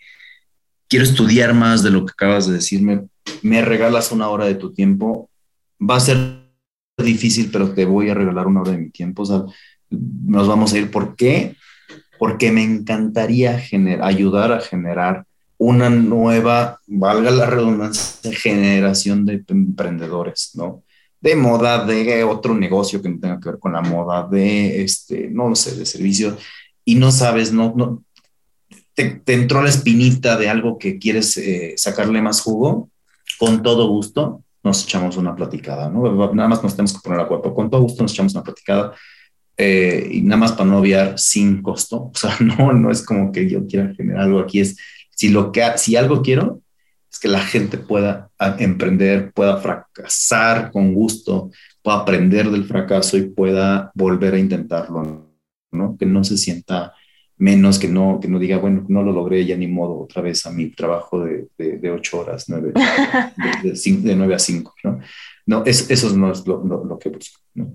[0.89, 3.07] quiero estudiar más de lo que acabas de decirme,
[3.43, 5.29] me regalas una hora de tu tiempo,
[5.79, 6.17] va a ser
[6.97, 9.43] difícil, pero te voy a regalar una hora de mi tiempo, o sea,
[9.91, 10.91] nos vamos a ir.
[10.91, 11.55] ¿Por qué?
[12.19, 13.63] Porque me encantaría
[14.01, 15.27] ayudar a generar
[15.59, 20.83] una nueva, valga la redundancia, generación de emprendedores, ¿no?
[21.21, 25.29] De moda, de otro negocio que no tenga que ver con la moda, de, este,
[25.31, 26.37] no lo sé, de servicio,
[26.85, 28.03] y no sabes, no, no
[28.95, 32.91] te, entró la espinita de algo que quieres eh, sacarle más jugo,
[33.39, 36.33] con todo gusto, nos echamos una platicada, ¿no?
[36.35, 37.55] Nada más nos tenemos que poner a acuerdo.
[37.55, 38.93] Con todo gusto nos echamos una platicada.
[39.57, 42.11] Eh, y nada más para no obviar sin costo.
[42.15, 44.77] O sea, no, no es como que yo quiera generar algo aquí, es
[45.11, 46.63] si, lo que, si algo quiero,
[47.19, 51.51] es que la gente pueda ah, emprender, pueda fracasar con gusto,
[51.83, 55.27] pueda aprender del fracaso y pueda volver a intentarlo,
[55.73, 55.97] ¿no?
[55.99, 56.95] Que no se sienta
[57.37, 60.47] menos, que no, que no diga, bueno, no lo logré, ya ni modo, otra vez
[60.47, 62.73] a mi trabajo de, de, ocho horas, nueve,
[63.63, 65.01] de, de, nueve a cinco, ¿no?
[65.47, 67.73] No, es, eso no es lo, lo, que busco, ¿no?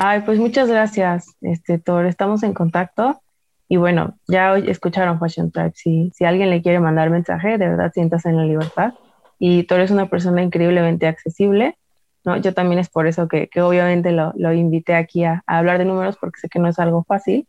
[0.00, 2.06] Ay, pues muchas gracias, este, Thor.
[2.06, 3.20] Estamos en contacto.
[3.68, 5.72] Y bueno, ya hoy escucharon Fashion Tribe.
[5.74, 8.92] Si, si alguien le quiere mandar mensaje, de verdad sientas en la libertad.
[9.38, 11.76] Y tú eres una persona increíblemente accesible.
[12.24, 12.36] ¿no?
[12.36, 15.78] Yo también es por eso que, que obviamente lo, lo, invité aquí a, a, hablar
[15.78, 17.46] de números, porque sé que no es algo fácil.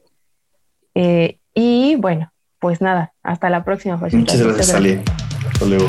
[0.95, 3.97] Eh, y bueno, pues nada, hasta la próxima.
[3.97, 5.03] Fashion Muchas gracias, Ale.
[5.51, 5.87] Hasta luego.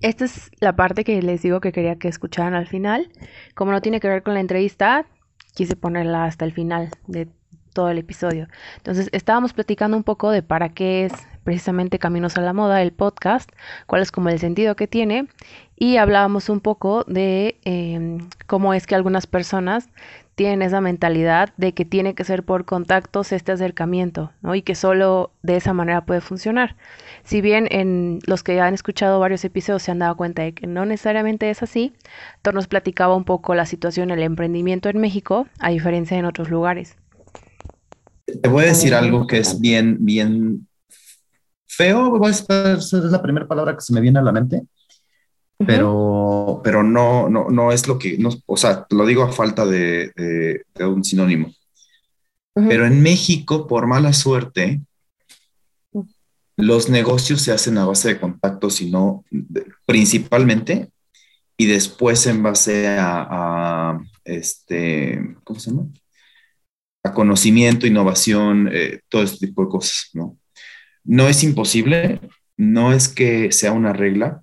[0.00, 3.10] Esta es la parte que les digo que quería que escucharan al final.
[3.54, 5.06] Como no tiene que ver con la entrevista,
[5.54, 7.28] quise ponerla hasta el final de
[7.72, 8.48] todo el episodio.
[8.78, 11.12] Entonces, estábamos platicando un poco de para qué es
[11.44, 13.50] precisamente Caminos a la Moda, el podcast,
[13.86, 15.28] cuál es como el sentido que tiene
[15.76, 19.88] y hablábamos un poco de em, cómo es que algunas personas
[20.40, 24.54] tienen esa mentalidad de que tiene que ser por contactos este acercamiento, ¿no?
[24.54, 26.76] Y que solo de esa manera puede funcionar.
[27.24, 30.54] Si bien en los que ya han escuchado varios episodios se han dado cuenta de
[30.54, 31.92] que no necesariamente es así,
[32.40, 36.48] Thor nos platicaba un poco la situación del emprendimiento en México, a diferencia en otros
[36.48, 36.96] lugares.
[38.24, 40.66] Te voy a decir algo que es bien, bien
[41.66, 42.48] feo, es
[42.94, 44.62] la primera palabra que se me viene a la mente,
[45.66, 49.66] pero, pero no, no, no es lo que, no, o sea, lo digo a falta
[49.66, 51.52] de, de, un sinónimo.
[52.54, 54.80] Pero en México, por mala suerte,
[56.56, 59.24] los negocios se hacen a base de contactos y no
[59.86, 60.90] principalmente,
[61.56, 65.88] y después en base a, este, ¿cómo se llama?
[67.02, 70.38] A conocimiento, innovación, eh, todo este tipo de cosas, ¿no?
[71.04, 72.20] No es imposible,
[72.56, 74.42] no es que sea una regla,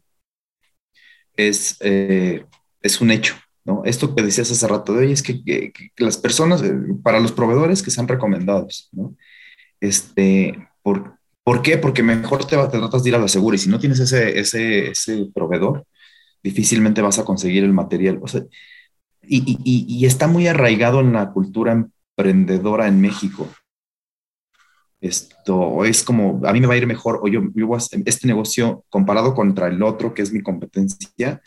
[1.37, 2.45] es, eh,
[2.81, 3.35] es un hecho.
[3.63, 3.83] ¿no?
[3.85, 6.73] Esto que decías hace rato de hoy es que, las personas, eh,
[7.03, 9.15] para los proveedores que sean recomendados, ¿no?
[9.79, 11.77] Este, por, ¿Por qué?
[11.77, 14.37] Porque mejor te, te, tratas de ir a la segura y si no tienes ese,
[14.37, 15.85] ese, ese proveedor,
[16.43, 18.19] difícilmente vas a conseguir el material.
[18.21, 18.41] O sea,
[19.21, 23.47] y, y, y, está muy arraigado en la cultura emprendedora en México.
[24.99, 28.27] Esto es como, a mí me va a ir mejor, o yo, voy a, este
[28.27, 31.41] negocio comparado contra el otro, que es mi competencia,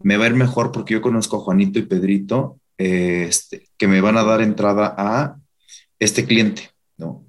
[0.00, 4.00] me va a ir mejor porque yo conozco a Juanito y Pedrito, este, que me
[4.00, 5.36] van a dar entrada a
[5.98, 7.26] este cliente, ¿no?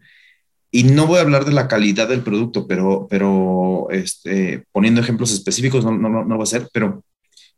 [0.72, 5.32] Y no voy a hablar de la calidad del producto, pero, pero este, poniendo ejemplos
[5.32, 7.04] específicos, no, no, no, no va a ser, pero,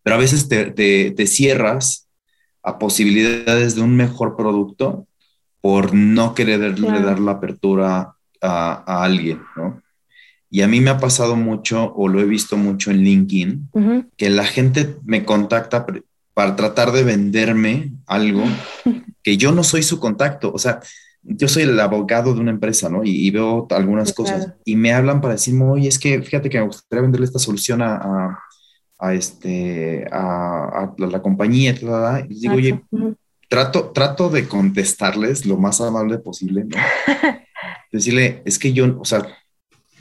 [0.04, 2.08] pero a veces te, te cierras
[2.62, 5.08] a posibilidades de un mejor producto
[5.66, 9.82] por no quererle dar la apertura a, alguien, ¿no?
[10.48, 13.70] Y a mí me ha pasado mucho, o lo he visto mucho en LinkedIn,
[14.16, 15.88] que la gente me contacta
[16.36, 18.44] para tratar de venderme algo
[19.24, 20.52] que yo no soy su contacto.
[20.54, 20.82] O sea,
[21.24, 23.04] yo soy el abogado de una empresa, ¿no?
[23.04, 24.54] Y, veo algunas cosas.
[24.66, 27.82] Y me hablan para decirme, oye, es que fíjate que me gustaría venderle esta solución
[27.82, 28.38] a,
[29.00, 32.84] a, este, a, la compañía, y les digo, oye,
[33.56, 36.76] trato, trato de contestarles lo más amable posible, ¿no?
[37.92, 39.26] Decirle, es que yo, o sea,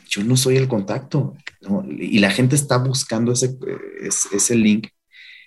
[0.09, 1.85] yo no soy el contacto, ¿no?
[1.89, 3.56] Y la gente está buscando ese,
[4.32, 4.89] ese, link.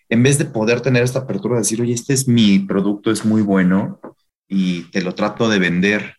[0.08, 3.26] En vez de poder tener esta apertura de decir, oye, este es mi producto, es
[3.26, 4.00] muy bueno
[4.48, 6.16] y te lo trato de vender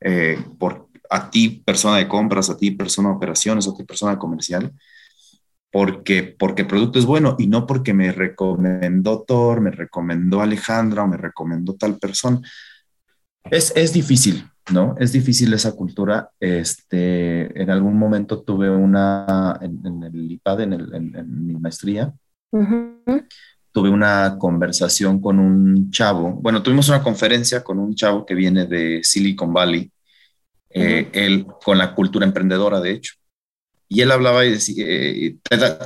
[0.00, 4.16] eh, por, a ti, persona de compras, a ti, persona de operaciones, a ti, persona
[4.16, 4.72] comercial,
[5.72, 11.02] porque, porque el producto es bueno y no porque me recomendó Thor, me recomendó Alejandra
[11.02, 12.42] o me recomendó tal persona.
[13.50, 14.94] Es, es difícil, ¿no?
[14.98, 16.30] Es difícil esa cultura.
[16.38, 22.12] Este, en algún momento tuve una, en, el IPAD, en, el, en, mi maestría,
[23.72, 28.66] tuve una conversación con un chavo, bueno, tuvimos una conferencia con un chavo que viene
[28.66, 29.90] de Silicon Valley,
[30.68, 33.14] eh, él con la cultura emprendedora, de hecho.
[33.94, 35.36] Y él hablaba y decía, eh,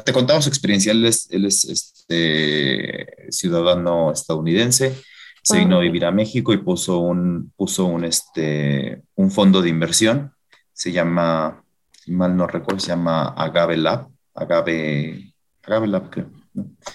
[0.05, 0.93] te, contaba su experiencia.
[0.93, 4.95] Él es, él es este, ciudadano estadounidense,
[5.43, 9.71] se vino a vivir a México y puso un, puso un, este, un fondo de
[9.71, 10.33] inversión.
[10.73, 11.65] Se llama,
[12.05, 14.07] si mal no recuerdo, se llama Agave Lab.
[14.37, 15.35] Agave,
[15.65, 16.31] Agave Lab, creo.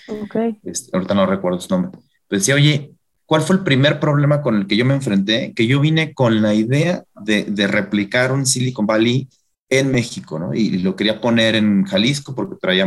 [0.08, 0.60] Okay.
[0.64, 1.92] Este, ahorita no recuerdo su nombre.
[2.30, 2.94] Pero decía, oye,
[3.26, 5.52] ¿cuál fue el primer problema con el que yo me enfrenté?
[5.54, 9.28] Que yo vine con la idea de, de replicar un Silicon Valley
[9.72, 10.53] en México, ¿no?
[10.53, 12.85] Y lo quería poner en Jalisco porque traía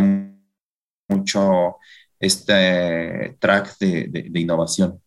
[1.08, 1.76] mucho
[2.20, 5.00] este track de, de, innovación.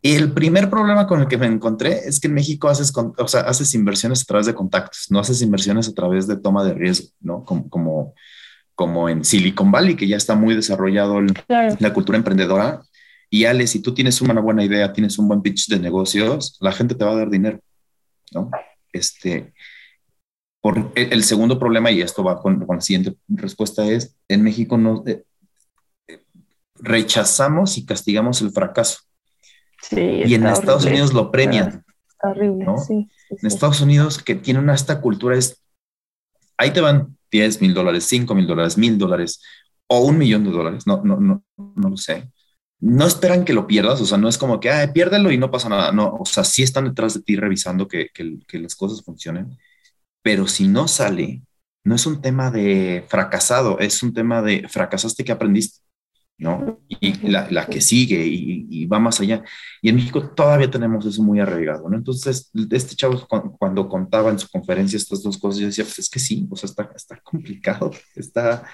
[0.00, 3.28] Y el primer problema con el que me encontré es que en México haces, o
[3.28, 6.74] sea, haces inversiones a través de contactos, no haces inversiones a través de toma de
[6.74, 7.44] riesgo, ¿no?
[7.44, 8.14] Como, como,
[8.76, 12.82] como en Silicon Valley, que ya está muy desarrollado la cultura emprendedora.
[13.28, 16.72] Y Ale, si tú tienes una buena idea, tienes un buen pitch de negocios, la
[16.72, 17.58] gente te va a dar dinero,
[18.32, 18.50] ¿no?
[18.92, 19.52] Este,
[20.60, 25.02] por el, segundo problema, y esto va con, la siguiente respuesta, es en México no
[25.06, 25.24] eh,
[26.74, 29.00] rechazamos y castigamos el fracaso.
[29.90, 31.82] y en Estados Unidos lo premian.
[32.22, 35.62] horrible, En Estados Unidos, que tiene una esta cultura, es
[36.58, 39.40] ahí te van 10 mil dólares, 5 mil dólares, mil dólares
[39.86, 42.30] o un millón de dólares, no, no, no, no lo sé.
[42.80, 45.50] No esperan que lo pierdas, o sea, no es como que, ah, piérdelo y no
[45.50, 45.92] pasa nada.
[45.92, 49.58] No, o sea, sí están detrás de ti revisando que, que, que las cosas funcionen
[50.22, 51.42] pero si no sale,
[51.84, 55.80] no es un tema de fracasado, es un tema de fracasaste que aprendiste,
[56.38, 56.80] ¿no?
[56.88, 59.42] Y la, que sigue y, va más allá.
[59.82, 61.96] Y en México todavía tenemos eso muy arraigado, ¿no?
[61.96, 63.26] Entonces, este chavo
[63.58, 66.56] cuando contaba en su conferencia estas dos cosas, yo decía, pues es que sí, o
[66.56, 68.64] sea, está, está complicado, está,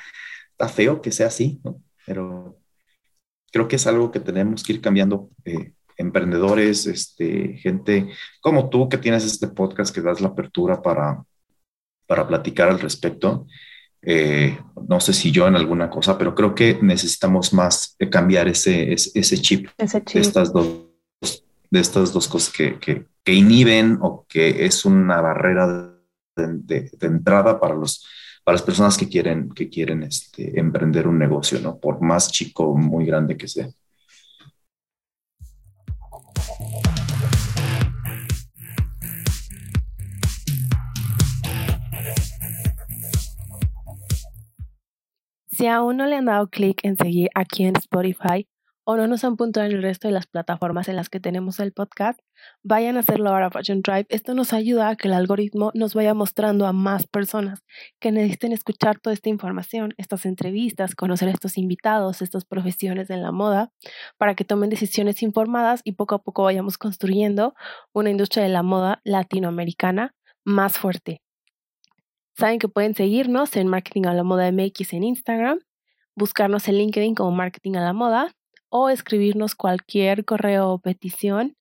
[0.50, 1.80] está feo que sea así, ¿no?
[2.06, 2.58] Pero
[3.52, 5.30] creo que es algo que tenemos que ir cambiando.
[5.44, 8.10] Eh, emprendedores, este, gente
[8.40, 11.24] como tú que tienes este podcast que das la apertura para,
[12.06, 13.46] para platicar al respecto.
[14.02, 14.58] Eh,
[14.88, 19.38] no sé si yo en alguna cosa, pero creo que necesitamos más cambiar ese, ese,
[19.38, 20.86] chip, De, estas dos,
[21.70, 25.92] de estas dos cosas que, que, inhiben o que es una barrera
[26.36, 28.06] de, entrada para, los,
[28.44, 31.78] para las personas que quieren, que quieren este, emprender un negocio, ¿no?
[31.78, 33.68] por más chico o muy grande que sea.
[45.56, 48.46] Si aún no le han dado clic en seguir aquí en Spotify
[48.84, 51.60] o no nos han puntuado en el resto de las plataformas en las que tenemos
[51.60, 52.20] el podcast,
[52.62, 54.04] vayan a hacerlo ahora Fashion Drive.
[54.10, 57.64] Esto nos ayuda a que el algoritmo nos vaya mostrando a más personas
[58.00, 63.22] que necesiten escuchar toda esta información, estas entrevistas, conocer a estos invitados, estas profesiones en
[63.22, 63.72] la moda,
[64.18, 67.54] para que tomen decisiones informadas y poco a poco vayamos construyendo
[67.94, 70.14] una industria de la moda latinoamericana
[70.44, 71.22] más fuerte.
[72.38, 75.60] Saben que pueden seguirnos en Marketing a la Moda MX en Instagram,
[76.14, 78.34] buscarnos en LinkedIn como Marketing a la Moda
[78.68, 81.56] o escribirnos cualquier correo o petición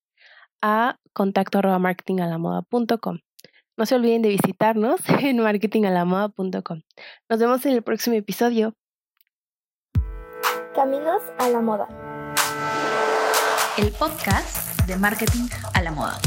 [0.61, 6.81] a contacto No se olviden de visitarnos en marketingalamoda.com.
[7.30, 8.73] Nos vemos en el próximo episodio.
[10.73, 11.88] Caminos a la Moda.
[13.77, 16.18] El podcast de Marketing a la Moda.